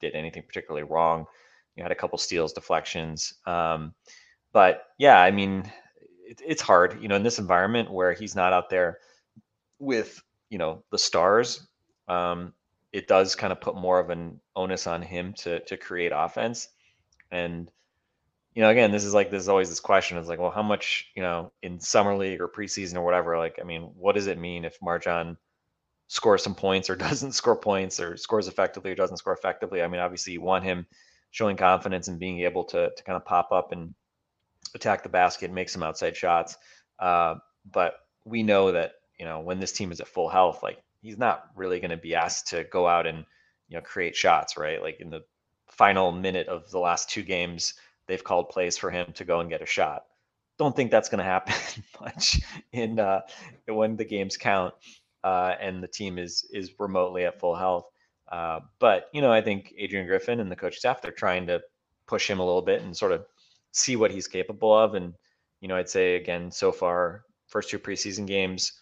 did 0.00 0.14
anything 0.14 0.42
particularly 0.46 0.86
wrong. 0.88 1.26
You 1.76 1.82
had 1.82 1.92
a 1.92 1.96
couple 1.96 2.18
steals, 2.18 2.52
deflections. 2.52 3.34
Um, 3.46 3.94
but 4.52 4.84
yeah, 4.98 5.20
I 5.20 5.30
mean, 5.30 5.70
it, 6.24 6.40
it's 6.44 6.62
hard, 6.62 7.00
you 7.00 7.08
know, 7.08 7.16
in 7.16 7.22
this 7.22 7.38
environment 7.38 7.90
where 7.90 8.12
he's 8.12 8.34
not 8.34 8.52
out 8.52 8.70
there 8.70 8.98
with, 9.78 10.20
you 10.50 10.58
know, 10.58 10.82
the 10.90 10.98
stars. 10.98 11.66
Um, 12.08 12.52
it 12.92 13.06
does 13.06 13.34
kind 13.34 13.52
of 13.52 13.60
put 13.60 13.76
more 13.76 14.00
of 14.00 14.10
an 14.10 14.40
onus 14.56 14.86
on 14.86 15.02
him 15.02 15.34
to 15.34 15.60
to 15.60 15.76
create 15.76 16.12
offense. 16.14 16.68
And 17.30 17.70
you 18.54 18.62
know, 18.62 18.70
again, 18.70 18.90
this 18.90 19.04
is 19.04 19.14
like 19.14 19.30
there's 19.30 19.48
always 19.48 19.68
this 19.68 19.78
question. 19.78 20.18
It's 20.18 20.28
like, 20.28 20.40
well, 20.40 20.50
how 20.50 20.64
much, 20.64 21.12
you 21.14 21.22
know, 21.22 21.52
in 21.62 21.78
summer 21.78 22.16
league 22.16 22.40
or 22.40 22.48
preseason 22.48 22.96
or 22.96 23.02
whatever, 23.02 23.38
like, 23.38 23.58
I 23.60 23.64
mean, 23.64 23.82
what 23.96 24.14
does 24.16 24.26
it 24.26 24.38
mean 24.38 24.64
if 24.64 24.80
MarJon 24.80 25.36
scores 26.08 26.42
some 26.42 26.54
points 26.54 26.90
or 26.90 26.96
doesn't 27.08 27.32
score 27.32 27.56
points 27.56 28.00
or 28.00 28.16
scores 28.16 28.48
effectively 28.48 28.90
or 28.90 28.94
doesn't 28.96 29.18
score 29.18 29.32
effectively. 29.32 29.82
I 29.82 29.88
mean, 29.88 30.00
obviously 30.00 30.32
you 30.32 30.40
want 30.40 30.64
him 30.64 30.86
showing 31.30 31.56
confidence 31.56 32.08
and 32.08 32.18
being 32.18 32.40
able 32.40 32.64
to 32.64 32.90
to 32.94 33.02
kind 33.04 33.16
of 33.16 33.24
pop 33.24 33.52
up 33.52 33.72
and 33.72 33.94
attack 34.74 35.02
the 35.02 35.08
basket, 35.08 35.46
and 35.46 35.54
make 35.54 35.68
some 35.68 35.82
outside 35.82 36.16
shots. 36.16 36.56
Uh, 36.98 37.36
but 37.70 37.94
we 38.24 38.42
know 38.42 38.72
that 38.72 38.92
you 39.18 39.24
know 39.24 39.40
when 39.40 39.60
this 39.60 39.72
team 39.72 39.92
is 39.92 40.00
at 40.00 40.08
full 40.08 40.28
health, 40.28 40.62
like 40.62 40.78
he's 41.02 41.18
not 41.18 41.44
really 41.54 41.80
going 41.80 41.90
to 41.90 41.96
be 41.96 42.14
asked 42.14 42.48
to 42.48 42.64
go 42.64 42.86
out 42.86 43.06
and 43.06 43.24
you 43.68 43.76
know 43.76 43.82
create 43.82 44.16
shots, 44.16 44.56
right? 44.56 44.82
Like 44.82 45.00
in 45.00 45.10
the 45.10 45.22
final 45.68 46.12
minute 46.12 46.48
of 46.48 46.70
the 46.70 46.78
last 46.78 47.10
two 47.10 47.22
games, 47.22 47.74
they've 48.06 48.24
called 48.24 48.48
plays 48.48 48.76
for 48.76 48.90
him 48.90 49.12
to 49.14 49.24
go 49.24 49.40
and 49.40 49.50
get 49.50 49.62
a 49.62 49.66
shot. 49.66 50.04
Don't 50.58 50.74
think 50.74 50.90
that's 50.90 51.08
going 51.08 51.18
to 51.24 51.24
happen 51.24 51.54
much 52.00 52.40
in 52.72 52.98
uh, 52.98 53.20
when 53.66 53.96
the 53.96 54.04
games 54.04 54.36
count 54.36 54.74
uh, 55.24 55.54
and 55.60 55.82
the 55.82 55.88
team 55.88 56.18
is 56.18 56.48
is 56.52 56.72
remotely 56.78 57.24
at 57.24 57.40
full 57.40 57.54
health. 57.54 57.86
Uh, 58.30 58.60
but 58.78 59.08
you 59.12 59.20
know, 59.20 59.32
I 59.32 59.40
think 59.40 59.74
Adrian 59.76 60.06
Griffin 60.06 60.40
and 60.40 60.50
the 60.50 60.56
coach 60.56 60.76
staff 60.76 61.00
they're 61.00 61.12
trying 61.12 61.46
to 61.46 61.60
push 62.06 62.28
him 62.28 62.40
a 62.40 62.44
little 62.44 62.62
bit 62.62 62.82
and 62.82 62.96
sort 62.96 63.12
of 63.12 63.24
see 63.72 63.96
what 63.96 64.10
he's 64.10 64.26
capable 64.26 64.76
of. 64.76 64.94
And 64.94 65.14
you 65.60 65.68
know, 65.68 65.76
I'd 65.76 65.88
say 65.88 66.16
again, 66.16 66.50
so 66.50 66.72
far, 66.72 67.24
first 67.46 67.70
two 67.70 67.78
preseason 67.78 68.26
games, 68.26 68.72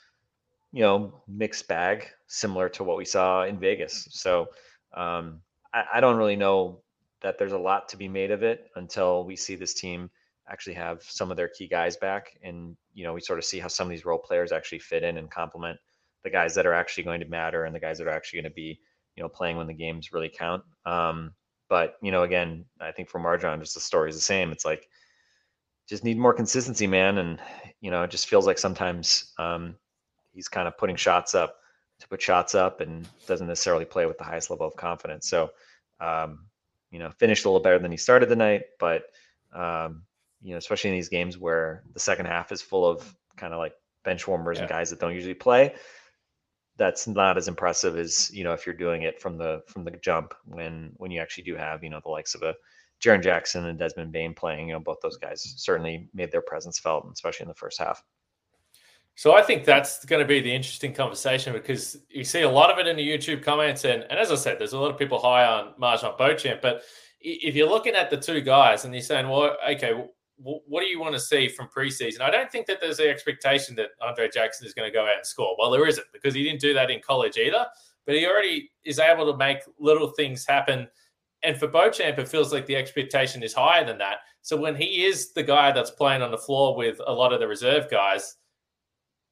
you 0.72 0.82
know, 0.82 1.22
mixed 1.28 1.68
bag, 1.68 2.08
similar 2.26 2.68
to 2.70 2.84
what 2.84 2.96
we 2.96 3.04
saw 3.04 3.44
in 3.44 3.58
Vegas. 3.58 4.08
So 4.10 4.48
um, 4.94 5.40
I, 5.72 5.84
I 5.94 6.00
don't 6.00 6.16
really 6.16 6.36
know 6.36 6.80
that 7.22 7.38
there's 7.38 7.52
a 7.52 7.58
lot 7.58 7.88
to 7.88 7.96
be 7.96 8.08
made 8.08 8.30
of 8.30 8.42
it 8.42 8.70
until 8.76 9.24
we 9.24 9.36
see 9.36 9.56
this 9.56 9.74
team 9.74 10.10
actually 10.48 10.74
have 10.74 11.02
some 11.02 11.30
of 11.30 11.36
their 11.36 11.48
key 11.48 11.66
guys 11.66 11.96
back 11.96 12.38
and 12.42 12.76
you 12.94 13.04
know 13.04 13.12
we 13.12 13.20
sort 13.20 13.38
of 13.38 13.44
see 13.44 13.58
how 13.58 13.66
some 13.66 13.86
of 13.86 13.90
these 13.90 14.04
role 14.04 14.18
players 14.18 14.52
actually 14.52 14.78
fit 14.78 15.02
in 15.02 15.18
and 15.18 15.30
complement 15.30 15.78
the 16.26 16.30
guys 16.30 16.56
that 16.56 16.66
are 16.66 16.74
actually 16.74 17.04
going 17.04 17.20
to 17.20 17.26
matter 17.26 17.64
and 17.64 17.74
the 17.74 17.78
guys 17.78 17.98
that 17.98 18.08
are 18.08 18.10
actually 18.10 18.42
going 18.42 18.50
to 18.50 18.54
be, 18.54 18.80
you 19.14 19.22
know, 19.22 19.28
playing 19.28 19.56
when 19.56 19.68
the 19.68 19.72
games 19.72 20.12
really 20.12 20.28
count. 20.28 20.64
Um, 20.84 21.32
but 21.68 21.98
you 22.02 22.10
know, 22.10 22.24
again, 22.24 22.64
I 22.80 22.90
think 22.90 23.08
for 23.08 23.20
MarJon, 23.20 23.60
just 23.60 23.74
the 23.74 23.80
story 23.80 24.10
is 24.10 24.16
the 24.16 24.22
same. 24.22 24.50
It's 24.50 24.64
like 24.64 24.88
just 25.88 26.02
need 26.02 26.18
more 26.18 26.34
consistency, 26.34 26.88
man. 26.88 27.18
And 27.18 27.38
you 27.80 27.92
know, 27.92 28.02
it 28.02 28.10
just 28.10 28.26
feels 28.26 28.44
like 28.44 28.58
sometimes 28.58 29.32
um, 29.38 29.76
he's 30.32 30.48
kind 30.48 30.66
of 30.66 30.76
putting 30.76 30.96
shots 30.96 31.32
up 31.36 31.58
to 32.00 32.08
put 32.08 32.20
shots 32.20 32.56
up 32.56 32.80
and 32.80 33.08
doesn't 33.28 33.46
necessarily 33.46 33.84
play 33.84 34.04
with 34.04 34.18
the 34.18 34.24
highest 34.24 34.50
level 34.50 34.66
of 34.66 34.74
confidence. 34.74 35.28
So, 35.28 35.50
um, 36.00 36.46
you 36.90 36.98
know, 36.98 37.12
finished 37.12 37.44
a 37.44 37.48
little 37.48 37.62
better 37.62 37.78
than 37.78 37.92
he 37.92 37.96
started 37.96 38.28
the 38.28 38.36
night, 38.36 38.62
but 38.80 39.04
um, 39.54 40.02
you 40.42 40.50
know, 40.50 40.58
especially 40.58 40.90
in 40.90 40.96
these 40.96 41.08
games 41.08 41.38
where 41.38 41.84
the 41.94 42.00
second 42.00 42.26
half 42.26 42.50
is 42.50 42.60
full 42.60 42.84
of 42.84 43.14
kind 43.36 43.52
of 43.52 43.60
like 43.60 43.74
bench 44.04 44.26
warmers 44.26 44.56
yeah. 44.56 44.62
and 44.62 44.70
guys 44.70 44.90
that 44.90 44.98
don't 44.98 45.14
usually 45.14 45.34
play. 45.34 45.74
That's 46.76 47.06
not 47.06 47.36
as 47.36 47.48
impressive 47.48 47.96
as 47.96 48.30
you 48.32 48.44
know 48.44 48.52
if 48.52 48.66
you're 48.66 48.74
doing 48.74 49.02
it 49.02 49.20
from 49.20 49.38
the 49.38 49.62
from 49.66 49.84
the 49.84 49.92
jump 49.92 50.34
when 50.44 50.92
when 50.96 51.10
you 51.10 51.20
actually 51.20 51.44
do 51.44 51.56
have 51.56 51.82
you 51.82 51.90
know 51.90 52.00
the 52.02 52.10
likes 52.10 52.34
of 52.34 52.42
a 52.42 52.54
Jaren 53.02 53.22
Jackson 53.22 53.66
and 53.66 53.78
Desmond 53.78 54.12
Bane 54.12 54.34
playing. 54.34 54.68
You 54.68 54.74
know 54.74 54.80
both 54.80 54.98
those 55.02 55.16
guys 55.16 55.54
certainly 55.56 56.08
made 56.14 56.30
their 56.30 56.42
presence 56.42 56.78
felt, 56.78 57.08
especially 57.12 57.44
in 57.44 57.48
the 57.48 57.54
first 57.54 57.78
half. 57.78 58.02
So 59.18 59.34
I 59.34 59.42
think 59.42 59.64
that's 59.64 60.04
going 60.04 60.20
to 60.20 60.28
be 60.28 60.40
the 60.40 60.54
interesting 60.54 60.92
conversation 60.92 61.54
because 61.54 61.96
you 62.10 62.22
see 62.22 62.42
a 62.42 62.50
lot 62.50 62.70
of 62.70 62.78
it 62.78 62.86
in 62.86 62.96
the 62.96 63.08
YouTube 63.08 63.42
comments, 63.42 63.86
and, 63.86 64.02
and 64.02 64.18
as 64.18 64.30
I 64.30 64.34
said, 64.34 64.58
there's 64.58 64.74
a 64.74 64.78
lot 64.78 64.90
of 64.90 64.98
people 64.98 65.18
high 65.18 65.46
on 65.46 65.72
MarJon 65.80 66.18
Beauchamp. 66.18 66.60
But 66.60 66.82
if 67.22 67.54
you're 67.54 67.68
looking 67.68 67.94
at 67.94 68.10
the 68.10 68.18
two 68.18 68.42
guys 68.42 68.84
and 68.84 68.92
you're 68.92 69.02
saying, 69.02 69.26
well, 69.26 69.56
okay, 69.70 70.04
what 70.38 70.80
do 70.80 70.86
you 70.86 71.00
want 71.00 71.14
to 71.14 71.20
see 71.20 71.48
from 71.48 71.68
preseason? 71.68 72.20
I 72.20 72.30
don't 72.30 72.50
think 72.50 72.66
that 72.66 72.80
there's 72.80 72.98
the 72.98 73.08
expectation 73.08 73.74
that 73.76 73.90
Andre 74.02 74.28
Jackson 74.28 74.66
is 74.66 74.74
going 74.74 74.88
to 74.90 74.94
go 74.94 75.04
out 75.04 75.16
and 75.16 75.26
score. 75.26 75.56
Well, 75.58 75.70
there 75.70 75.86
isn't 75.86 76.06
because 76.12 76.34
he 76.34 76.44
didn't 76.44 76.60
do 76.60 76.74
that 76.74 76.90
in 76.90 77.00
college 77.00 77.38
either. 77.38 77.66
But 78.06 78.14
he 78.14 78.26
already 78.26 78.70
is 78.84 78.98
able 78.98 79.30
to 79.30 79.36
make 79.36 79.58
little 79.80 80.08
things 80.08 80.46
happen. 80.46 80.88
And 81.42 81.56
for 81.56 81.66
Beauchamp, 81.66 82.18
it 82.18 82.28
feels 82.28 82.52
like 82.52 82.66
the 82.66 82.76
expectation 82.76 83.42
is 83.42 83.52
higher 83.52 83.84
than 83.84 83.98
that. 83.98 84.18
So 84.42 84.56
when 84.56 84.76
he 84.76 85.04
is 85.04 85.32
the 85.32 85.42
guy 85.42 85.72
that's 85.72 85.90
playing 85.90 86.22
on 86.22 86.30
the 86.30 86.38
floor 86.38 86.76
with 86.76 87.00
a 87.04 87.12
lot 87.12 87.32
of 87.32 87.40
the 87.40 87.48
reserve 87.48 87.90
guys, 87.90 88.36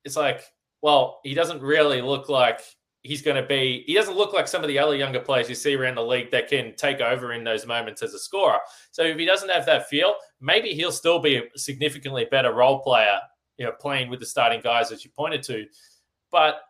it's 0.04 0.16
like, 0.16 0.42
well, 0.82 1.20
he 1.22 1.34
doesn't 1.34 1.62
really 1.62 2.02
look 2.02 2.28
like 2.28 2.60
he's 3.04 3.22
going 3.22 3.40
to 3.40 3.46
be. 3.46 3.84
He 3.86 3.94
doesn't 3.94 4.16
look 4.16 4.32
like 4.32 4.48
some 4.48 4.62
of 4.62 4.68
the 4.68 4.78
other 4.78 4.96
younger 4.96 5.20
players 5.20 5.48
you 5.48 5.54
see 5.54 5.76
around 5.76 5.94
the 5.94 6.02
league 6.02 6.30
that 6.32 6.48
can 6.48 6.74
take 6.74 7.00
over 7.00 7.32
in 7.32 7.44
those 7.44 7.66
moments 7.66 8.02
as 8.02 8.14
a 8.14 8.18
scorer. 8.18 8.58
So 8.90 9.02
if 9.04 9.18
he 9.18 9.26
doesn't 9.26 9.50
have 9.50 9.66
that 9.66 9.88
feel, 9.88 10.16
maybe 10.40 10.70
he'll 10.74 10.90
still 10.90 11.20
be 11.20 11.36
a 11.36 11.42
significantly 11.54 12.26
better 12.30 12.52
role 12.52 12.80
player, 12.80 13.20
you 13.58 13.66
know, 13.66 13.72
playing 13.72 14.10
with 14.10 14.20
the 14.20 14.26
starting 14.26 14.60
guys 14.60 14.90
as 14.90 15.04
you 15.04 15.10
pointed 15.16 15.42
to. 15.44 15.66
But 16.32 16.62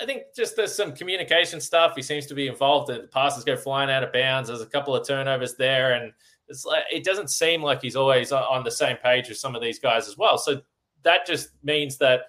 I 0.00 0.06
think 0.06 0.22
just 0.34 0.56
there's 0.56 0.74
some 0.74 0.92
communication 0.92 1.60
stuff. 1.60 1.94
He 1.94 2.02
seems 2.02 2.26
to 2.26 2.34
be 2.34 2.46
involved. 2.46 2.88
The 2.88 3.08
passes 3.12 3.44
go 3.44 3.56
flying 3.56 3.90
out 3.90 4.02
of 4.02 4.12
bounds. 4.12 4.48
There's 4.48 4.62
a 4.62 4.66
couple 4.66 4.96
of 4.96 5.06
turnovers 5.06 5.56
there, 5.56 5.92
and 5.92 6.12
it's 6.48 6.64
like 6.64 6.84
it 6.90 7.04
doesn't 7.04 7.30
seem 7.30 7.62
like 7.62 7.82
he's 7.82 7.96
always 7.96 8.32
on 8.32 8.64
the 8.64 8.70
same 8.70 8.96
page 8.96 9.28
with 9.28 9.38
some 9.38 9.54
of 9.54 9.60
these 9.60 9.78
guys 9.78 10.08
as 10.08 10.16
well. 10.16 10.38
So 10.38 10.62
that 11.02 11.26
just 11.26 11.50
means 11.62 11.98
that 11.98 12.22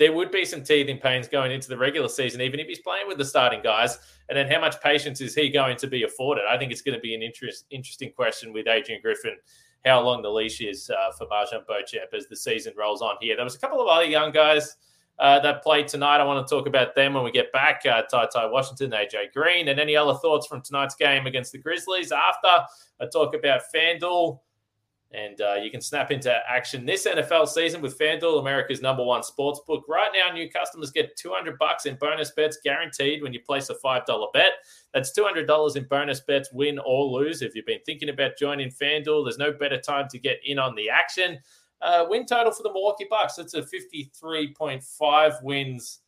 there 0.00 0.14
would 0.14 0.30
be 0.30 0.46
some 0.46 0.64
teething 0.64 0.96
pains 0.96 1.28
going 1.28 1.52
into 1.52 1.68
the 1.68 1.76
regular 1.76 2.08
season, 2.08 2.40
even 2.40 2.58
if 2.58 2.66
he's 2.66 2.80
playing 2.80 3.06
with 3.06 3.18
the 3.18 3.24
starting 3.24 3.60
guys. 3.62 3.98
And 4.30 4.36
then 4.36 4.50
how 4.50 4.58
much 4.58 4.80
patience 4.80 5.20
is 5.20 5.34
he 5.34 5.50
going 5.50 5.76
to 5.76 5.86
be 5.86 6.04
afforded? 6.04 6.44
I 6.48 6.56
think 6.56 6.72
it's 6.72 6.80
going 6.80 6.94
to 6.94 7.00
be 7.00 7.14
an 7.14 7.22
interest, 7.22 7.66
interesting 7.70 8.10
question 8.10 8.54
with 8.54 8.66
Adrian 8.66 9.02
Griffin, 9.02 9.36
how 9.84 10.00
long 10.00 10.22
the 10.22 10.30
leash 10.30 10.62
is 10.62 10.88
uh, 10.88 11.12
for 11.12 11.26
MarJon 11.26 11.66
Beauchamp 11.66 12.14
as 12.14 12.26
the 12.28 12.36
season 12.36 12.72
rolls 12.78 13.02
on 13.02 13.16
here. 13.20 13.36
There 13.36 13.44
was 13.44 13.56
a 13.56 13.58
couple 13.58 13.78
of 13.78 13.88
other 13.88 14.06
young 14.06 14.32
guys 14.32 14.74
uh, 15.18 15.38
that 15.40 15.62
played 15.62 15.86
tonight. 15.86 16.16
I 16.16 16.24
want 16.24 16.48
to 16.48 16.50
talk 16.50 16.66
about 16.66 16.94
them 16.94 17.12
when 17.12 17.22
we 17.22 17.30
get 17.30 17.52
back. 17.52 17.82
Uh, 17.84 18.00
Ty 18.10 18.28
Ty 18.32 18.46
Washington, 18.46 18.92
AJ 18.92 19.34
Green, 19.34 19.68
and 19.68 19.78
any 19.78 19.96
other 19.96 20.14
thoughts 20.14 20.46
from 20.46 20.62
tonight's 20.62 20.94
game 20.94 21.26
against 21.26 21.52
the 21.52 21.58
Grizzlies 21.58 22.10
after 22.10 22.64
I 23.02 23.06
talk 23.12 23.34
about 23.34 23.60
FanDuel 23.74 24.40
and 25.12 25.40
uh, 25.40 25.54
you 25.54 25.70
can 25.72 25.80
snap 25.80 26.12
into 26.12 26.32
action 26.48 26.86
this 26.86 27.06
NFL 27.06 27.48
season 27.48 27.80
with 27.80 27.98
FanDuel, 27.98 28.40
America's 28.40 28.80
number 28.80 29.04
one 29.04 29.24
sports 29.24 29.60
book. 29.66 29.84
Right 29.88 30.10
now, 30.14 30.32
new 30.32 30.48
customers 30.48 30.92
get 30.92 31.16
200 31.16 31.58
bucks 31.58 31.86
in 31.86 31.96
bonus 31.96 32.30
bets 32.30 32.58
guaranteed 32.62 33.22
when 33.22 33.32
you 33.32 33.40
place 33.40 33.70
a 33.70 33.74
$5 33.74 34.32
bet. 34.32 34.52
That's 34.94 35.12
$200 35.18 35.76
in 35.76 35.84
bonus 35.84 36.20
bets, 36.20 36.52
win 36.52 36.78
or 36.86 37.06
lose. 37.06 37.42
If 37.42 37.56
you've 37.56 37.66
been 37.66 37.80
thinking 37.84 38.10
about 38.10 38.38
joining 38.38 38.70
FanDuel, 38.70 39.24
there's 39.24 39.38
no 39.38 39.52
better 39.52 39.80
time 39.80 40.06
to 40.10 40.18
get 40.18 40.38
in 40.44 40.60
on 40.60 40.76
the 40.76 40.88
action. 40.88 41.38
Uh, 41.82 42.06
win 42.08 42.24
total 42.24 42.52
for 42.52 42.62
the 42.62 42.72
Milwaukee 42.72 43.06
Bucks, 43.10 43.38
it's 43.38 43.54
a 43.54 43.62
53.5 43.62 45.42
wins. 45.42 46.00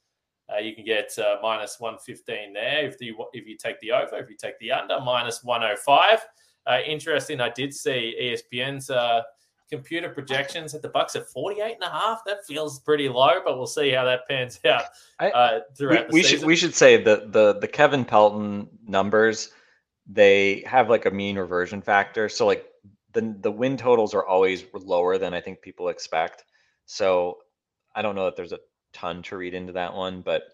Uh, 0.53 0.59
you 0.59 0.75
can 0.75 0.85
get 0.85 1.11
uh, 1.19 1.37
minus 1.43 1.81
115 1.81 2.53
there 2.53 2.87
if 2.87 3.01
you 3.01 3.17
if 3.33 3.47
you 3.47 3.57
take 3.57 3.81
the 3.81 3.91
over. 3.91 4.17
If 4.17 4.29
you 4.29 4.37
take 4.37 4.59
the 4.59 4.73
under, 4.73 5.01
minus 5.01 5.43
105. 5.43 6.19
Uh, 6.67 6.79
interesting, 6.87 7.41
I 7.41 7.51
did 7.51 7.75
see 7.75 8.17
ESPN's 8.21 8.91
uh, 8.91 9.23
computer 9.71 10.11
projections 10.11 10.75
at 10.75 10.83
the 10.83 10.89
Bucks 10.89 11.17
at 11.17 11.27
48 11.29 11.75
and 11.75 11.83
a 11.83 11.91
half. 11.91 12.23
That 12.27 12.45
feels 12.47 12.81
pretty 12.81 13.09
low, 13.09 13.41
but 13.45 13.57
we'll 13.57 13.67
see 13.67 13.91
how 13.91 14.05
that 14.05 14.29
pans 14.29 14.61
out 14.67 14.85
uh, 15.19 15.61
throughout 15.77 16.09
we, 16.13 16.21
we 16.21 16.23
should 16.23 16.45
we 16.45 16.57
should 16.57 16.75
say 16.75 17.03
the 17.03 17.29
the 17.31 17.59
the 17.59 17.69
Kevin 17.69 18.05
Pelton 18.05 18.69
numbers 18.87 19.51
they 20.07 20.63
have 20.67 20.91
like 20.91 21.07
a 21.07 21.11
mean 21.11 21.39
reversion 21.39 21.81
factor. 21.81 22.29
So 22.29 22.47
like 22.47 22.67
the 23.13 23.35
the 23.41 23.51
win 23.51 23.77
totals 23.77 24.15
are 24.15 24.27
always 24.27 24.65
lower 24.75 25.19
than 25.19 25.35
I 25.35 25.41
think 25.41 25.63
people 25.63 25.89
expect. 25.89 26.45
So 26.87 27.39
I 27.95 28.03
don't 28.03 28.15
know 28.15 28.25
that 28.27 28.37
there's 28.37 28.53
a 28.53 28.61
ton 28.93 29.23
to 29.25 29.37
read 29.37 29.55
into 29.55 29.73
that 29.73 29.95
one, 29.95 30.21
but 30.23 30.45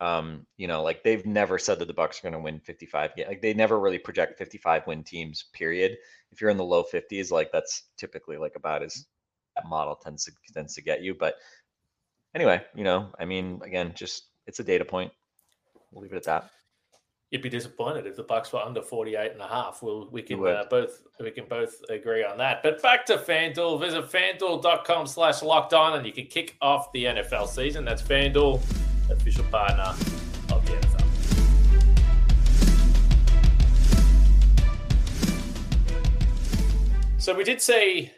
um, 0.00 0.46
you 0.56 0.66
know, 0.68 0.82
like 0.82 1.02
they've 1.02 1.24
never 1.24 1.58
said 1.58 1.78
that 1.78 1.86
the 1.86 1.94
Bucks 1.94 2.18
are 2.18 2.22
going 2.22 2.32
to 2.32 2.38
win 2.38 2.60
55. 2.60 3.16
games. 3.16 3.28
Like 3.28 3.42
they 3.42 3.54
never 3.54 3.78
really 3.80 3.98
project 3.98 4.38
55 4.38 4.86
win 4.86 5.02
teams. 5.02 5.46
Period. 5.52 5.96
If 6.32 6.40
you're 6.40 6.50
in 6.50 6.56
the 6.56 6.64
low 6.64 6.84
50s, 6.84 7.30
like 7.30 7.50
that's 7.52 7.84
typically 7.96 8.36
like 8.36 8.56
about 8.56 8.82
as 8.82 9.06
that 9.54 9.66
model 9.68 9.96
tends 9.96 10.24
to 10.24 10.32
tends 10.52 10.74
to 10.74 10.82
get 10.82 11.02
you. 11.02 11.14
But 11.14 11.36
anyway, 12.34 12.62
you 12.74 12.84
know, 12.84 13.10
I 13.18 13.24
mean, 13.24 13.60
again, 13.64 13.92
just 13.94 14.26
it's 14.46 14.60
a 14.60 14.64
data 14.64 14.84
point. 14.84 15.12
We'll 15.90 16.02
leave 16.02 16.12
it 16.12 16.16
at 16.16 16.24
that. 16.24 16.50
You'd 17.30 17.42
be 17.42 17.48
disappointed 17.48 18.06
if 18.06 18.14
the 18.14 18.22
Bucks 18.22 18.52
were 18.52 18.60
under 18.60 18.82
48 18.82 19.32
and 19.32 19.40
a 19.40 19.48
half. 19.48 19.82
We'll, 19.82 20.08
we 20.10 20.22
can 20.22 20.46
uh, 20.46 20.64
both 20.70 21.02
we 21.18 21.30
can 21.30 21.46
both 21.48 21.82
agree 21.88 22.22
on 22.22 22.38
that. 22.38 22.62
But 22.62 22.82
back 22.82 23.04
to 23.06 23.16
FanDuel. 23.16 23.80
Visit 23.80 24.10
fanduel.com 24.10 25.06
slash 25.06 25.42
locked 25.42 25.74
on 25.74 25.96
and 25.96 26.06
you 26.06 26.12
can 26.12 26.26
kick 26.26 26.56
off 26.60 26.92
the 26.92 27.04
NFL 27.04 27.48
season. 27.48 27.84
That's 27.84 28.02
FanDuel 28.02 28.60
official 29.10 29.44
partner 29.44 29.94
of 30.52 30.66
the 30.66 30.72
NFL. 30.72 31.06
So 37.18 37.34
we 37.34 37.42
did 37.44 37.60
see 37.60 38.12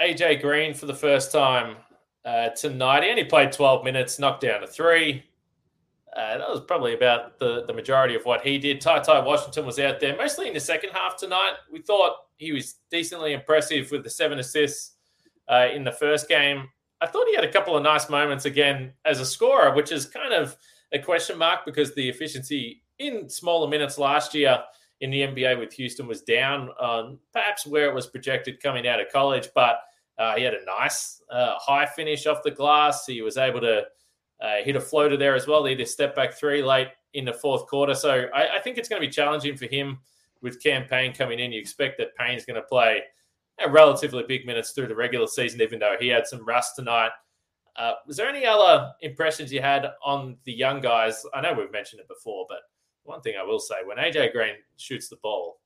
AJ 0.00 0.40
Green 0.40 0.72
for 0.72 0.86
the 0.86 0.94
first 0.94 1.32
time 1.32 1.76
uh, 2.24 2.50
tonight. 2.50 3.02
He 3.02 3.10
only 3.10 3.24
played 3.24 3.52
12 3.52 3.84
minutes, 3.84 4.18
knocked 4.18 4.42
down 4.42 4.62
a 4.62 4.66
three. 4.66 5.24
Uh, 6.16 6.38
that 6.38 6.48
was 6.48 6.60
probably 6.60 6.94
about 6.94 7.38
the, 7.38 7.64
the 7.66 7.72
majority 7.72 8.14
of 8.14 8.24
what 8.24 8.40
he 8.42 8.58
did. 8.58 8.80
Ty 8.80 9.00
Ty 9.00 9.20
Washington 9.20 9.64
was 9.64 9.78
out 9.78 10.00
there 10.00 10.16
mostly 10.16 10.48
in 10.48 10.54
the 10.54 10.60
second 10.60 10.90
half 10.90 11.16
tonight. 11.16 11.54
We 11.72 11.80
thought 11.82 12.16
he 12.36 12.52
was 12.52 12.76
decently 12.90 13.32
impressive 13.32 13.90
with 13.90 14.02
the 14.02 14.10
seven 14.10 14.38
assists 14.38 14.96
uh, 15.48 15.68
in 15.72 15.84
the 15.84 15.92
first 15.92 16.28
game. 16.28 16.68
I 17.00 17.06
thought 17.06 17.26
he 17.28 17.34
had 17.34 17.44
a 17.44 17.52
couple 17.52 17.76
of 17.76 17.82
nice 17.82 18.08
moments 18.10 18.44
again 18.44 18.92
as 19.04 19.20
a 19.20 19.26
scorer, 19.26 19.74
which 19.74 19.90
is 19.90 20.06
kind 20.06 20.32
of 20.32 20.56
a 20.92 20.98
question 20.98 21.38
mark 21.38 21.60
because 21.64 21.94
the 21.94 22.08
efficiency 22.08 22.82
in 22.98 23.28
smaller 23.28 23.68
minutes 23.68 23.98
last 23.98 24.34
year 24.34 24.58
in 25.00 25.10
the 25.10 25.22
NBA 25.22 25.58
with 25.58 25.72
Houston 25.74 26.06
was 26.06 26.20
down 26.22 26.68
on 26.78 27.18
perhaps 27.32 27.66
where 27.66 27.88
it 27.88 27.94
was 27.94 28.06
projected 28.06 28.62
coming 28.62 28.86
out 28.86 29.00
of 29.00 29.06
college, 29.10 29.48
but 29.54 29.80
uh, 30.18 30.36
he 30.36 30.42
had 30.42 30.52
a 30.52 30.64
nice 30.66 31.22
uh, 31.30 31.54
high 31.58 31.86
finish 31.86 32.26
off 32.26 32.42
the 32.42 32.50
glass. 32.50 33.06
He 33.06 33.22
was 33.22 33.38
able 33.38 33.60
to 33.60 33.84
uh, 34.42 34.56
hit 34.62 34.76
a 34.76 34.80
floater 34.80 35.16
there 35.16 35.34
as 35.34 35.46
well. 35.46 35.64
He 35.64 35.74
did 35.74 35.84
a 35.84 35.88
step 35.88 36.14
back 36.14 36.34
three 36.34 36.62
late 36.62 36.88
in 37.14 37.24
the 37.24 37.32
fourth 37.32 37.66
quarter. 37.66 37.94
So 37.94 38.26
I, 38.34 38.56
I 38.56 38.60
think 38.60 38.76
it's 38.76 38.88
going 38.88 39.00
to 39.00 39.06
be 39.06 39.12
challenging 39.12 39.56
for 39.56 39.66
him 39.66 40.00
with 40.42 40.62
Cam 40.62 40.86
Payne 40.86 41.14
coming 41.14 41.38
in. 41.38 41.52
You 41.52 41.60
expect 41.60 41.96
that 41.98 42.14
Payne's 42.16 42.44
going 42.44 42.60
to 42.60 42.66
play 42.66 43.02
relatively 43.68 44.24
big 44.26 44.46
minutes 44.46 44.70
through 44.72 44.88
the 44.88 44.94
regular 44.94 45.26
season, 45.26 45.60
even 45.60 45.78
though 45.78 45.96
he 45.98 46.08
had 46.08 46.26
some 46.26 46.44
rust 46.44 46.76
tonight. 46.76 47.10
Uh, 47.76 47.92
was 48.06 48.16
there 48.16 48.28
any 48.28 48.44
other 48.44 48.92
impressions 49.00 49.52
you 49.52 49.60
had 49.60 49.86
on 50.04 50.36
the 50.44 50.52
young 50.52 50.80
guys? 50.80 51.24
I 51.34 51.40
know 51.40 51.52
we've 51.52 51.72
mentioned 51.72 52.00
it 52.00 52.08
before, 52.08 52.46
but 52.48 52.58
one 53.04 53.20
thing 53.20 53.34
I 53.40 53.44
will 53.44 53.60
say: 53.60 53.76
when 53.84 53.98
AJ 53.98 54.32
Green 54.32 54.54
shoots 54.76 55.08
the 55.08 55.16
ball, 55.16 55.60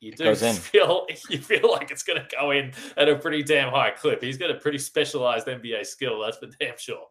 you 0.00 0.12
do 0.12 0.34
feel 0.34 1.06
you 1.30 1.38
feel 1.38 1.70
like 1.70 1.90
it's 1.90 2.02
going 2.02 2.20
to 2.20 2.36
go 2.36 2.50
in 2.50 2.72
at 2.96 3.08
a 3.08 3.16
pretty 3.16 3.42
damn 3.42 3.70
high 3.70 3.90
clip. 3.90 4.22
He's 4.22 4.38
got 4.38 4.50
a 4.50 4.54
pretty 4.54 4.78
specialized 4.78 5.46
NBA 5.46 5.86
skill, 5.86 6.20
that's 6.20 6.38
for 6.38 6.48
damn 6.58 6.76
sure. 6.76 7.06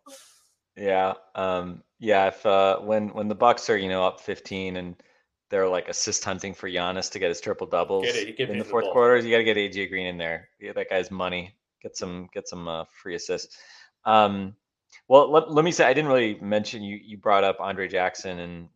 Yeah, 0.75 1.13
um, 1.35 1.83
yeah. 1.99 2.27
If 2.27 2.45
uh, 2.45 2.79
when 2.79 3.09
when 3.09 3.27
the 3.27 3.35
Bucks 3.35 3.69
are 3.69 3.77
you 3.77 3.89
know 3.89 4.05
up 4.05 4.19
15 4.19 4.77
and 4.77 4.95
they're 5.51 5.67
like 5.67 5.89
assist 5.89 6.23
hunting 6.23 6.53
for 6.53 6.69
Giannis 6.69 7.11
to 7.11 7.19
get 7.19 7.29
his 7.29 7.41
triple 7.41 7.67
doubles 7.67 8.07
in 8.07 8.57
the 8.57 8.63
fourth 8.63 8.85
the 8.85 8.91
quarters. 8.91 9.25
You 9.25 9.31
got 9.31 9.39
to 9.39 9.43
get 9.43 9.57
AJ 9.57 9.89
Green 9.89 10.07
in 10.07 10.17
there. 10.17 10.49
Yeah, 10.59 10.71
that 10.73 10.89
guy's 10.89 11.11
money. 11.11 11.53
Get 11.83 11.97
some 11.97 12.29
get 12.33 12.47
some 12.47 12.67
uh, 12.67 12.85
free 12.85 13.15
assists. 13.15 13.57
Um, 14.05 14.55
well, 15.07 15.29
let, 15.29 15.51
let 15.51 15.65
me 15.65 15.71
say 15.71 15.85
I 15.85 15.93
didn't 15.93 16.09
really 16.09 16.39
mention 16.41 16.81
you. 16.81 16.97
You 17.03 17.17
brought 17.17 17.43
up 17.43 17.57
Andre 17.59 17.87
Jackson, 17.87 18.39
and 18.39 18.69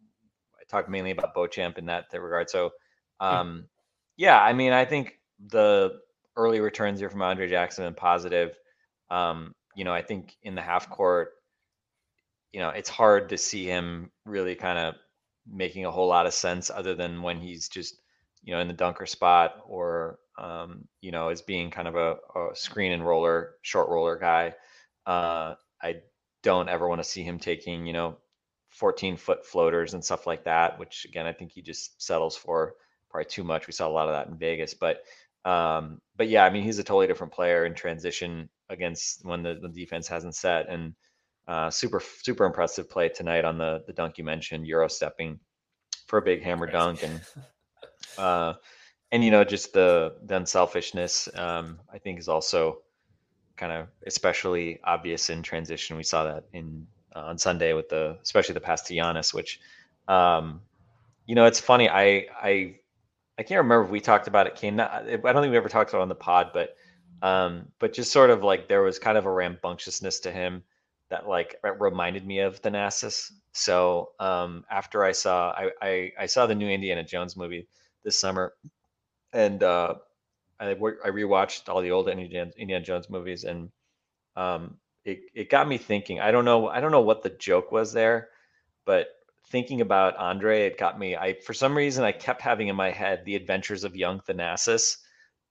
I 0.53 0.63
talked 0.69 0.89
mainly 0.89 1.11
about 1.11 1.33
Beauchamp 1.33 1.77
in 1.77 1.85
that, 1.85 2.05
that 2.11 2.21
regard. 2.21 2.49
So, 2.49 2.71
Hmm. 3.21 3.25
um, 3.25 3.65
yeah, 4.17 4.41
I 4.41 4.51
mean, 4.51 4.73
I 4.73 4.83
think 4.83 5.19
the 5.47 5.99
early 6.35 6.59
returns 6.59 6.99
here 6.99 7.09
from 7.09 7.21
Andre 7.21 7.47
Jackson 7.47 7.85
and 7.85 7.95
positive. 7.95 8.57
Um, 9.09 9.55
you 9.75 9.85
know, 9.85 9.93
I 9.93 10.01
think 10.01 10.35
in 10.43 10.55
the 10.55 10.61
half 10.61 10.89
court, 10.89 11.31
you 12.51 12.59
know, 12.59 12.69
it's 12.69 12.89
hard 12.89 13.29
to 13.29 13.38
see 13.38 13.65
him 13.65 14.11
really 14.25 14.55
kind 14.55 14.77
of 14.77 14.95
making 15.49 15.86
a 15.86 15.91
whole 15.91 16.08
lot 16.08 16.25
of 16.25 16.34
sense 16.34 16.69
other 16.69 16.95
than 16.95 17.21
when 17.21 17.39
he's 17.39 17.69
just, 17.69 18.01
you 18.43 18.53
know, 18.53 18.60
in 18.60 18.67
the 18.67 18.73
dunker 18.73 19.05
spot 19.05 19.62
or, 19.67 20.19
um, 20.38 20.88
you 21.01 21.12
know, 21.12 21.29
as 21.29 21.41
being 21.41 21.71
kind 21.71 21.88
of 21.88 21.95
a, 21.95 22.17
a 22.39 22.55
screen 22.55 22.91
and 22.91 23.05
roller, 23.05 23.55
short 23.62 23.89
roller 23.89 24.17
guy. 24.17 24.53
Uh, 25.05 25.55
I 25.81 25.97
don't 26.43 26.69
ever 26.69 26.88
want 26.88 26.99
to 27.01 27.10
see 27.10 27.23
him 27.23 27.39
taking, 27.39 27.86
you 27.86 27.93
know, 27.93 28.17
14 28.69 29.17
foot 29.17 29.45
floaters 29.45 29.93
and 29.93 30.03
stuff 30.03 30.27
like 30.27 30.43
that, 30.45 30.79
which 30.79 31.05
again, 31.05 31.25
I 31.25 31.34
think 31.34 31.51
he 31.51 31.62
just 31.62 32.01
settles 32.01 32.36
for 32.36 32.75
probably 33.10 33.25
too 33.25 33.43
much. 33.43 33.67
We 33.67 33.73
saw 33.73 33.88
a 33.88 33.89
lot 33.89 34.10
of 34.10 34.13
that 34.15 34.27
in 34.27 34.38
Vegas, 34.38 34.73
but, 34.73 35.03
um, 35.45 36.01
but 36.15 36.27
yeah, 36.27 36.43
I 36.43 36.49
mean, 36.49 36.63
he's 36.63 36.79
a 36.79 36.84
totally 36.84 37.08
different 37.08 37.34
player 37.34 37.65
in 37.65 37.73
transition 37.75 38.49
against 38.69 39.23
when 39.25 39.43
the, 39.43 39.55
the 39.62 39.69
defense 39.69 40.08
hasn't 40.08 40.36
set 40.36 40.67
and, 40.69 40.95
uh, 41.47 41.69
super, 41.69 42.01
super 42.21 42.45
impressive 42.45 42.89
play 42.89 43.10
tonight 43.10 43.45
on 43.45 43.58
the, 43.58 43.84
the 43.86 43.93
dunk 43.93 44.17
you 44.17 44.23
mentioned, 44.23 44.65
Euro 44.67 44.88
stepping 44.88 45.39
for 46.08 46.17
a 46.19 46.21
big 46.21 46.41
hammer 46.43 46.65
Crazy. 46.65 46.77
dunk. 46.77 47.03
And, 47.03 47.21
uh, 48.17 48.53
and, 49.12 49.23
you 49.23 49.31
know, 49.31 49.43
just 49.43 49.73
the, 49.73 50.15
the 50.25 50.38
unselfishness, 50.38 51.29
um, 51.36 51.79
I 51.93 51.99
think 51.99 52.19
is 52.19 52.27
also 52.27 52.79
kind 53.58 53.71
of 53.71 53.88
especially 54.05 54.79
obvious 54.84 55.29
in 55.29 55.41
transition. 55.43 55.95
We 55.95 56.03
saw 56.03 56.23
that 56.23 56.45
in, 56.53 56.88
uh, 57.15 57.21
on 57.21 57.38
Sunday 57.38 57.73
with 57.73 57.89
the, 57.89 58.17
especially 58.23 58.53
the 58.53 58.62
pass 58.62 58.81
to 58.84 58.95
Giannis, 58.95 59.34
which, 59.34 59.60
um, 60.08 60.62
you 61.27 61.36
know, 61.36 61.45
it's 61.45 61.60
funny. 61.60 61.89
I, 61.89 62.27
I, 62.41 62.75
I 63.38 63.43
can't 63.43 63.60
remember 63.60 63.86
if 63.86 63.91
we 63.91 63.99
talked 63.99 64.27
about 64.27 64.47
it. 64.47 64.55
Came, 64.55 64.77
not, 64.77 64.91
I 64.91 65.15
don't 65.17 65.41
think 65.41 65.51
we 65.51 65.58
ever 65.58 65.69
talked 65.69 65.91
about 65.91 65.99
it 65.99 66.03
on 66.03 66.10
the 66.10 66.15
pod, 66.15 66.51
but, 66.53 66.75
um, 67.21 67.67
but 67.79 67.93
just 67.93 68.12
sort 68.12 68.29
of 68.29 68.43
like 68.43 68.67
there 68.67 68.81
was 68.81 68.97
kind 68.97 69.17
of 69.17 69.25
a 69.25 69.31
rambunctiousness 69.31 70.19
to 70.21 70.31
him 70.31 70.63
that 71.10 71.28
like 71.28 71.56
reminded 71.80 72.26
me 72.26 72.39
of 72.39 72.62
the 72.62 72.70
Thanasis. 72.70 73.32
So 73.54 74.12
um, 74.20 74.65
after 74.70 75.04
I 75.04 75.12
saw, 75.12 75.52
I, 75.52 75.72
I 75.82 76.12
I 76.20 76.26
saw 76.26 76.46
the 76.46 76.56
new 76.56 76.70
Indiana 76.70 77.04
Jones 77.04 77.38
movie 77.38 77.68
this 78.04 78.20
summer, 78.20 78.54
and 79.34 79.62
uh, 79.63 79.96
I 80.60 80.72
I 80.72 80.74
rewatched 81.10 81.70
all 81.70 81.82
the 81.82 81.91
old 81.91 82.10
Indiana, 82.10 82.52
Indiana 82.58 82.84
Jones 82.84 83.10
movies, 83.10 83.44
and 83.44 83.70
um, 84.36 84.78
it 85.04 85.22
it 85.34 85.50
got 85.50 85.68
me 85.68 85.78
thinking. 85.78 86.20
I 86.20 86.32
don't 86.32 86.46
know 86.46 86.68
I 86.68 86.80
don't 86.80 86.91
know 86.91 87.02
what 87.02 87.24
the 87.24 87.30
joke 87.30 87.72
was 87.72 87.94
there, 87.94 88.30
but 88.86 89.08
thinking 89.50 89.82
about 89.82 90.18
Andre, 90.18 90.65
it 90.65 90.78
got 90.78 91.00
me. 91.00 91.15
I 91.15 91.36
for 91.46 91.54
some 91.54 91.78
reason 91.78 92.04
I 92.04 92.12
kept 92.12 92.41
having 92.41 92.68
in 92.68 92.76
my 92.76 92.91
head 92.91 93.24
the 93.26 93.36
Adventures 93.36 93.84
of 93.84 93.96
Young 93.96 94.20
Thanasis. 94.22 94.98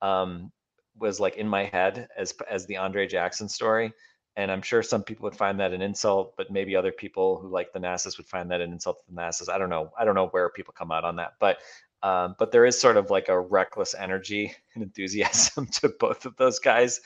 Um, 0.02 0.52
was 0.96 1.20
like 1.20 1.36
in 1.36 1.48
my 1.48 1.64
head 1.64 2.08
as 2.16 2.34
as 2.48 2.66
the 2.66 2.76
Andre 2.76 3.06
Jackson 3.06 3.48
story, 3.48 3.92
and 4.36 4.50
I'm 4.50 4.62
sure 4.62 4.82
some 4.82 5.02
people 5.02 5.24
would 5.24 5.36
find 5.36 5.60
that 5.60 5.72
an 5.72 5.82
insult, 5.82 6.34
but 6.36 6.50
maybe 6.50 6.74
other 6.74 6.90
people 6.90 7.38
who 7.38 7.48
like 7.48 7.72
the 7.72 7.78
Thanasis 7.78 8.16
would 8.16 8.26
find 8.26 8.50
that 8.50 8.60
an 8.60 8.72
insult 8.72 8.98
to 8.98 9.12
Thanasis. 9.12 9.48
I 9.48 9.58
don't 9.58 9.70
know. 9.70 9.92
I 9.98 10.04
don't 10.04 10.16
know 10.16 10.28
where 10.28 10.48
people 10.48 10.74
come 10.76 10.90
out 10.90 11.04
on 11.04 11.16
that, 11.16 11.34
but 11.38 11.58
um, 12.02 12.36
but 12.38 12.52
there 12.52 12.66
is 12.66 12.78
sort 12.78 12.98
of 12.98 13.08
like 13.10 13.30
a 13.30 13.40
reckless 13.40 13.94
energy 13.94 14.54
and 14.74 14.82
enthusiasm 14.82 15.66
to 15.66 15.88
both 15.88 16.26
of 16.26 16.36
those 16.36 16.58
guys. 16.58 17.00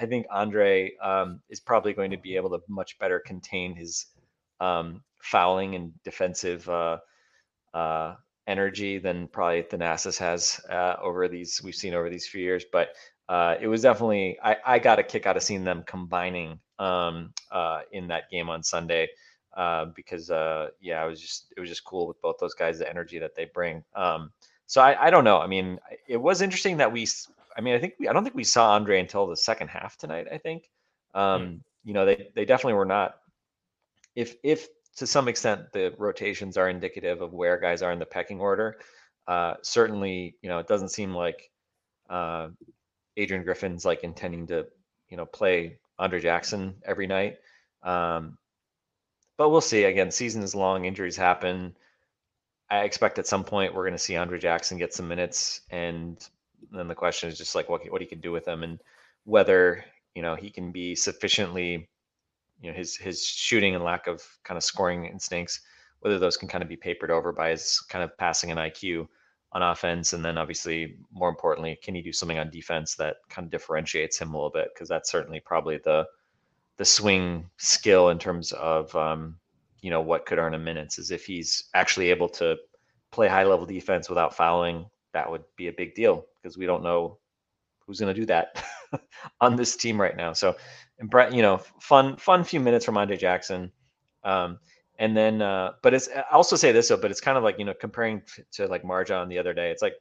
I 0.00 0.06
think 0.06 0.26
Andre 0.30 0.96
um, 1.02 1.40
is 1.50 1.60
probably 1.60 1.92
going 1.92 2.12
to 2.12 2.16
be 2.16 2.36
able 2.36 2.50
to 2.50 2.60
much 2.68 2.98
better 2.98 3.20
contain 3.20 3.74
his 3.76 4.06
um, 4.60 5.02
fouling 5.20 5.74
and 5.74 5.92
defensive 6.02 6.66
uh, 6.68 6.98
uh, 7.74 8.14
energy 8.46 8.98
than 8.98 9.28
probably 9.28 9.62
the 9.62 9.76
Thanasis 9.76 10.18
has 10.18 10.60
uh, 10.70 10.94
over 11.02 11.28
these 11.28 11.60
we've 11.62 11.74
seen 11.74 11.92
over 11.92 12.08
these 12.08 12.26
few 12.26 12.40
years. 12.40 12.64
But 12.72 12.90
uh, 13.28 13.56
it 13.60 13.66
was 13.66 13.82
definitely 13.82 14.38
I, 14.42 14.56
I 14.64 14.78
got 14.78 14.98
a 14.98 15.02
kick 15.02 15.26
out 15.26 15.36
of 15.36 15.42
seeing 15.42 15.64
them 15.64 15.84
combining 15.86 16.60
um, 16.78 17.32
uh, 17.50 17.80
in 17.92 18.08
that 18.08 18.30
game 18.30 18.48
on 18.48 18.62
Sunday 18.62 19.08
uh, 19.56 19.86
because 19.96 20.30
uh, 20.30 20.68
yeah, 20.80 21.04
it 21.04 21.08
was 21.08 21.20
just 21.20 21.52
it 21.56 21.60
was 21.60 21.68
just 21.68 21.84
cool 21.84 22.06
with 22.06 22.20
both 22.22 22.36
those 22.38 22.54
guys 22.54 22.78
the 22.78 22.88
energy 22.88 23.18
that 23.18 23.34
they 23.34 23.46
bring. 23.46 23.82
Um, 23.94 24.30
so 24.66 24.80
I, 24.80 25.06
I 25.06 25.10
don't 25.10 25.24
know. 25.24 25.38
I 25.38 25.46
mean, 25.46 25.78
it 26.06 26.16
was 26.16 26.42
interesting 26.42 26.76
that 26.78 26.92
we. 26.92 27.06
I 27.56 27.60
mean, 27.60 27.74
I 27.74 27.78
think 27.78 27.94
we, 27.98 28.06
I 28.06 28.12
don't 28.12 28.22
think 28.22 28.36
we 28.36 28.44
saw 28.44 28.74
Andre 28.74 29.00
until 29.00 29.26
the 29.26 29.36
second 29.36 29.68
half 29.68 29.96
tonight. 29.96 30.26
I 30.32 30.38
think 30.38 30.70
um, 31.14 31.62
you 31.84 31.94
know 31.94 32.04
they 32.04 32.28
they 32.34 32.44
definitely 32.44 32.74
were 32.74 32.84
not. 32.84 33.16
If 34.14 34.36
if 34.42 34.68
to 34.96 35.06
some 35.06 35.28
extent 35.28 35.72
the 35.72 35.94
rotations 35.98 36.56
are 36.56 36.68
indicative 36.68 37.20
of 37.20 37.32
where 37.32 37.58
guys 37.58 37.82
are 37.82 37.92
in 37.92 37.98
the 37.98 38.06
pecking 38.06 38.40
order, 38.40 38.78
uh, 39.26 39.54
certainly 39.62 40.36
you 40.42 40.48
know 40.48 40.58
it 40.58 40.68
doesn't 40.68 40.90
seem 40.90 41.14
like 41.14 41.50
uh, 42.08 42.48
Adrian 43.16 43.42
Griffin's 43.42 43.84
like 43.84 44.04
intending 44.04 44.46
to, 44.46 44.66
you 45.08 45.16
know, 45.16 45.26
play 45.26 45.78
Andre 45.98 46.20
Jackson 46.20 46.74
every 46.84 47.06
night. 47.06 47.38
Um, 47.82 48.38
but 49.36 49.50
we'll 49.50 49.60
see. 49.60 49.84
Again, 49.84 50.10
season 50.10 50.42
is 50.42 50.54
long, 50.54 50.84
injuries 50.84 51.16
happen. 51.16 51.76
I 52.70 52.80
expect 52.80 53.18
at 53.18 53.26
some 53.26 53.44
point 53.44 53.74
we're 53.74 53.84
going 53.84 53.92
to 53.92 53.98
see 53.98 54.16
Andre 54.16 54.38
Jackson 54.38 54.78
get 54.78 54.92
some 54.92 55.08
minutes, 55.08 55.62
and 55.70 56.18
then 56.70 56.88
the 56.88 56.94
question 56.94 57.28
is 57.28 57.38
just 57.38 57.54
like 57.54 57.68
what 57.68 57.90
what 57.90 58.00
he 58.00 58.06
can 58.06 58.20
do 58.20 58.32
with 58.32 58.44
them, 58.44 58.62
and 58.62 58.80
whether 59.24 59.84
you 60.14 60.22
know 60.22 60.34
he 60.34 60.50
can 60.50 60.70
be 60.72 60.94
sufficiently, 60.94 61.88
you 62.60 62.70
know, 62.70 62.76
his 62.76 62.96
his 62.96 63.24
shooting 63.24 63.74
and 63.74 63.84
lack 63.84 64.06
of 64.06 64.22
kind 64.44 64.58
of 64.58 64.64
scoring 64.64 65.06
instincts, 65.06 65.60
whether 66.00 66.18
those 66.18 66.36
can 66.36 66.48
kind 66.48 66.62
of 66.62 66.68
be 66.68 66.76
papered 66.76 67.10
over 67.10 67.32
by 67.32 67.50
his 67.50 67.80
kind 67.88 68.04
of 68.04 68.16
passing 68.18 68.50
and 68.50 68.60
IQ 68.60 69.08
on 69.52 69.62
offense, 69.62 70.12
and 70.12 70.24
then 70.24 70.38
obviously 70.38 70.96
more 71.12 71.28
importantly, 71.28 71.78
can 71.82 71.94
he 71.94 72.02
do 72.02 72.12
something 72.12 72.38
on 72.38 72.50
defense 72.50 72.94
that 72.96 73.16
kind 73.28 73.46
of 73.46 73.50
differentiates 73.50 74.18
him 74.18 74.34
a 74.34 74.36
little 74.36 74.50
bit? 74.50 74.68
Because 74.74 74.88
that's 74.88 75.10
certainly 75.10 75.40
probably 75.40 75.78
the 75.84 76.06
the 76.76 76.84
swing 76.84 77.50
skill 77.56 78.10
in 78.10 78.18
terms 78.18 78.52
of 78.52 78.94
um, 78.94 79.36
you 79.80 79.90
know 79.90 80.00
what 80.00 80.26
could 80.26 80.38
earn 80.38 80.54
him 80.54 80.64
minutes 80.64 80.98
is 80.98 81.10
if 81.10 81.24
he's 81.24 81.64
actually 81.74 82.10
able 82.10 82.28
to 82.28 82.56
play 83.10 83.28
high 83.28 83.44
level 83.44 83.66
defense 83.66 84.08
without 84.08 84.36
fouling. 84.36 84.86
That 85.12 85.30
would 85.30 85.44
be 85.56 85.68
a 85.68 85.72
big 85.72 85.94
deal 85.94 86.26
because 86.36 86.58
we 86.58 86.66
don't 86.66 86.82
know 86.82 87.18
who's 87.86 87.98
going 87.98 88.14
to 88.14 88.20
do 88.20 88.26
that 88.26 88.62
on 89.40 89.56
this 89.56 89.76
team 89.76 90.00
right 90.00 90.16
now. 90.16 90.32
So, 90.34 90.56
and 90.98 91.08
Brett, 91.08 91.32
you 91.32 91.42
know, 91.42 91.58
fun 91.80 92.16
fun 92.16 92.44
few 92.44 92.60
minutes 92.60 92.84
from 92.84 92.98
Andre 92.98 93.16
Jackson. 93.16 93.72
Um, 94.24 94.58
and 94.98 95.16
then, 95.16 95.40
uh, 95.40 95.72
but 95.82 95.94
it's 95.94 96.08
I 96.14 96.24
also 96.32 96.56
say 96.56 96.72
this 96.72 96.88
though, 96.88 96.96
but 96.96 97.10
it's 97.10 97.20
kind 97.20 97.38
of 97.38 97.44
like 97.44 97.58
you 97.58 97.64
know 97.64 97.74
comparing 97.74 98.22
to 98.52 98.66
like 98.66 98.82
MarJon 98.82 99.28
the 99.28 99.38
other 99.38 99.54
day. 99.54 99.70
It's 99.70 99.82
like 99.82 99.94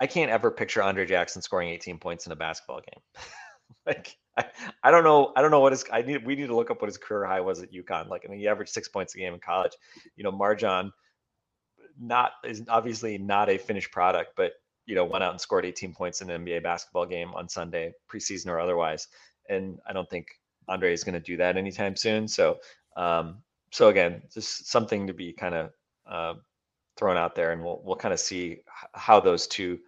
I 0.00 0.06
can't 0.06 0.30
ever 0.32 0.50
picture 0.50 0.82
Andre 0.82 1.06
Jackson 1.06 1.42
scoring 1.42 1.68
18 1.68 1.98
points 1.98 2.26
in 2.26 2.32
a 2.32 2.36
basketball 2.36 2.80
game. 2.80 3.24
like 3.86 4.16
I, 4.36 4.44
I 4.82 4.90
don't 4.90 5.04
know 5.04 5.32
I 5.36 5.42
don't 5.42 5.52
know 5.52 5.60
what 5.60 5.72
his 5.72 5.84
I 5.92 6.02
need 6.02 6.26
we 6.26 6.34
need 6.34 6.48
to 6.48 6.56
look 6.56 6.72
up 6.72 6.82
what 6.82 6.88
his 6.88 6.98
career 6.98 7.24
high 7.24 7.40
was 7.40 7.62
at 7.62 7.72
UConn. 7.72 8.08
Like 8.08 8.22
I 8.26 8.30
mean 8.30 8.40
he 8.40 8.48
averaged 8.48 8.72
six 8.72 8.88
points 8.88 9.14
a 9.14 9.18
game 9.18 9.32
in 9.32 9.40
college. 9.40 9.72
You 10.16 10.24
know 10.24 10.32
MarJon 10.32 10.90
not 12.00 12.32
is 12.44 12.64
obviously 12.68 13.16
not 13.16 13.48
a 13.48 13.58
finished 13.58 13.92
product, 13.92 14.32
but 14.36 14.54
you 14.86 14.96
know 14.96 15.04
went 15.04 15.22
out 15.22 15.30
and 15.30 15.40
scored 15.40 15.64
18 15.64 15.94
points 15.94 16.20
in 16.20 16.30
an 16.30 16.44
NBA 16.44 16.64
basketball 16.64 17.06
game 17.06 17.32
on 17.34 17.48
Sunday, 17.48 17.92
preseason 18.12 18.48
or 18.48 18.58
otherwise. 18.58 19.06
And 19.48 19.78
I 19.88 19.92
don't 19.92 20.10
think 20.10 20.26
Andre 20.68 20.92
is 20.92 21.04
going 21.04 21.14
to 21.14 21.20
do 21.20 21.36
that 21.36 21.56
anytime 21.56 21.94
soon. 21.94 22.26
So 22.26 22.58
um, 22.96 23.38
so 23.72 23.88
again, 23.88 24.22
just 24.32 24.68
something 24.68 25.06
to 25.06 25.14
be 25.14 25.32
kind 25.32 25.54
of 25.54 25.70
uh, 26.06 26.34
thrown 26.96 27.16
out 27.16 27.34
there, 27.34 27.52
and 27.52 27.64
we'll 27.64 27.80
we'll 27.84 27.96
kind 27.96 28.14
of 28.14 28.20
see 28.20 28.58
how 28.94 29.18
those 29.18 29.46
two 29.46 29.78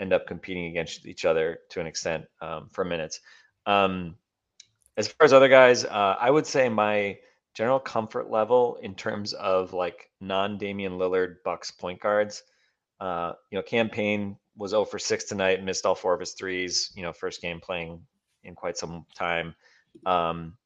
end 0.00 0.12
up 0.12 0.26
competing 0.26 0.66
against 0.66 1.06
each 1.06 1.24
other 1.24 1.58
to 1.70 1.80
an 1.80 1.86
extent 1.86 2.24
um, 2.40 2.68
for 2.72 2.84
minutes. 2.84 3.20
Um, 3.66 4.16
as 4.96 5.08
far 5.08 5.24
as 5.24 5.32
other 5.32 5.48
guys, 5.48 5.84
uh, 5.84 6.16
I 6.20 6.30
would 6.30 6.46
say 6.46 6.68
my 6.68 7.18
general 7.54 7.80
comfort 7.80 8.30
level 8.30 8.76
in 8.82 8.94
terms 8.94 9.32
of 9.34 9.72
like 9.72 10.10
non 10.20 10.56
Damian 10.56 10.92
Lillard 10.92 11.36
Bucks 11.44 11.70
point 11.70 12.00
guards. 12.00 12.42
Uh, 13.00 13.32
you 13.50 13.58
know, 13.58 13.62
Cam 13.62 13.88
Payne 13.90 14.36
was 14.56 14.70
0 14.70 14.84
for 14.84 14.98
6 14.98 15.24
tonight, 15.24 15.64
missed 15.64 15.84
all 15.84 15.94
four 15.94 16.14
of 16.14 16.20
his 16.20 16.32
threes, 16.32 16.92
you 16.94 17.02
know, 17.02 17.12
first 17.12 17.42
game 17.42 17.58
playing 17.60 18.00
in 18.44 18.54
quite 18.54 18.76
some 18.76 19.04
time. 19.14 19.54
Um, 20.06 20.56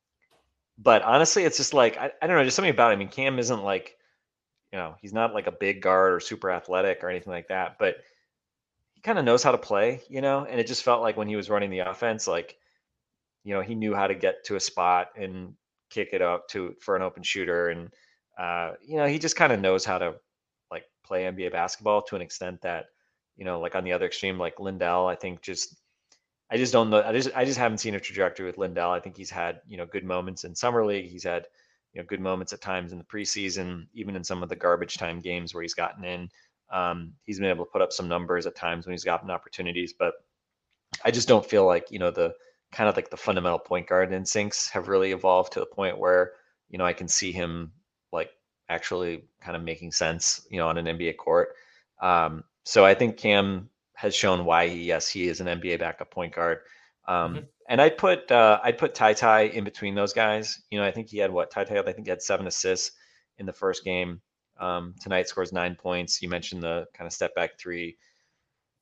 but 0.79 1.03
honestly, 1.03 1.45
it's 1.45 1.57
just 1.57 1.75
like, 1.75 1.97
I, 1.97 2.11
I 2.21 2.27
don't 2.27 2.37
know, 2.37 2.45
just 2.45 2.57
something 2.57 2.71
about. 2.71 2.93
I 2.93 2.97
mean, 2.97 3.09
Cam 3.09 3.39
isn't 3.39 3.63
like, 3.63 3.97
you 4.73 4.79
know, 4.79 4.95
he's 5.01 5.13
not 5.13 5.35
like 5.35 5.47
a 5.47 5.53
big 5.53 5.81
guard 5.83 6.13
or 6.13 6.21
super 6.21 6.51
athletic 6.51 7.03
or 7.03 7.09
anything 7.09 7.33
like 7.33 7.49
that, 7.49 7.79
but 7.79 7.97
he 8.95 9.01
kind 9.01 9.19
of 9.19 9.25
knows 9.25 9.43
how 9.43 9.53
to 9.53 9.59
play, 9.59 10.03
you 10.09 10.21
know, 10.21 10.45
and 10.45 10.61
it 10.61 10.67
just 10.67 10.83
felt 10.83 11.03
like 11.03 11.17
when 11.17 11.29
he 11.29 11.37
was 11.37 11.51
running 11.51 11.71
the 11.71 11.81
offense, 11.81 12.27
like, 12.27 12.57
you 13.45 13.55
know, 13.55 13.63
he 13.63 13.75
knew 13.75 13.95
how 13.95 14.07
to 14.07 14.15
get 14.15 14.45
to 14.45 14.57
a 14.57 14.61
spot 14.61 15.09
and 15.17 15.55
kick 15.91 16.11
it 16.13 16.23
up 16.23 16.49
to 16.49 16.75
for 16.81 16.97
an 16.97 17.03
open 17.03 17.23
shooter. 17.23 17.69
And, 17.69 17.91
uh, 18.39 18.73
you 18.85 18.97
know, 18.97 19.07
he 19.07 19.19
just 19.19 19.37
kind 19.37 19.53
of 19.53 19.61
knows 19.61 19.85
how 19.85 19.99
to 19.99 20.15
like 20.71 20.85
play 21.05 21.25
NBA 21.25 21.53
basketball 21.53 22.03
to 22.03 22.17
an 22.17 22.23
extent 22.23 22.63
that, 22.63 22.87
you 23.37 23.45
know, 23.45 23.61
like 23.61 23.77
on 23.77 23.85
the 23.85 23.93
other 23.93 24.07
extreme, 24.07 24.39
like 24.39 24.59
Lindell, 24.59 25.07
I 25.07 25.15
think 25.15 25.43
just 25.43 25.77
I 26.51 26.57
just 26.57 26.73
don't 26.73 26.91
know. 26.91 27.03
I 27.03 27.13
just 27.13 27.31
I 27.35 27.45
just 27.45 27.59
haven't 27.59 27.79
seen 27.79 27.95
a 27.95 28.01
trajectory 28.01 28.47
with 28.47 28.59
Lindell. 28.59 28.91
I 28.91 29.01
think 29.01 29.17
he's 29.17 29.31
had 29.31 29.61
you 29.67 29.77
know 29.77 29.87
good 29.87 30.05
moments 30.05 30.45
in 30.45 30.55
summer 30.55 30.85
league. 30.85 31.11
He's 31.11 31.25
had 31.25 31.47
you 31.93 32.01
know 32.01 32.07
good 32.07 32.21
moments 32.21 32.53
at 32.53 32.61
times 32.61 32.93
in 32.93 32.99
the 32.99 33.05
preseason, 33.05 33.87
even 33.95 34.15
in 34.17 34.25
some 34.25 34.43
of 34.43 34.49
the 34.49 34.57
garbage 34.57 34.97
time 34.97 35.21
games 35.21 35.55
where 35.55 35.63
he's 35.63 35.75
gotten 35.75 36.05
in. 36.05 36.29
Um, 36.71 37.13
he's 37.25 37.39
been 37.39 37.49
able 37.49 37.65
to 37.65 37.71
put 37.71 37.83
up 37.83 37.93
some 37.93 38.09
numbers 38.09 38.47
at 38.47 38.57
times 38.57 38.87
when 38.87 38.93
he's 38.93 39.05
gotten 39.05 39.31
opportunities, 39.31 39.93
but 39.93 40.15
I 41.05 41.11
just 41.11 41.29
don't 41.29 41.49
feel 41.49 41.67
like 41.67 41.91
you 41.91 41.99
know 41.99 42.11
the 42.11 42.35
kind 42.73 42.89
of 42.89 42.97
like 42.97 43.11
the 43.11 43.17
fundamental 43.17 43.59
point 43.59 43.89
guard 43.89 44.13
instincts 44.13 44.69
have 44.71 44.89
really 44.89 45.13
evolved 45.13 45.53
to 45.53 45.61
the 45.61 45.67
point 45.67 45.99
where 45.99 46.33
you 46.69 46.79
know 46.79 46.87
I 46.87 46.93
can 46.93 47.09
see 47.09 47.33
him 47.33 47.73
like 48.13 48.31
actually 48.69 49.25
kind 49.41 49.57
of 49.57 49.63
making 49.63 49.93
sense, 49.93 50.47
you 50.51 50.59
know, 50.59 50.69
on 50.69 50.79
an 50.79 50.87
NBA 50.87 51.17
court. 51.17 51.55
Um, 52.01 52.45
so 52.65 52.85
I 52.85 52.95
think 52.95 53.17
Cam 53.17 53.69
has 53.97 54.15
shown 54.15 54.45
why 54.45 54.69
he, 54.69 54.85
yes, 54.85 55.09
he 55.09 55.27
is 55.27 55.41
an 55.41 55.47
NBA 55.47 55.79
backup 55.79 56.11
point 56.11 56.35
guard. 56.35 56.59
Um, 57.09 57.35
mm-hmm. 57.35 57.45
And 57.69 57.81
I'd 57.81 57.99
put 57.99 58.31
uh, 58.31 58.61
I'd 58.63 58.79
put 58.79 58.95
TyTy 58.95 59.53
in 59.53 59.65
between 59.65 59.95
those 59.95 60.13
guys. 60.13 60.63
You 60.71 60.79
know, 60.79 60.85
I 60.85 60.93
think 60.93 61.09
he 61.09 61.19
had 61.19 61.33
what 61.33 61.51
TyTy. 61.51 61.79
I 61.79 61.93
think 61.93 62.07
he 62.07 62.11
had 62.11 62.23
seven 62.23 62.47
assists 62.47 62.93
in 63.39 63.47
the 63.47 63.53
first 63.53 63.85
game. 63.85 64.21
Um, 64.59 64.95
tonight 65.01 65.29
scores 65.29 65.53
nine 65.53 65.75
points. 65.75 66.23
You 66.23 66.29
mentioned 66.29 66.63
the 66.63 66.87
kind 66.95 67.07
of 67.07 67.13
step 67.13 67.35
back 67.35 67.59
three. 67.59 67.97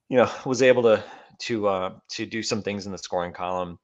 You 0.09 0.19
know, 0.19 0.31
was 0.45 0.63
able 0.63 0.83
to 0.83 1.03
to 1.41 1.69
uh, 1.69 1.93
to 2.11 2.27
do 2.27 2.43
some 2.43 2.61
things 2.61 2.87
in 2.87 2.93
the 2.93 2.99
scoring 2.99 3.33
column. 3.33 3.79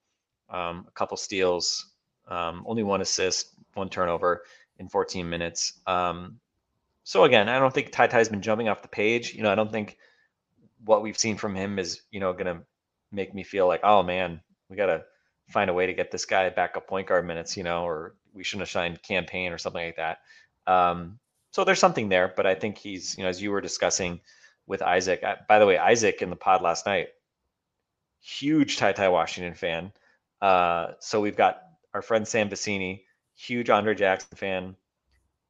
Um, 0.51 0.85
a 0.89 0.91
couple 0.93 1.17
steals, 1.17 1.93
um, 2.29 2.65
only 2.67 2.83
one 2.83 3.01
assist, 3.01 3.55
one 3.75 3.89
turnover 3.89 4.43
in 4.79 4.89
14 4.89 5.29
minutes. 5.29 5.81
Um, 5.87 6.41
so 7.05 7.23
again, 7.23 7.49
I 7.49 7.61
don't 7.61 7.73
think 7.73 7.93
TyTy's 7.93 8.29
been 8.29 8.43
jumping 8.43 8.69
off 8.69 8.83
the 8.83 8.89
page. 8.89 9.33
You 9.33 9.45
know, 9.45 9.53
I 9.53 9.55
don't 9.55 9.71
think 9.71 9.97
what 10.85 11.03
we've 11.03 11.19
seen 11.19 11.37
from 11.37 11.55
him 11.55 11.79
is, 11.79 12.03
you 12.11 12.21
know, 12.21 12.33
going 12.33 12.47
to 12.47 12.63
make 13.13 13.35
me 13.35 13.43
feel 13.43 13.67
like, 13.67 13.81
oh 13.83 14.03
man, 14.03 14.41
we 14.69 14.77
got 14.77 14.87
to 14.87 15.05
find 15.49 15.71
a 15.71 15.75
way 15.75 15.87
to 15.87 15.95
get 15.95 16.11
this 16.11 16.25
guy 16.25 16.49
back 16.49 16.77
up 16.77 16.87
point 16.87 17.09
guard 17.09 17.27
minutes, 17.27 17.57
you 17.57 17.63
know, 17.63 17.85
or 17.85 18.15
we 18.33 18.45
shouldn't 18.45 18.63
have 18.63 18.71
signed 18.71 19.03
Cam 19.03 19.25
Payne 19.25 19.53
or 19.53 19.59
something 19.59 19.85
like 19.85 19.97
that. 19.97 20.19
Um, 20.67 21.19
so 21.53 21.65
there's 21.65 21.81
something 21.81 22.09
there, 22.09 22.33
but 22.35 22.47
I 22.47 22.55
think 22.55 22.79
he's, 22.79 23.17
you 23.19 23.25
know, 23.25 23.29
as 23.29 23.43
you 23.43 23.51
were 23.51 23.61
discussing 23.61 24.21
with 24.67 24.83
Isaac, 24.83 25.25
I, 25.25 25.37
by 25.49 25.59
the 25.59 25.67
way, 25.67 25.77
Isaac 25.77 26.23
in 26.23 26.31
the 26.31 26.37
pod 26.37 26.63
last 26.63 26.87
night, 26.87 27.09
huge 28.21 28.79
TyTy 28.79 29.11
Washington 29.11 29.55
fan. 29.55 29.93
Uh, 30.41 30.93
so 31.01 31.21
we've 31.21 31.37
got 31.37 31.63
our 31.93 32.03
friend 32.03 32.27
Sam 32.27 32.49
Vecenie, 32.49 33.03
huge 33.35 33.69
Andre 33.69 33.95
Jackson 33.97 34.37
fan, 34.37 34.77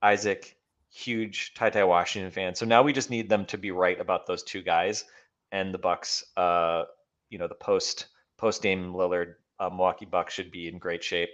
Isaac, 0.01 0.57
huge 0.90 1.53
TyTy 1.55 1.87
Washington 1.87 2.31
fan. 2.31 2.55
So 2.55 2.64
now 2.64 2.83
we 2.83 2.95
just 2.95 3.11
need 3.11 3.29
them 3.29 3.45
to 3.47 3.59
be 3.59 3.71
right 3.71 4.01
about 4.01 4.27
those 4.27 4.43
two 4.43 4.62
guys 4.62 5.05
and 5.53 5.73
the 5.75 5.79
Bucks. 5.79 6.25
Uh, 6.37 6.85
you 7.29 7.39
know, 7.39 7.49
the 7.49 7.55
post 7.55 8.07
post 8.37 8.63
Dame 8.63 8.93
Lillard 8.93 9.35
uh, 9.59 9.69
Milwaukee 9.69 10.07
Bucks 10.07 10.35
should 10.35 10.51
be 10.51 10.69
in 10.69 10.79
great 10.79 11.05
shape 11.05 11.29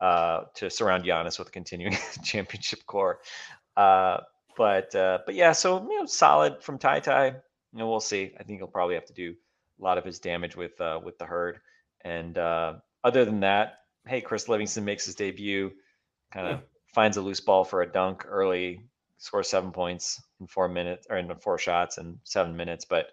uh, 0.00 0.42
to 0.54 0.68
surround 0.68 1.04
Giannis 1.04 1.38
with 1.38 1.48
a 1.48 1.52
continuing 1.52 1.96
championship 2.24 2.84
core. 2.86 3.20
Uh, 3.76 4.18
but 4.56 4.94
uh, 4.94 5.18
but 5.24 5.34
yeah, 5.34 5.52
so 5.52 5.82
you 5.88 6.00
know, 6.00 6.06
solid 6.06 6.62
from 6.62 6.78
TyTy. 6.78 7.34
You 7.72 7.78
know, 7.78 7.88
we'll 7.88 8.00
see. 8.00 8.32
I 8.38 8.42
think 8.42 8.58
he'll 8.58 8.66
probably 8.66 8.96
have 8.96 9.06
to 9.06 9.12
do 9.12 9.34
a 9.78 9.82
lot 9.82 9.98
of 9.98 10.04
his 10.04 10.18
damage 10.18 10.56
with 10.56 10.78
uh, 10.80 11.00
with 11.02 11.18
the 11.18 11.26
herd. 11.26 11.60
And 12.04 12.36
uh, 12.36 12.74
other 13.04 13.24
than 13.24 13.40
that, 13.40 13.80
hey, 14.06 14.20
Chris 14.20 14.48
Livingston 14.48 14.84
makes 14.84 15.06
his 15.06 15.14
debut. 15.14 15.70
Kind 16.32 16.46
of 16.46 16.58
yeah. 16.58 16.64
finds 16.94 17.16
a 17.16 17.22
loose 17.22 17.40
ball 17.40 17.64
for 17.64 17.82
a 17.82 17.90
dunk 17.90 18.24
early, 18.26 18.82
scores 19.18 19.48
seven 19.48 19.70
points 19.70 20.20
in 20.40 20.46
four 20.46 20.68
minutes 20.68 21.06
or 21.08 21.16
in 21.16 21.32
four 21.36 21.58
shots 21.58 21.98
in 21.98 22.18
seven 22.24 22.56
minutes. 22.56 22.84
But 22.84 23.10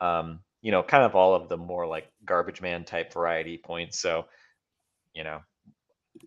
um, 0.00 0.40
you 0.62 0.72
know, 0.72 0.82
kind 0.82 1.04
of 1.04 1.14
all 1.14 1.34
of 1.34 1.48
the 1.48 1.56
more 1.56 1.86
like 1.86 2.10
garbage 2.24 2.60
man 2.60 2.84
type 2.84 3.12
variety 3.12 3.58
points. 3.58 3.98
So, 3.98 4.26
you 5.14 5.24
know, 5.24 5.40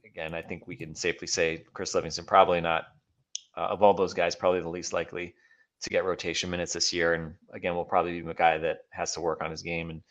again, 0.06 0.34
I 0.34 0.42
think 0.42 0.68
we 0.68 0.76
can 0.76 0.96
safely 0.96 1.28
say 1.28 1.64
Chris 1.74 1.94
Livingston 1.94 2.26
probably 2.26 2.62
not 2.62 2.86
uh, 3.56 3.68
of 3.68 3.84
all 3.84 3.94
those 3.94 4.14
guys, 4.14 4.36
probably 4.36 4.62
the 4.62 4.70
least 4.70 4.94
likely 4.94 5.36
to 5.82 5.90
get 5.90 6.06
rotation 6.06 6.50
minutes 6.50 6.74
this 6.74 6.94
year. 6.94 7.14
And 7.14 7.36
again, 7.54 7.76
we'll 7.76 7.86
probably 7.86 8.22
be 8.22 8.30
a 8.30 8.34
guy 8.34 8.58
that 8.58 8.80
has 8.90 9.14
to 9.14 9.22
work 9.22 9.44
on 9.44 9.52
his 9.52 9.62
game, 9.62 9.90
and 9.90 10.02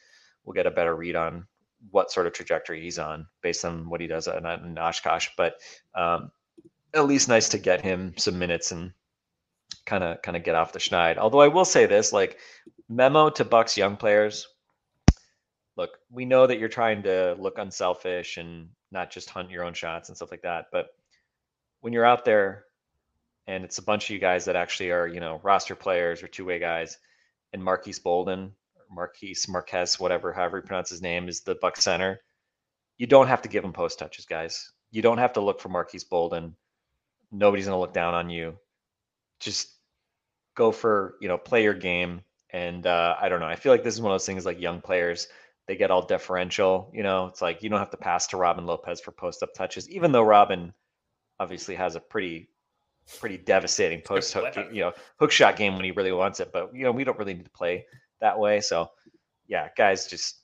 we'll 0.45 0.55
get 0.55 0.67
a 0.67 0.71
better 0.71 0.95
read 0.95 1.17
on 1.17 1.47
what 1.91 2.13
sort 2.13 2.27
of 2.27 2.33
trajectory 2.33 2.81
he's 2.81 2.99
on 2.99 3.27
based 3.43 3.65
on 3.65 3.89
what 3.89 4.01
he 4.01 4.07
does 4.07 4.29
in, 4.29 4.79
Oshkosh. 4.79 5.31
But 5.37 5.57
um, 5.95 6.31
at 6.95 7.07
least 7.07 7.29
nice 7.29 7.49
to 7.51 7.59
get 7.59 7.81
him 7.81 8.15
some 8.17 8.39
minutes 8.39 8.71
and 8.71 8.93
kind 9.87 10.05
of 10.05 10.23
kind 10.23 10.37
of 10.37 10.45
get 10.45 10.55
off 10.55 10.73
the 10.73 10.79
schneid. 10.79 11.19
Although 11.19 11.41
I 11.41 11.49
will 11.49 11.65
say 11.65 11.87
this, 11.87 12.13
like 12.13 12.39
memo 12.89 13.31
to 13.31 13.45
Bucks 13.45 13.77
young 13.77 13.97
players. 13.97 14.49
Look, 15.77 15.99
we 16.11 16.25
know 16.25 16.47
that 16.47 16.59
you're 16.59 16.69
trying 16.69 17.03
to 17.05 17.35
look 17.39 17.59
unselfish 17.59 18.37
and 18.37 18.69
not 18.91 19.11
just 19.11 19.31
hunt 19.31 19.51
your 19.51 19.65
own 19.65 19.73
shots 19.73 20.09
and 20.09 20.17
stuff 20.17 20.31
like 20.31 20.43
that. 20.43 20.67
But 20.71 20.89
when 21.81 21.93
you're 21.93 22.05
out 22.05 22.25
there 22.25 22.65
and 23.47 23.65
it's 23.65 23.79
a 23.79 23.83
bunch 23.83 24.05
of 24.05 24.11
you 24.11 24.19
guys 24.19 24.45
that 24.45 24.57
actually 24.57 24.91
are, 24.91 25.07
you 25.07 25.21
know, 25.21 25.41
roster 25.43 25.75
players 25.75 26.23
or 26.23 26.29
two-way 26.29 26.59
guys, 26.59 26.99
and 27.53 27.63
Marques 27.63 27.99
Bolden, 27.99 28.53
Marquise 28.91 29.49
Marquez, 29.49 29.99
whatever, 29.99 30.33
however 30.33 30.59
you 30.59 30.63
pronounce 30.63 30.91
his 30.91 31.03
name, 31.03 31.29
is 31.29 31.41
the 31.41 31.55
Buck 31.57 31.77
center. 31.77 32.21
You 32.99 33.07
don't 33.07 33.29
have 33.29 33.43
to 33.43 33.49
give 33.49 33.65
him 33.65 33.73
post 33.73 33.99
touches, 33.99 34.27
guys. 34.27 34.73
You 34.91 35.03
don't 35.03 35.19
have 35.19 35.33
to 35.35 35.41
look 35.41 35.61
for 35.61 35.71
Marques 35.71 36.05
Bolden. 36.05 36.55
Nobody's 37.31 37.67
gonna 37.67 37.81
look 37.81 37.95
down 37.95 38.15
on 38.15 38.31
you 38.31 38.59
just 39.43 39.75
go 40.55 40.73
for 40.73 41.17
you 41.21 41.29
know 41.29 41.39
play 41.39 41.63
your 41.63 41.75
game. 41.75 42.23
And 42.51 42.87
uh, 42.87 43.17
I 43.21 43.31
don't 43.31 43.41
know. 43.41 43.47
I 43.47 43.57
feel 43.57 43.73
like 43.73 43.83
this 43.83 43.95
is 43.95 44.03
one 44.03 44.13
of 44.13 44.15
those 44.15 44.27
things 44.27 44.45
like 44.45 44.61
young 44.61 44.81
players 44.81 45.29
they 45.67 45.77
get 45.77 45.91
all 45.91 46.05
deferential. 46.05 46.91
You 46.93 47.03
know, 47.03 47.27
it's 47.27 47.43
like 47.43 47.63
you 47.63 47.71
don't 47.71 47.79
have 47.79 47.91
to 47.91 47.97
pass 47.97 48.27
to 48.29 48.37
Robin 48.37 48.67
Lopez 48.67 49.01
for 49.01 49.13
post 49.13 49.43
up 49.43 49.55
touches, 49.55 49.89
even 49.91 50.13
though 50.13 50.23
Robin 50.23 50.73
obviously 51.41 51.75
has 51.75 51.97
a 51.97 52.01
pretty 52.01 52.49
pretty 53.19 53.37
devastating 53.37 54.01
post 54.01 54.33
hook 54.33 54.55
you 54.71 54.81
know 54.81 54.93
hook 55.19 55.33
shot 55.33 55.57
game 55.57 55.75
when 55.75 55.85
he 55.85 55.91
really 55.93 56.13
wants 56.13 56.41
it. 56.41 56.51
But 56.53 56.75
you 56.75 56.85
know 56.85 56.93
we 56.93 57.05
don't 57.05 57.19
really 57.19 57.35
need 57.35 57.45
to 57.45 57.51
play 57.51 57.87
that 58.21 58.39
way. 58.39 58.61
So 58.61 58.91
yeah, 59.47 59.69
guys, 59.77 60.07
just 60.07 60.41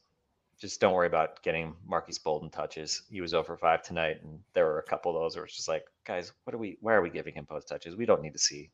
just 0.60 0.80
don't 0.80 0.94
worry 0.94 1.06
about 1.06 1.42
getting 1.42 1.74
Marques 1.86 2.18
Bolden 2.18 2.50
touches. 2.50 3.02
He 3.10 3.20
was 3.20 3.32
over 3.34 3.56
five 3.56 3.82
tonight, 3.82 4.18
and 4.22 4.40
there 4.54 4.66
were 4.66 4.80
a 4.80 4.84
couple 4.84 5.14
of 5.14 5.22
those 5.22 5.36
where 5.36 5.44
it's 5.44 5.54
just 5.54 5.68
like, 5.68 5.84
guys, 6.04 6.32
what 6.44 6.54
are 6.54 6.58
we? 6.58 6.78
Why 6.80 6.94
are 6.94 7.02
we 7.02 7.10
giving 7.10 7.34
him 7.34 7.46
post 7.46 7.68
touches? 7.68 7.96
We 7.96 8.06
don't 8.06 8.22
need 8.22 8.32
to 8.32 8.38
see 8.38 8.70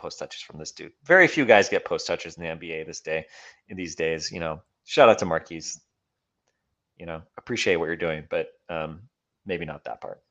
post 0.00 0.18
touches 0.18 0.42
from 0.42 0.58
this 0.58 0.72
dude. 0.72 0.92
Very 1.04 1.28
few 1.28 1.44
guys 1.44 1.68
get 1.68 1.84
post 1.84 2.06
touches 2.06 2.36
in 2.36 2.42
the 2.42 2.48
NBA 2.48 2.86
this 2.86 3.00
day, 3.00 3.26
in 3.68 3.76
these 3.76 3.94
days. 3.94 4.32
You 4.32 4.40
know, 4.40 4.62
shout 4.84 5.08
out 5.08 5.18
to 5.18 5.26
Marques. 5.26 5.80
You 6.96 7.06
know, 7.06 7.22
appreciate 7.38 7.76
what 7.76 7.86
you're 7.86 7.96
doing, 7.96 8.24
but 8.30 8.48
um, 8.68 9.02
maybe 9.46 9.64
not 9.64 9.84
that 9.84 10.00
part. 10.00 10.22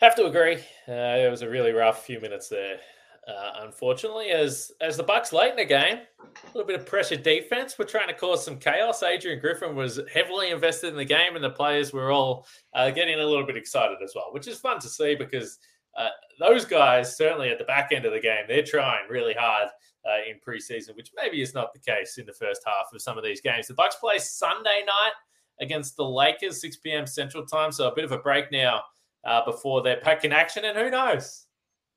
Have 0.00 0.16
to 0.16 0.26
agree. 0.26 0.56
Uh, 0.88 1.24
it 1.24 1.30
was 1.30 1.42
a 1.42 1.48
really 1.48 1.72
rough 1.72 2.04
few 2.04 2.20
minutes 2.20 2.48
there. 2.48 2.78
Uh, 3.26 3.62
unfortunately, 3.62 4.28
as 4.28 4.70
as 4.82 4.98
the 4.98 5.02
Bucks 5.02 5.32
late 5.32 5.52
in 5.52 5.56
the 5.56 5.64
game, 5.64 6.00
a 6.20 6.46
little 6.54 6.66
bit 6.66 6.78
of 6.78 6.84
pressure 6.84 7.16
defense. 7.16 7.78
We're 7.78 7.86
trying 7.86 8.08
to 8.08 8.14
cause 8.14 8.44
some 8.44 8.58
chaos. 8.58 9.02
Adrian 9.02 9.40
Griffin 9.40 9.74
was 9.74 9.98
heavily 10.12 10.50
invested 10.50 10.88
in 10.88 10.96
the 10.96 11.06
game, 11.06 11.34
and 11.34 11.42
the 11.42 11.50
players 11.50 11.92
were 11.92 12.12
all 12.12 12.46
uh, 12.74 12.90
getting 12.90 13.18
a 13.18 13.24
little 13.24 13.46
bit 13.46 13.56
excited 13.56 13.96
as 14.04 14.12
well, 14.14 14.28
which 14.32 14.46
is 14.46 14.58
fun 14.58 14.78
to 14.80 14.88
see 14.88 15.14
because 15.14 15.58
uh, 15.96 16.08
those 16.38 16.64
guys, 16.64 17.16
certainly 17.16 17.50
at 17.50 17.58
the 17.58 17.64
back 17.64 17.90
end 17.92 18.04
of 18.04 18.12
the 18.12 18.20
game, 18.20 18.44
they're 18.48 18.64
trying 18.64 19.08
really 19.08 19.34
hard 19.34 19.68
uh, 20.04 20.28
in 20.28 20.36
preseason, 20.46 20.96
which 20.96 21.10
maybe 21.16 21.40
is 21.40 21.54
not 21.54 21.72
the 21.72 21.78
case 21.78 22.18
in 22.18 22.26
the 22.26 22.32
first 22.32 22.62
half 22.66 22.86
of 22.92 23.00
some 23.00 23.16
of 23.16 23.24
these 23.24 23.40
games. 23.40 23.68
The 23.68 23.74
Bucks 23.74 23.96
play 23.96 24.18
Sunday 24.18 24.82
night 24.86 25.12
against 25.60 25.96
the 25.96 26.04
Lakers, 26.04 26.60
6 26.60 26.78
p.m. 26.78 27.06
Central 27.06 27.46
Time, 27.46 27.72
so 27.72 27.88
a 27.88 27.94
bit 27.94 28.04
of 28.04 28.12
a 28.12 28.18
break 28.18 28.50
now 28.50 28.82
uh, 29.24 29.44
before 29.44 29.82
they're 29.82 30.00
back 30.00 30.24
in 30.24 30.32
action, 30.32 30.64
and 30.64 30.76
who 30.76 30.90
knows? 30.90 31.46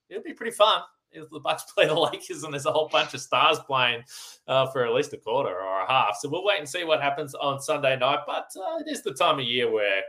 It'll 0.10 0.24
be 0.24 0.34
pretty 0.34 0.56
fun 0.56 0.82
if 1.12 1.30
the 1.30 1.40
Bucks 1.40 1.64
play 1.74 1.88
the 1.88 1.94
Lakers 1.94 2.44
and 2.44 2.54
there's 2.54 2.66
a 2.66 2.72
whole 2.72 2.90
bunch 2.90 3.14
of 3.14 3.22
stars 3.22 3.60
playing 3.60 4.04
uh, 4.48 4.68
for 4.68 4.86
at 4.86 4.94
least 4.94 5.14
a 5.14 5.18
quarter 5.18 5.50
or 5.50 5.82
a 5.82 5.92
half. 5.92 6.18
So 6.20 6.30
we'll 6.30 6.46
wait 6.46 6.60
and 6.60 6.70
see 6.70 6.84
what 6.84 7.02
happens 7.02 7.34
on 7.36 7.60
Sunday 7.60 7.98
night. 7.98 8.20
But 8.26 8.50
uh, 8.58 8.78
it 8.80 8.90
is 8.90 9.04
the 9.04 9.14
time 9.14 9.40
of 9.40 9.46
year 9.46 9.72
where 9.72 10.02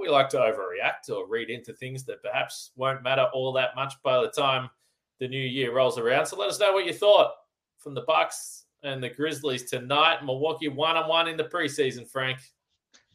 we 0.00 0.08
like 0.08 0.28
to 0.30 0.36
overreact 0.36 1.14
or 1.14 1.26
read 1.26 1.50
into 1.50 1.72
things 1.72 2.04
that 2.04 2.22
perhaps 2.22 2.70
won't 2.76 3.02
matter 3.02 3.26
all 3.32 3.52
that 3.52 3.74
much 3.74 3.94
by 4.02 4.20
the 4.20 4.28
time 4.28 4.70
the 5.20 5.28
new 5.28 5.40
year 5.40 5.74
rolls 5.74 5.98
around. 5.98 6.26
So 6.26 6.36
let 6.36 6.48
us 6.48 6.60
know 6.60 6.72
what 6.72 6.86
you 6.86 6.92
thought 6.92 7.32
from 7.78 7.94
the 7.94 8.02
Bucks 8.02 8.66
and 8.82 9.02
the 9.02 9.08
Grizzlies 9.08 9.64
tonight. 9.64 10.24
Milwaukee 10.24 10.68
one 10.68 10.96
on 10.96 11.08
one 11.08 11.28
in 11.28 11.36
the 11.36 11.44
preseason, 11.44 12.08
Frank. 12.08 12.38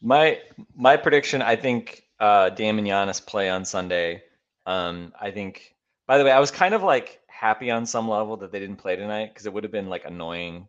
My 0.02 0.41
my 0.76 0.97
prediction, 0.97 1.41
I 1.41 1.56
think 1.56 2.04
uh 2.20 2.50
Dame 2.50 2.80
and 2.80 2.88
Giannis 2.88 3.26
play 3.26 3.50
on 3.50 3.64
Sunday. 3.64 4.24
Um, 4.66 5.14
I 5.20 5.32
think 5.32 5.76
by 6.08 6.18
the 6.18 6.24
way, 6.24 6.32
I 6.32 6.39
was 6.39 6.52
kind 6.52 6.74
of 6.74 6.84
like 6.84 7.22
happy 7.28 7.72
on 7.72 7.86
some 7.86 8.08
level 8.08 8.38
that 8.38 8.52
they 8.52 8.60
didn't 8.60 8.78
play 8.78 8.95
tonight 8.95 9.30
because 9.34 9.45
it 9.45 9.54
would 9.54 9.64
have 9.64 9.72
been 9.72 9.88
like 9.89 10.06
annoying 10.06 10.68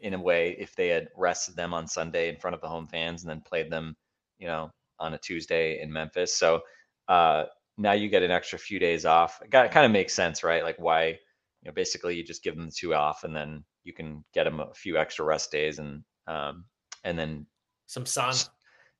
in 0.00 0.14
a 0.14 0.20
way 0.20 0.56
if 0.58 0.74
they 0.74 0.88
had 0.88 1.08
rested 1.16 1.56
them 1.56 1.74
on 1.74 1.86
Sunday 1.86 2.28
in 2.28 2.36
front 2.36 2.54
of 2.54 2.60
the 2.60 2.68
home 2.68 2.86
fans 2.86 3.22
and 3.22 3.30
then 3.30 3.42
played 3.42 3.70
them, 3.70 3.94
you 4.38 4.46
know, 4.46 4.70
on 5.00 5.14
a 5.14 5.18
Tuesday 5.18 5.80
in 5.80 5.92
Memphis. 5.92 6.36
So 6.36 6.60
uh, 7.08 7.44
now 7.76 7.92
you 7.92 8.08
get 8.08 8.22
an 8.22 8.30
extra 8.30 8.58
few 8.58 8.78
days 8.78 9.04
off. 9.04 9.40
It, 9.42 9.50
kind 9.50 9.86
of 9.86 9.90
makes 9.90 10.14
sense, 10.14 10.44
right? 10.44 10.62
Like 10.62 10.78
why, 10.78 11.06
you 11.06 11.66
know, 11.66 11.72
basically 11.72 12.14
you 12.14 12.22
just 12.22 12.44
give 12.44 12.54
them 12.54 12.66
the 12.66 12.72
two 12.72 12.94
off 12.94 13.24
and 13.24 13.34
then 13.34 13.64
you 13.84 13.92
can 13.92 14.24
get 14.34 14.44
them 14.44 14.60
a 14.60 14.72
few 14.74 14.98
extra 14.98 15.24
rest 15.24 15.50
days 15.50 15.78
and 15.78 16.02
um, 16.26 16.64
and 17.04 17.18
then 17.18 17.46
some 17.86 18.06
sun. 18.06 18.34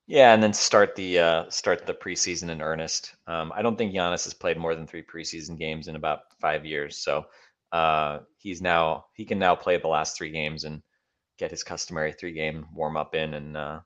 Yeah, 0.07 0.33
and 0.33 0.43
then 0.43 0.51
start 0.51 0.95
the 0.95 1.19
uh, 1.19 1.49
start 1.49 1.85
the 1.85 1.93
preseason 1.93 2.49
in 2.49 2.61
earnest. 2.61 3.15
Um, 3.27 3.53
I 3.55 3.61
don't 3.61 3.77
think 3.77 3.93
Giannis 3.93 4.25
has 4.25 4.33
played 4.33 4.57
more 4.57 4.75
than 4.75 4.87
three 4.87 5.03
preseason 5.03 5.57
games 5.57 5.87
in 5.87 5.95
about 5.95 6.21
five 6.41 6.65
years, 6.65 6.97
so 6.97 7.25
uh, 7.71 8.19
he's 8.37 8.61
now 8.61 9.05
he 9.13 9.23
can 9.23 9.39
now 9.39 9.55
play 9.55 9.77
the 9.77 9.87
last 9.87 10.17
three 10.17 10.31
games 10.31 10.65
and 10.65 10.81
get 11.37 11.51
his 11.51 11.63
customary 11.63 12.11
three 12.11 12.33
game 12.33 12.65
warm 12.73 12.97
up 12.97 13.15
in, 13.15 13.35
and 13.35 13.55
uh, 13.55 13.79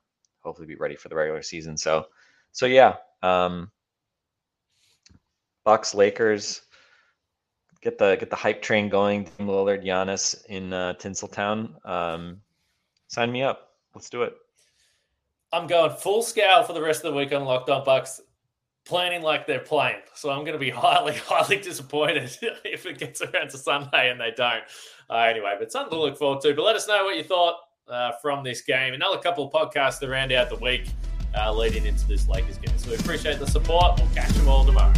hopefully 0.46 0.68
be 0.68 0.76
ready 0.76 0.94
for 0.94 1.08
the 1.08 1.16
regular 1.16 1.42
season. 1.42 1.76
So, 1.76 2.06
so 2.52 2.66
yeah, 2.66 2.94
um, 3.22 3.70
Bucks 5.64 5.92
Lakers 5.92 6.62
get 7.82 7.98
the 7.98 8.16
get 8.16 8.30
the 8.30 8.36
hype 8.36 8.62
train 8.62 8.88
going. 8.88 9.28
Lillard, 9.40 9.84
Giannis 9.84 10.46
in 10.46 10.72
uh, 10.72 10.94
Tinseltown. 10.94 11.84
Um, 11.84 12.40
sign 13.08 13.32
me 13.32 13.42
up. 13.42 13.70
Let's 13.94 14.08
do 14.08 14.22
it. 14.22 14.34
I'm 15.52 15.66
going 15.66 15.90
full 15.90 16.22
scale 16.22 16.62
for 16.62 16.72
the 16.72 16.82
rest 16.82 17.04
of 17.04 17.12
the 17.12 17.18
week 17.18 17.32
on 17.32 17.44
Locked 17.44 17.68
On 17.68 17.84
Bucks, 17.84 18.20
planning 18.84 19.22
like 19.22 19.46
they're 19.46 19.58
playing. 19.58 20.00
So 20.14 20.30
I'm 20.30 20.40
going 20.40 20.52
to 20.52 20.58
be 20.58 20.70
highly, 20.86 21.14
highly 21.14 21.56
disappointed 21.56 22.30
if 22.64 22.86
it 22.86 22.98
gets 22.98 23.20
around 23.20 23.50
to 23.50 23.58
Sunday 23.58 24.10
and 24.10 24.20
they 24.20 24.32
don't. 24.36 24.62
Uh, 25.10 25.18
anyway, 25.18 25.56
but 25.58 25.72
something 25.72 25.90
to 25.92 26.00
look 26.00 26.16
forward 26.16 26.40
to. 26.42 26.54
But 26.54 26.62
let 26.62 26.76
us 26.76 26.86
know 26.86 27.04
what 27.04 27.16
you 27.16 27.24
thought 27.24 27.56
uh, 27.88 28.12
from 28.22 28.42
this 28.42 28.60
game. 28.60 28.94
Another 28.94 29.18
couple 29.18 29.46
of 29.46 29.52
podcasts 29.52 29.98
to 30.00 30.08
round 30.08 30.32
out 30.32 30.48
the 30.48 30.56
week 30.56 30.88
uh, 31.36 31.52
leading 31.52 31.86
into 31.86 32.06
this 32.06 32.28
Lakers 32.28 32.58
game. 32.58 32.76
So 32.78 32.90
we 32.90 32.96
appreciate 32.96 33.38
the 33.38 33.46
support. 33.46 33.98
We'll 33.98 34.08
catch 34.14 34.30
them 34.30 34.48
all 34.48 34.64
tomorrow. 34.64 34.92